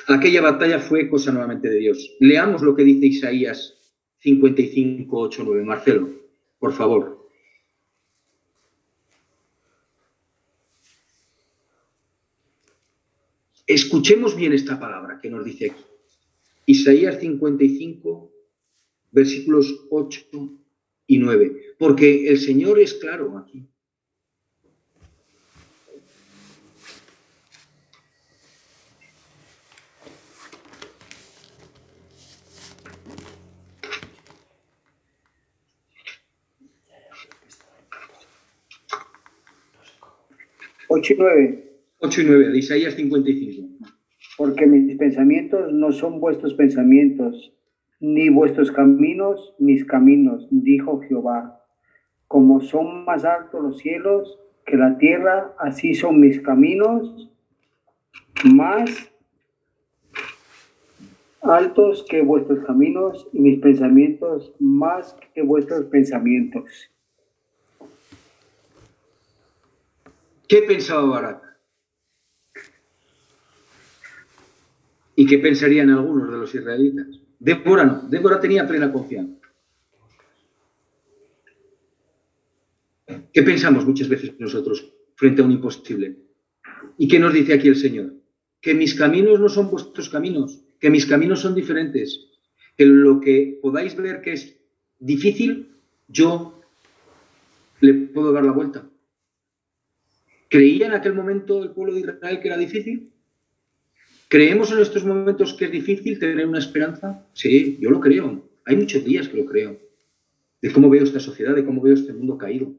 Aquella 0.06 0.42
batalla 0.42 0.80
fue 0.80 1.08
cosa 1.08 1.32
nuevamente 1.32 1.68
de 1.68 1.78
Dios. 1.78 2.16
Leamos 2.20 2.62
lo 2.62 2.76
que 2.76 2.84
dice 2.84 3.06
Isaías 3.06 3.74
55, 4.18 5.18
8, 5.18 5.42
9. 5.44 5.64
Marcelo, 5.64 6.10
por 6.58 6.72
favor. 6.72 7.24
Escuchemos 13.66 14.36
bien 14.36 14.52
esta 14.52 14.78
palabra 14.78 15.18
que 15.22 15.30
nos 15.30 15.44
dice 15.44 15.70
aquí. 15.70 15.82
Isaías 16.66 17.18
55, 17.20 18.30
versículos 19.10 19.86
8 19.90 20.20
y 21.06 21.18
9. 21.18 21.76
Porque 21.78 22.28
el 22.28 22.38
Señor 22.38 22.78
es 22.78 22.94
claro 22.94 23.38
aquí. 23.38 23.66
Ocho 40.96 41.12
y 41.12 41.16
nueve. 41.18 41.64
8 42.02 42.20
y 42.20 42.24
9 42.24 42.48
de 42.50 42.58
Isaías 42.58 42.94
55. 42.94 43.68
Porque 44.38 44.64
mis 44.64 44.96
pensamientos 44.96 45.72
no 45.72 45.90
son 45.90 46.20
vuestros 46.20 46.54
pensamientos, 46.54 47.52
ni 47.98 48.28
vuestros 48.28 48.70
caminos 48.70 49.56
mis 49.58 49.84
caminos, 49.84 50.46
dijo 50.52 51.00
Jehová. 51.00 51.60
Como 52.28 52.60
son 52.60 53.04
más 53.04 53.24
altos 53.24 53.60
los 53.60 53.78
cielos 53.78 54.38
que 54.64 54.76
la 54.76 54.96
tierra, 54.96 55.52
así 55.58 55.94
son 55.94 56.20
mis 56.20 56.40
caminos 56.40 57.28
más 58.44 59.10
altos 61.42 62.06
que 62.08 62.22
vuestros 62.22 62.64
caminos 62.64 63.26
y 63.32 63.40
mis 63.40 63.58
pensamientos 63.58 64.54
más 64.60 65.16
que 65.34 65.42
vuestros 65.42 65.86
pensamientos. 65.86 66.93
¿Qué 70.48 70.62
pensaba 70.62 71.04
Barak? 71.04 71.42
¿Y 75.16 75.26
qué 75.26 75.38
pensarían 75.38 75.90
algunos 75.90 76.30
de 76.30 76.38
los 76.38 76.54
israelitas? 76.54 77.06
Débora 77.38 77.84
no, 77.84 78.08
Débora 78.08 78.40
tenía 78.40 78.66
plena 78.66 78.92
confianza. 78.92 79.40
¿Qué 83.32 83.42
pensamos 83.42 83.86
muchas 83.86 84.08
veces 84.08 84.38
nosotros 84.38 84.92
frente 85.16 85.42
a 85.42 85.44
un 85.44 85.52
imposible? 85.52 86.16
¿Y 86.98 87.08
qué 87.08 87.18
nos 87.18 87.32
dice 87.32 87.54
aquí 87.54 87.68
el 87.68 87.76
Señor? 87.76 88.14
Que 88.60 88.74
mis 88.74 88.94
caminos 88.94 89.40
no 89.40 89.48
son 89.48 89.70
vuestros 89.70 90.08
caminos, 90.08 90.62
que 90.80 90.90
mis 90.90 91.06
caminos 91.06 91.40
son 91.40 91.54
diferentes, 91.54 92.30
que 92.76 92.86
lo 92.86 93.20
que 93.20 93.58
podáis 93.60 93.96
ver 93.96 94.20
que 94.20 94.32
es 94.32 94.56
difícil, 94.98 95.76
yo 96.08 96.60
le 97.80 97.94
puedo 97.94 98.32
dar 98.32 98.44
la 98.44 98.52
vuelta. 98.52 98.88
¿Creía 100.54 100.86
en 100.86 100.92
aquel 100.92 101.14
momento 101.14 101.64
el 101.64 101.72
pueblo 101.72 101.94
de 101.94 102.02
Israel 102.02 102.38
que 102.40 102.46
era 102.46 102.56
difícil? 102.56 103.12
¿Creemos 104.28 104.70
en 104.70 104.78
estos 104.78 105.04
momentos 105.04 105.54
que 105.54 105.64
es 105.64 105.72
difícil 105.72 106.16
tener 106.20 106.46
una 106.46 106.60
esperanza? 106.60 107.26
Sí, 107.32 107.76
yo 107.80 107.90
lo 107.90 107.98
creo. 107.98 108.48
Hay 108.64 108.76
muchos 108.76 109.04
días 109.04 109.26
que 109.26 109.36
lo 109.36 109.46
creo. 109.46 109.80
De 110.62 110.72
cómo 110.72 110.88
veo 110.88 111.02
esta 111.02 111.18
sociedad, 111.18 111.56
de 111.56 111.64
cómo 111.64 111.82
veo 111.82 111.94
este 111.94 112.12
mundo 112.12 112.38
caído. 112.38 112.72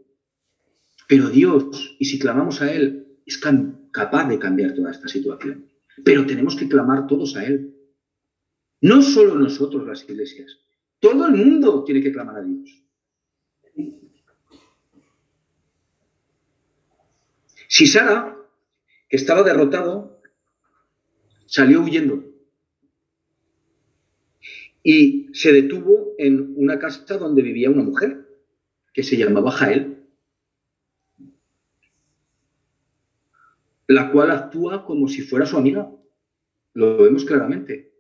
Pero 1.10 1.30
Dios, 1.30 1.98
y 2.00 2.06
si 2.06 2.18
clamamos 2.18 2.62
a 2.62 2.74
Él, 2.74 3.08
es 3.26 3.38
capaz 3.40 4.30
de 4.30 4.40
cambiar 4.40 4.74
toda 4.74 4.92
esta 4.92 5.10
situación. 5.10 5.66
Pero 6.06 6.26
tenemos 6.26 6.56
que 6.56 6.70
clamar 6.70 7.08
todos 7.08 7.36
a 7.36 7.44
Él. 7.44 7.76
No 8.80 9.02
solo 9.02 9.36
nosotros, 9.36 9.86
las 9.86 10.08
iglesias. 10.10 10.62
Todo 11.02 11.28
el 11.28 11.34
mundo 11.34 11.84
tiene 11.84 12.02
que 12.02 12.14
clamar 12.14 12.38
a 12.38 12.42
Dios. 12.42 12.86
Si 17.68 17.88
Sara, 17.88 18.38
que 19.10 19.18
estaba 19.18 19.44
derrotado, 19.44 20.22
salió 21.46 21.82
huyendo 21.82 22.24
y 24.84 25.34
se 25.34 25.52
detuvo 25.52 26.14
en 26.20 26.54
una 26.58 26.78
casa 26.78 27.18
donde 27.18 27.42
vivía 27.42 27.72
una 27.72 27.82
mujer 27.82 28.28
que 28.94 29.02
se 29.02 29.18
llamaba 29.18 29.52
Jael, 29.52 30.06
la 33.88 34.12
cual 34.12 34.30
actúa 34.30 34.86
como 34.86 35.08
si 35.08 35.22
fuera 35.22 35.48
su 35.48 35.58
amiga. 35.58 35.92
Lo 36.74 36.98
vemos 36.98 37.26
claramente. 37.26 37.92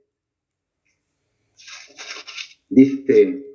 Dice, 2.69 3.54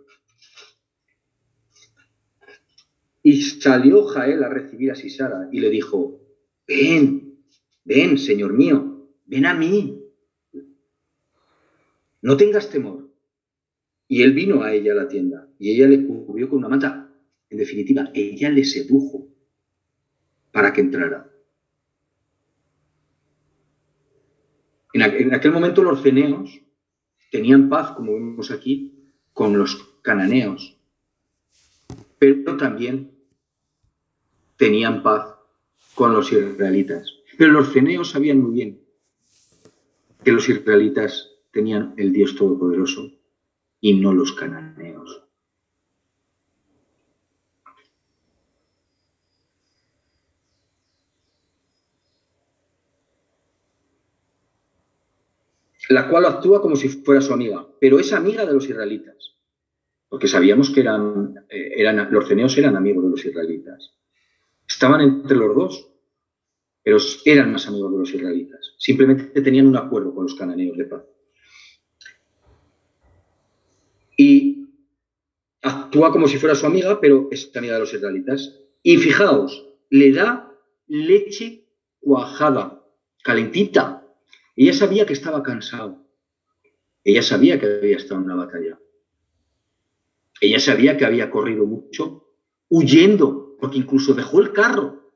y 3.22 3.42
salió 3.42 4.04
Jael 4.04 4.42
a 4.42 4.48
recibir 4.48 4.90
a 4.90 4.94
Sisara 4.94 5.48
y 5.52 5.60
le 5.60 5.70
dijo, 5.70 6.20
ven, 6.66 7.38
ven, 7.84 8.18
señor 8.18 8.52
mío, 8.52 9.08
ven 9.26 9.46
a 9.46 9.54
mí, 9.54 10.00
no 12.22 12.36
tengas 12.36 12.70
temor. 12.70 13.10
Y 14.08 14.22
él 14.22 14.32
vino 14.32 14.62
a 14.62 14.72
ella 14.72 14.92
a 14.92 14.96
la 14.96 15.08
tienda 15.08 15.48
y 15.58 15.70
ella 15.70 15.86
le 15.86 16.04
cubrió 16.04 16.48
con 16.48 16.58
una 16.58 16.68
manta. 16.68 17.14
En 17.48 17.58
definitiva, 17.58 18.10
ella 18.14 18.50
le 18.50 18.64
sedujo 18.64 19.28
para 20.52 20.72
que 20.72 20.80
entrara. 20.80 21.30
En, 24.92 25.32
aquel 25.32 25.52
momento 25.52 25.82
los 25.82 26.02
ceneos 26.02 26.60
tenían 27.30 27.68
paz, 27.68 27.92
como 27.92 28.14
vemos 28.14 28.50
aquí, 28.50 29.12
con 29.32 29.56
los 29.56 29.76
cananeos, 30.02 30.79
pero 32.20 32.58
también 32.58 33.10
tenían 34.58 35.02
paz 35.02 35.36
con 35.94 36.12
los 36.12 36.30
israelitas. 36.30 37.14
Pero 37.38 37.52
los 37.52 37.72
ceneos 37.72 38.10
sabían 38.10 38.42
muy 38.42 38.52
bien 38.52 38.80
que 40.22 40.32
los 40.32 40.46
israelitas 40.48 41.30
tenían 41.50 41.94
el 41.96 42.12
Dios 42.12 42.36
Todopoderoso 42.36 43.10
y 43.80 43.94
no 43.94 44.12
los 44.12 44.32
cananeos. 44.32 45.24
la 55.88 56.08
cual 56.08 56.24
actúa 56.24 56.62
como 56.62 56.76
si 56.76 56.88
fuera 56.88 57.20
su 57.20 57.32
amiga, 57.32 57.66
pero 57.80 57.98
es 57.98 58.12
amiga 58.12 58.46
de 58.46 58.52
los 58.52 58.68
israelitas, 58.68 59.34
porque 60.10 60.26
sabíamos 60.26 60.70
que 60.70 60.80
eran, 60.80 61.46
eh, 61.48 61.72
eran 61.76 62.08
los 62.10 62.26
ceneos 62.26 62.58
eran 62.58 62.76
amigos 62.76 63.04
de 63.04 63.10
los 63.10 63.24
israelitas. 63.24 63.94
Estaban 64.68 65.00
entre 65.00 65.36
los 65.36 65.54
dos, 65.54 65.88
pero 66.82 66.98
eran 67.24 67.52
más 67.52 67.68
amigos 67.68 67.92
de 67.92 67.98
los 67.98 68.12
israelitas. 68.12 68.74
Simplemente 68.76 69.40
tenían 69.40 69.68
un 69.68 69.76
acuerdo 69.76 70.12
con 70.12 70.24
los 70.24 70.34
cananeos 70.34 70.76
de 70.76 70.84
paz. 70.84 71.04
Y 74.16 74.66
actúa 75.62 76.10
como 76.10 76.26
si 76.26 76.38
fuera 76.38 76.56
su 76.56 76.66
amiga, 76.66 77.00
pero 77.00 77.28
es 77.30 77.54
amiga 77.54 77.74
de 77.74 77.80
los 77.80 77.94
israelitas. 77.94 78.60
Y 78.82 78.96
fijaos, 78.96 79.64
le 79.90 80.10
da 80.12 80.52
leche 80.88 81.68
cuajada, 82.00 82.84
calentita. 83.22 84.04
Ella 84.56 84.72
sabía 84.72 85.06
que 85.06 85.12
estaba 85.12 85.40
cansado. 85.44 86.04
Ella 87.04 87.22
sabía 87.22 87.60
que 87.60 87.66
había 87.66 87.96
estado 87.96 88.20
en 88.20 88.26
una 88.26 88.44
batalla. 88.44 88.78
Ella 90.40 90.58
sabía 90.58 90.96
que 90.96 91.04
había 91.04 91.30
corrido 91.30 91.66
mucho, 91.66 92.26
huyendo, 92.68 93.56
porque 93.60 93.78
incluso 93.78 94.14
dejó 94.14 94.40
el 94.40 94.52
carro 94.52 95.12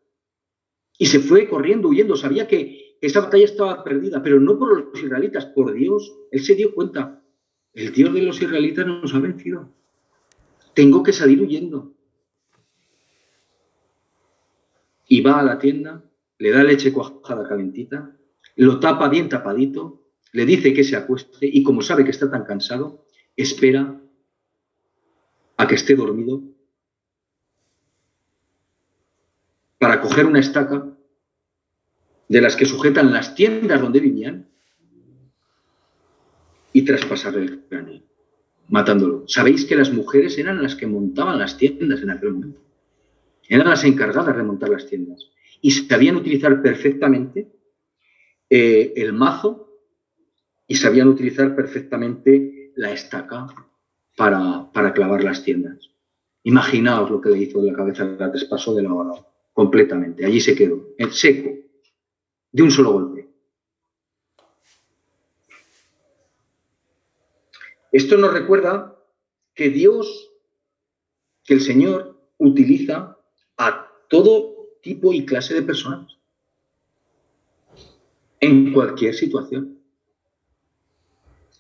y 0.99 1.07
se 1.07 1.21
fue 1.21 1.49
corriendo, 1.49 1.89
huyendo. 1.89 2.17
Sabía 2.17 2.47
que 2.47 2.97
esa 3.01 3.21
batalla 3.21 3.45
estaba 3.45 3.85
perdida, 3.85 4.23
pero 4.23 4.39
no 4.39 4.59
por 4.59 4.93
los 4.93 5.03
israelitas, 5.03 5.47
por 5.47 5.73
Dios. 5.73 6.13
Él 6.31 6.41
se 6.43 6.55
dio 6.55 6.75
cuenta. 6.75 7.23
El 7.73 7.93
Dios 7.93 8.13
de 8.15 8.23
los 8.23 8.41
israelitas 8.41 8.87
nos 8.87 9.15
ha 9.15 9.19
vencido. 9.19 9.73
Tengo 10.75 11.03
que 11.03 11.13
salir 11.13 11.41
huyendo. 11.41 11.93
Y 15.09 15.21
va 15.21 15.41
a 15.41 15.43
la 15.43 15.59
tienda, 15.59 16.05
le 16.39 16.51
da 16.51 16.63
leche 16.63 16.93
cuajada 16.93 17.49
calentita, 17.49 18.17
lo 18.57 18.81
tapa 18.81 19.09
bien 19.09 19.29
tapadito, 19.29 20.03
le 20.33 20.47
dice 20.47 20.73
que 20.73 20.83
se 20.83 20.97
acueste 20.97 21.47
y 21.47 21.63
como 21.63 21.83
sabe 21.83 22.05
que 22.05 22.11
está 22.11 22.31
tan 22.31 22.45
cansado, 22.45 23.05
espera 23.37 24.01
a 25.57 25.67
que 25.67 25.75
esté 25.75 25.95
dormido 25.95 26.43
para 29.79 30.01
coger 30.01 30.27
una 30.27 30.41
estaca 30.41 30.97
de 32.29 32.41
las 32.41 32.57
que 32.57 32.67
sujetan 32.67 33.13
las 33.13 33.35
tiendas 33.35 33.81
donde 33.81 34.01
vivían 34.01 34.49
y 36.73 36.83
traspasarle 36.83 37.43
el 37.43 37.61
cráneo, 37.61 38.03
matándolo. 38.69 39.25
Sabéis 39.29 39.65
que 39.65 39.77
las 39.77 39.93
mujeres 39.93 40.39
eran 40.39 40.63
las 40.63 40.75
que 40.75 40.87
montaban 40.87 41.39
las 41.39 41.57
tiendas 41.57 42.03
en 42.03 42.11
aquel 42.11 42.33
momento. 42.33 42.61
Eran 43.49 43.69
las 43.69 43.85
encargadas 43.85 44.37
de 44.37 44.43
montar 44.43 44.71
las 44.71 44.87
tiendas. 44.87 45.31
Y 45.61 45.71
sabían 45.71 46.17
utilizar 46.17 46.63
perfectamente 46.63 47.53
eh, 48.51 48.93
el 48.97 49.13
mazo 49.13 49.69
y 50.67 50.77
sabían 50.77 51.09
utilizar 51.09 51.55
perfectamente 51.55 52.73
la 52.77 52.91
estaca 52.91 53.47
para, 54.17 54.71
para 54.73 54.93
clavar 54.93 55.25
las 55.25 55.43
tiendas. 55.43 55.91
Imaginaos 56.43 57.11
lo 57.11 57.21
que 57.21 57.31
le 57.31 57.39
hizo 57.39 57.61
de 57.63 57.71
la 57.71 57.77
cabeza, 57.77 58.05
la 58.05 58.31
traspasó 58.31 58.75
de 58.75 58.83
la 58.83 58.93
hora 58.93 59.27
completamente. 59.53 60.27
Allí 60.27 60.41
se 60.41 60.55
quedó, 60.55 60.89
en 60.99 61.13
seco, 61.13 61.51
de 62.53 62.63
un 62.63 62.71
solo 62.71 62.93
golpe. 62.93 63.29
Esto 67.93 68.17
nos 68.19 68.33
recuerda 68.33 68.97
que 69.55 69.71
Dios, 69.71 70.31
que 71.45 71.55
el 71.55 71.61
Señor 71.61 72.21
utiliza 72.39 73.17
a 73.57 73.89
todo 74.09 74.69
tipo 74.83 75.13
y 75.13 75.25
clase 75.25 75.55
de 75.55 75.63
personas 75.63 76.19
en 78.41 78.73
cualquier 78.73 79.15
situación. 79.15 79.79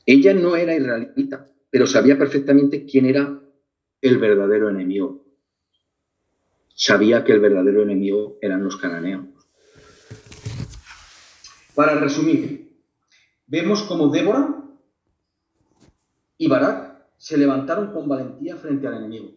Ella 0.04 0.34
no 0.34 0.54
era 0.54 0.74
israelita, 0.74 1.48
pero 1.74 1.88
sabía 1.88 2.16
perfectamente 2.16 2.86
quién 2.86 3.06
era 3.06 3.42
el 4.00 4.18
verdadero 4.18 4.70
enemigo 4.70 5.24
sabía 6.72 7.24
que 7.24 7.32
el 7.32 7.40
verdadero 7.40 7.82
enemigo 7.82 8.38
eran 8.40 8.62
los 8.62 8.76
cananeos. 8.76 9.26
Para 11.74 11.96
resumir, 11.96 12.78
vemos 13.48 13.82
como 13.82 14.08
Débora 14.08 14.62
y 16.38 16.46
Barak 16.46 17.06
se 17.16 17.38
levantaron 17.38 17.92
con 17.92 18.08
valentía 18.08 18.54
frente 18.54 18.86
al 18.86 18.98
enemigo. 18.98 19.32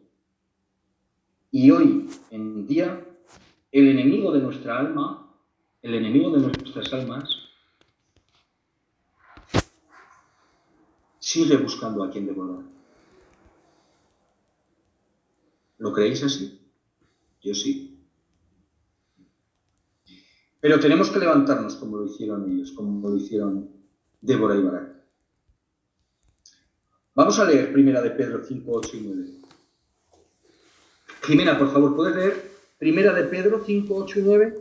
Y 1.49 1.71
hoy 1.71 2.07
en 2.29 2.67
día, 2.67 3.03
el 3.71 3.87
enemigo 3.87 4.31
de 4.31 4.41
nuestra 4.41 4.77
alma, 4.77 5.35
el 5.81 5.95
enemigo 5.95 6.29
de 6.31 6.41
nuestras 6.41 6.93
almas, 6.93 7.36
sigue 11.27 11.57
buscando 11.57 12.05
a 12.05 12.09
quien 12.09 12.25
devorar. 12.25 12.63
¿Lo 15.77 15.91
creéis 15.91 16.23
así? 16.23 16.57
Yo 17.41 17.53
sí. 17.53 17.99
Pero 20.61 20.79
tenemos 20.79 21.09
que 21.09 21.19
levantarnos 21.19 21.75
como 21.75 21.97
lo 21.97 22.05
hicieron 22.05 22.49
ellos, 22.49 22.71
como 22.71 23.09
lo 23.09 23.17
hicieron 23.17 23.69
Débora 24.21 24.55
y 24.55 24.63
Barak. 24.63 25.03
Vamos 27.13 27.37
a 27.39 27.45
leer 27.45 27.73
Primera 27.73 28.01
de 28.01 28.11
Pedro 28.11 28.45
5, 28.45 28.71
8 28.71 28.89
y 28.95 29.01
9. 29.01 29.31
Jimena, 31.23 31.59
por 31.59 31.73
favor, 31.73 31.93
¿puedes 31.93 32.15
leer 32.15 32.51
Primera 32.79 33.13
de 33.13 33.25
Pedro 33.25 33.61
5, 33.65 33.93
8 33.93 34.19
y 34.19 34.23
9? 34.23 34.59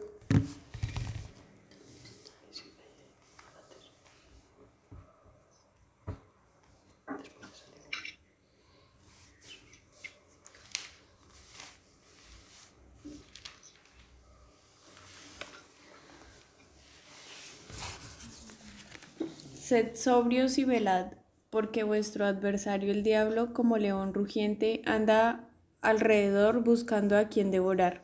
Sed 19.77 19.95
sobrios 19.95 20.57
y 20.57 20.65
velad, 20.65 21.09
porque 21.51 21.83
vuestro 21.83 22.25
adversario 22.25 22.91
el 22.91 23.03
diablo, 23.03 23.53
como 23.53 23.77
león 23.77 24.15
rugiente, 24.15 24.81
anda 24.87 25.51
alrededor 25.83 26.65
buscando 26.65 27.19
a 27.19 27.29
quien 27.29 27.51
devorar, 27.51 28.03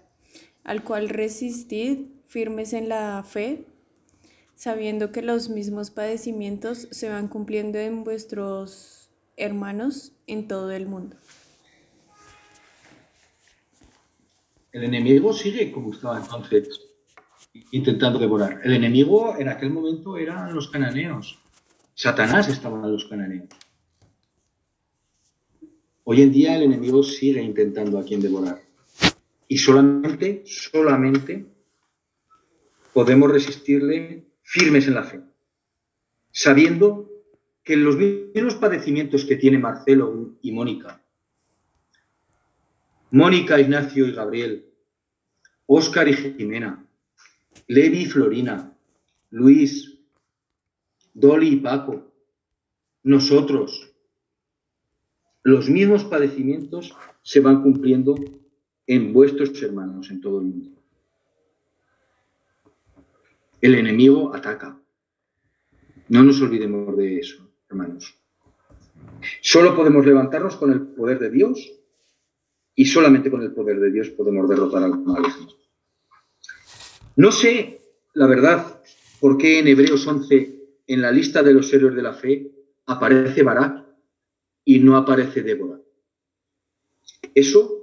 al 0.64 0.84
cual 0.84 1.08
resistid 1.08 2.08
firmes 2.26 2.74
en 2.74 2.90
la 2.90 3.24
fe, 3.26 3.64
sabiendo 4.54 5.12
que 5.12 5.22
los 5.22 5.48
mismos 5.48 5.90
padecimientos 5.90 6.88
se 6.90 7.08
van 7.08 7.28
cumpliendo 7.28 7.78
en 7.78 8.04
vuestros 8.04 9.10
hermanos 9.38 10.12
en 10.26 10.48
todo 10.48 10.72
el 10.72 10.86
mundo. 10.86 11.16
El 14.72 14.84
enemigo 14.84 15.32
sigue 15.32 15.72
como 15.72 15.94
estaba 15.94 16.18
entonces, 16.18 16.68
intentando 17.70 18.18
devorar. 18.18 18.60
El 18.62 18.74
enemigo 18.74 19.36
en 19.38 19.48
aquel 19.48 19.70
momento 19.70 20.18
eran 20.18 20.54
los 20.54 20.68
cananeos, 20.68 21.41
Satanás 22.02 22.48
estaba 22.48 22.84
en 22.84 22.90
los 22.90 23.04
cananeos. 23.04 23.48
Hoy 26.02 26.20
en 26.20 26.32
día 26.32 26.56
el 26.56 26.64
enemigo 26.64 27.04
sigue 27.04 27.40
intentando 27.40 27.96
a 27.96 28.02
quien 28.02 28.20
devorar. 28.20 28.60
Y 29.46 29.56
solamente, 29.58 30.42
solamente 30.44 31.46
podemos 32.92 33.30
resistirle 33.30 34.24
firmes 34.42 34.88
en 34.88 34.94
la 34.94 35.04
fe, 35.04 35.20
sabiendo 36.32 37.08
que 37.62 37.76
los 37.76 37.96
mismos 37.96 38.56
padecimientos 38.56 39.24
que 39.24 39.36
tiene 39.36 39.58
Marcelo 39.58 40.38
y 40.42 40.50
Mónica, 40.50 41.00
Mónica, 43.12 43.60
Ignacio 43.60 44.08
y 44.08 44.12
Gabriel, 44.12 44.66
Óscar 45.66 46.08
y 46.08 46.14
Jimena, 46.14 46.84
Levi 47.68 47.98
y 47.98 48.06
Florina, 48.06 48.76
Luis, 49.30 49.91
Dolly 51.14 51.48
y 51.48 51.56
Paco, 51.56 52.12
nosotros, 53.02 53.92
los 55.42 55.68
mismos 55.68 56.04
padecimientos 56.04 56.94
se 57.22 57.40
van 57.40 57.62
cumpliendo 57.62 58.14
en 58.86 59.12
vuestros 59.12 59.60
hermanos 59.62 60.10
en 60.10 60.20
todo 60.20 60.40
el 60.40 60.46
mundo. 60.46 60.70
El 63.60 63.74
enemigo 63.76 64.34
ataca. 64.34 64.78
No 66.08 66.22
nos 66.22 66.40
olvidemos 66.42 66.96
de 66.96 67.18
eso, 67.18 67.48
hermanos. 67.68 68.18
Solo 69.40 69.76
podemos 69.76 70.04
levantarnos 70.04 70.56
con 70.56 70.72
el 70.72 70.80
poder 70.80 71.18
de 71.18 71.30
Dios 71.30 71.72
y 72.74 72.86
solamente 72.86 73.30
con 73.30 73.42
el 73.42 73.52
poder 73.52 73.78
de 73.78 73.92
Dios 73.92 74.10
podemos 74.10 74.48
derrotar 74.48 74.82
al 74.82 74.98
mal. 74.98 75.22
No 77.16 77.30
sé, 77.30 77.80
la 78.14 78.26
verdad, 78.26 78.80
por 79.20 79.38
qué 79.38 79.60
en 79.60 79.68
Hebreos 79.68 80.06
11, 80.06 80.61
en 80.86 81.02
la 81.02 81.10
lista 81.10 81.42
de 81.42 81.54
los 81.54 81.72
héroes 81.72 81.94
de 81.94 82.02
la 82.02 82.12
fe, 82.12 82.50
aparece 82.86 83.42
Barak 83.42 83.86
y 84.64 84.78
no 84.80 84.96
aparece 84.96 85.42
Débora. 85.42 85.80
Eso, 87.34 87.80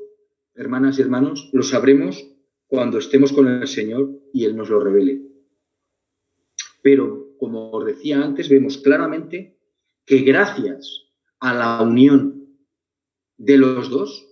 hermanas 0.55 0.99
y 0.99 1.01
hermanos, 1.01 1.49
lo 1.53 1.63
sabremos 1.63 2.27
cuando 2.67 2.99
estemos 2.99 3.31
con 3.31 3.47
el 3.47 3.67
Señor 3.67 4.09
y 4.33 4.45
Él 4.45 4.55
nos 4.55 4.69
lo 4.69 4.79
revele. 4.79 5.21
Pero, 6.81 7.35
como 7.37 7.71
os 7.71 7.85
decía 7.85 8.23
antes, 8.23 8.49
vemos 8.49 8.77
claramente 8.77 9.57
que 10.05 10.19
gracias 10.19 11.07
a 11.39 11.53
la 11.53 11.81
unión 11.81 12.57
de 13.37 13.57
los 13.57 13.89
dos, 13.89 14.25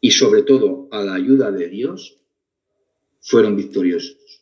y 0.00 0.12
sobre 0.12 0.42
todo 0.42 0.88
a 0.90 1.02
la 1.02 1.14
ayuda 1.14 1.50
de 1.50 1.68
Dios, 1.68 2.18
fueron 3.20 3.56
victoriosos. 3.56 4.37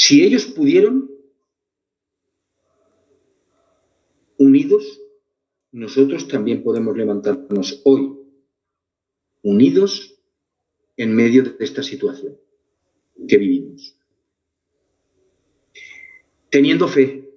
Si 0.00 0.22
ellos 0.22 0.44
pudieron, 0.46 1.10
unidos, 4.36 5.00
nosotros 5.72 6.28
también 6.28 6.62
podemos 6.62 6.96
levantarnos 6.96 7.82
hoy, 7.84 8.16
unidos 9.42 10.22
en 10.96 11.16
medio 11.16 11.42
de 11.42 11.56
esta 11.58 11.82
situación 11.82 12.38
que 13.26 13.38
vivimos. 13.38 13.98
Teniendo 16.48 16.86
fe, 16.86 17.28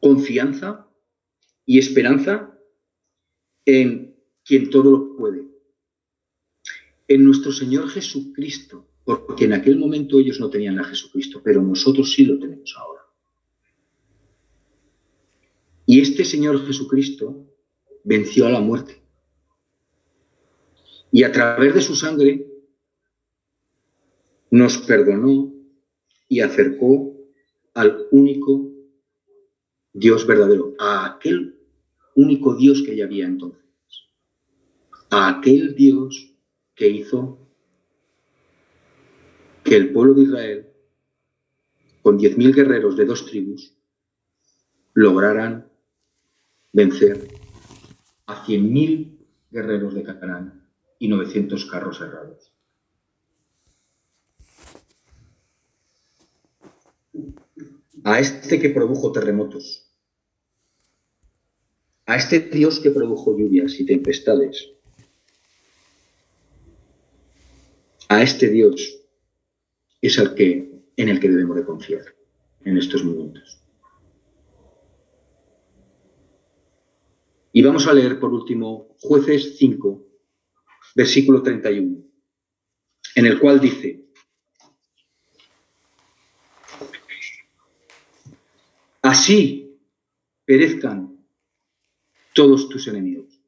confianza 0.00 0.86
y 1.64 1.78
esperanza 1.78 2.60
en 3.64 4.22
quien 4.44 4.68
todo 4.68 4.90
lo 4.90 5.16
puede, 5.16 5.48
en 7.08 7.24
nuestro 7.24 7.52
Señor 7.52 7.88
Jesucristo, 7.88 8.91
porque 9.04 9.44
en 9.44 9.52
aquel 9.52 9.78
momento 9.78 10.18
ellos 10.18 10.38
no 10.38 10.50
tenían 10.50 10.78
a 10.78 10.84
Jesucristo, 10.84 11.40
pero 11.42 11.62
nosotros 11.62 12.12
sí 12.12 12.24
lo 12.24 12.38
tenemos 12.38 12.74
ahora. 12.78 13.02
Y 15.86 16.00
este 16.00 16.24
Señor 16.24 16.64
Jesucristo 16.64 17.46
venció 18.04 18.46
a 18.46 18.50
la 18.50 18.60
muerte. 18.60 19.02
Y 21.10 21.24
a 21.24 21.32
través 21.32 21.74
de 21.74 21.82
su 21.82 21.94
sangre 21.94 22.46
nos 24.50 24.78
perdonó 24.78 25.52
y 26.28 26.40
acercó 26.40 27.14
al 27.74 28.06
único 28.10 28.70
Dios 29.92 30.26
verdadero, 30.26 30.74
a 30.78 31.06
aquel 31.06 31.58
único 32.14 32.54
Dios 32.54 32.82
que 32.82 32.96
ya 32.96 33.04
había 33.04 33.26
entonces, 33.26 33.62
a 35.10 35.28
aquel 35.28 35.74
Dios 35.74 36.34
que 36.74 36.88
hizo 36.88 37.41
que 39.64 39.76
el 39.76 39.92
pueblo 39.92 40.14
de 40.14 40.22
Israel, 40.22 40.72
con 42.02 42.18
10.000 42.18 42.54
guerreros 42.54 42.96
de 42.96 43.04
dos 43.04 43.26
tribus, 43.26 43.76
lograran 44.94 45.70
vencer 46.72 47.28
a 48.26 48.44
100.000 48.44 49.18
guerreros 49.50 49.94
de 49.94 50.02
Canaán 50.02 50.68
y 50.98 51.08
900 51.08 51.64
carros 51.66 51.98
cerrados. 51.98 52.52
A 58.04 58.18
este 58.18 58.58
que 58.58 58.70
produjo 58.70 59.12
terremotos, 59.12 59.92
a 62.06 62.16
este 62.16 62.40
Dios 62.40 62.80
que 62.80 62.90
produjo 62.90 63.38
lluvias 63.38 63.78
y 63.78 63.86
tempestades, 63.86 64.70
a 68.08 68.22
este 68.22 68.48
Dios 68.48 69.01
es 70.02 70.18
el 70.18 70.34
que, 70.34 70.70
en 70.96 71.08
el 71.08 71.20
que 71.20 71.30
debemos 71.30 71.56
de 71.56 71.64
confiar 71.64 72.04
en 72.64 72.76
estos 72.76 73.04
momentos. 73.04 73.58
Y 77.52 77.62
vamos 77.62 77.86
a 77.86 77.92
leer 77.92 78.18
por 78.18 78.32
último 78.32 78.96
jueces 79.00 79.56
5, 79.58 80.04
versículo 80.96 81.42
31, 81.42 82.02
en 83.14 83.26
el 83.26 83.38
cual 83.38 83.60
dice, 83.60 84.04
así 89.02 89.78
perezcan 90.44 91.24
todos 92.34 92.68
tus 92.68 92.88
enemigos. 92.88 93.38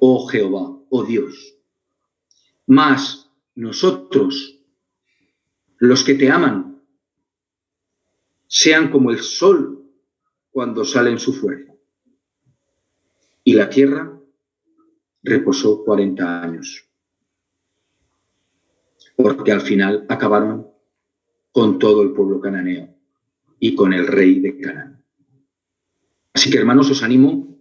Oh 0.00 0.26
Jehová, 0.26 0.78
oh 0.90 1.04
Dios, 1.04 1.56
mas 2.66 3.30
nosotros, 3.54 4.55
los 5.78 6.04
que 6.04 6.14
te 6.14 6.30
aman, 6.30 6.82
sean 8.46 8.90
como 8.90 9.10
el 9.10 9.20
sol 9.20 9.84
cuando 10.50 10.84
sale 10.84 11.10
en 11.10 11.18
su 11.18 11.32
fuerza. 11.32 11.72
Y 13.44 13.54
la 13.54 13.68
tierra 13.68 14.18
reposó 15.22 15.84
40 15.84 16.42
años, 16.42 16.88
porque 19.16 19.52
al 19.52 19.60
final 19.60 20.06
acabaron 20.08 20.68
con 21.52 21.78
todo 21.78 22.02
el 22.02 22.12
pueblo 22.12 22.40
cananeo 22.40 22.94
y 23.58 23.74
con 23.74 23.92
el 23.92 24.06
rey 24.06 24.40
de 24.40 24.58
Canaán. 24.58 25.02
Así 26.32 26.50
que 26.50 26.58
hermanos, 26.58 26.90
os 26.90 27.02
animo 27.02 27.58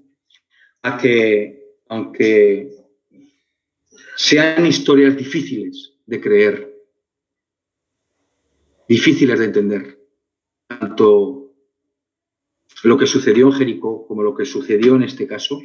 a 0.81 0.97
que, 0.97 1.77
aunque 1.87 2.75
sean 4.17 4.65
historias 4.65 5.15
difíciles 5.15 5.93
de 6.05 6.21
creer, 6.21 6.74
difíciles 8.87 9.39
de 9.39 9.45
entender, 9.45 9.99
tanto 10.67 11.53
lo 12.83 12.97
que 12.97 13.07
sucedió 13.07 13.47
en 13.47 13.53
Jericó 13.53 14.05
como 14.07 14.21
lo 14.23 14.35
que 14.35 14.45
sucedió 14.45 14.95
en 14.95 15.03
este 15.03 15.27
caso, 15.27 15.61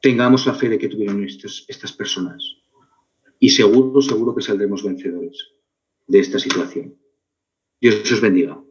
tengamos 0.00 0.46
la 0.46 0.54
fe 0.54 0.68
de 0.68 0.78
que 0.78 0.88
tuvieron 0.88 1.24
estas 1.24 1.92
personas. 1.92 2.42
Y 3.38 3.50
seguro, 3.50 4.00
seguro 4.00 4.34
que 4.34 4.42
saldremos 4.42 4.82
vencedores 4.82 5.52
de 6.06 6.20
esta 6.20 6.38
situación. 6.38 6.96
Dios 7.80 8.10
os 8.10 8.20
bendiga. 8.20 8.63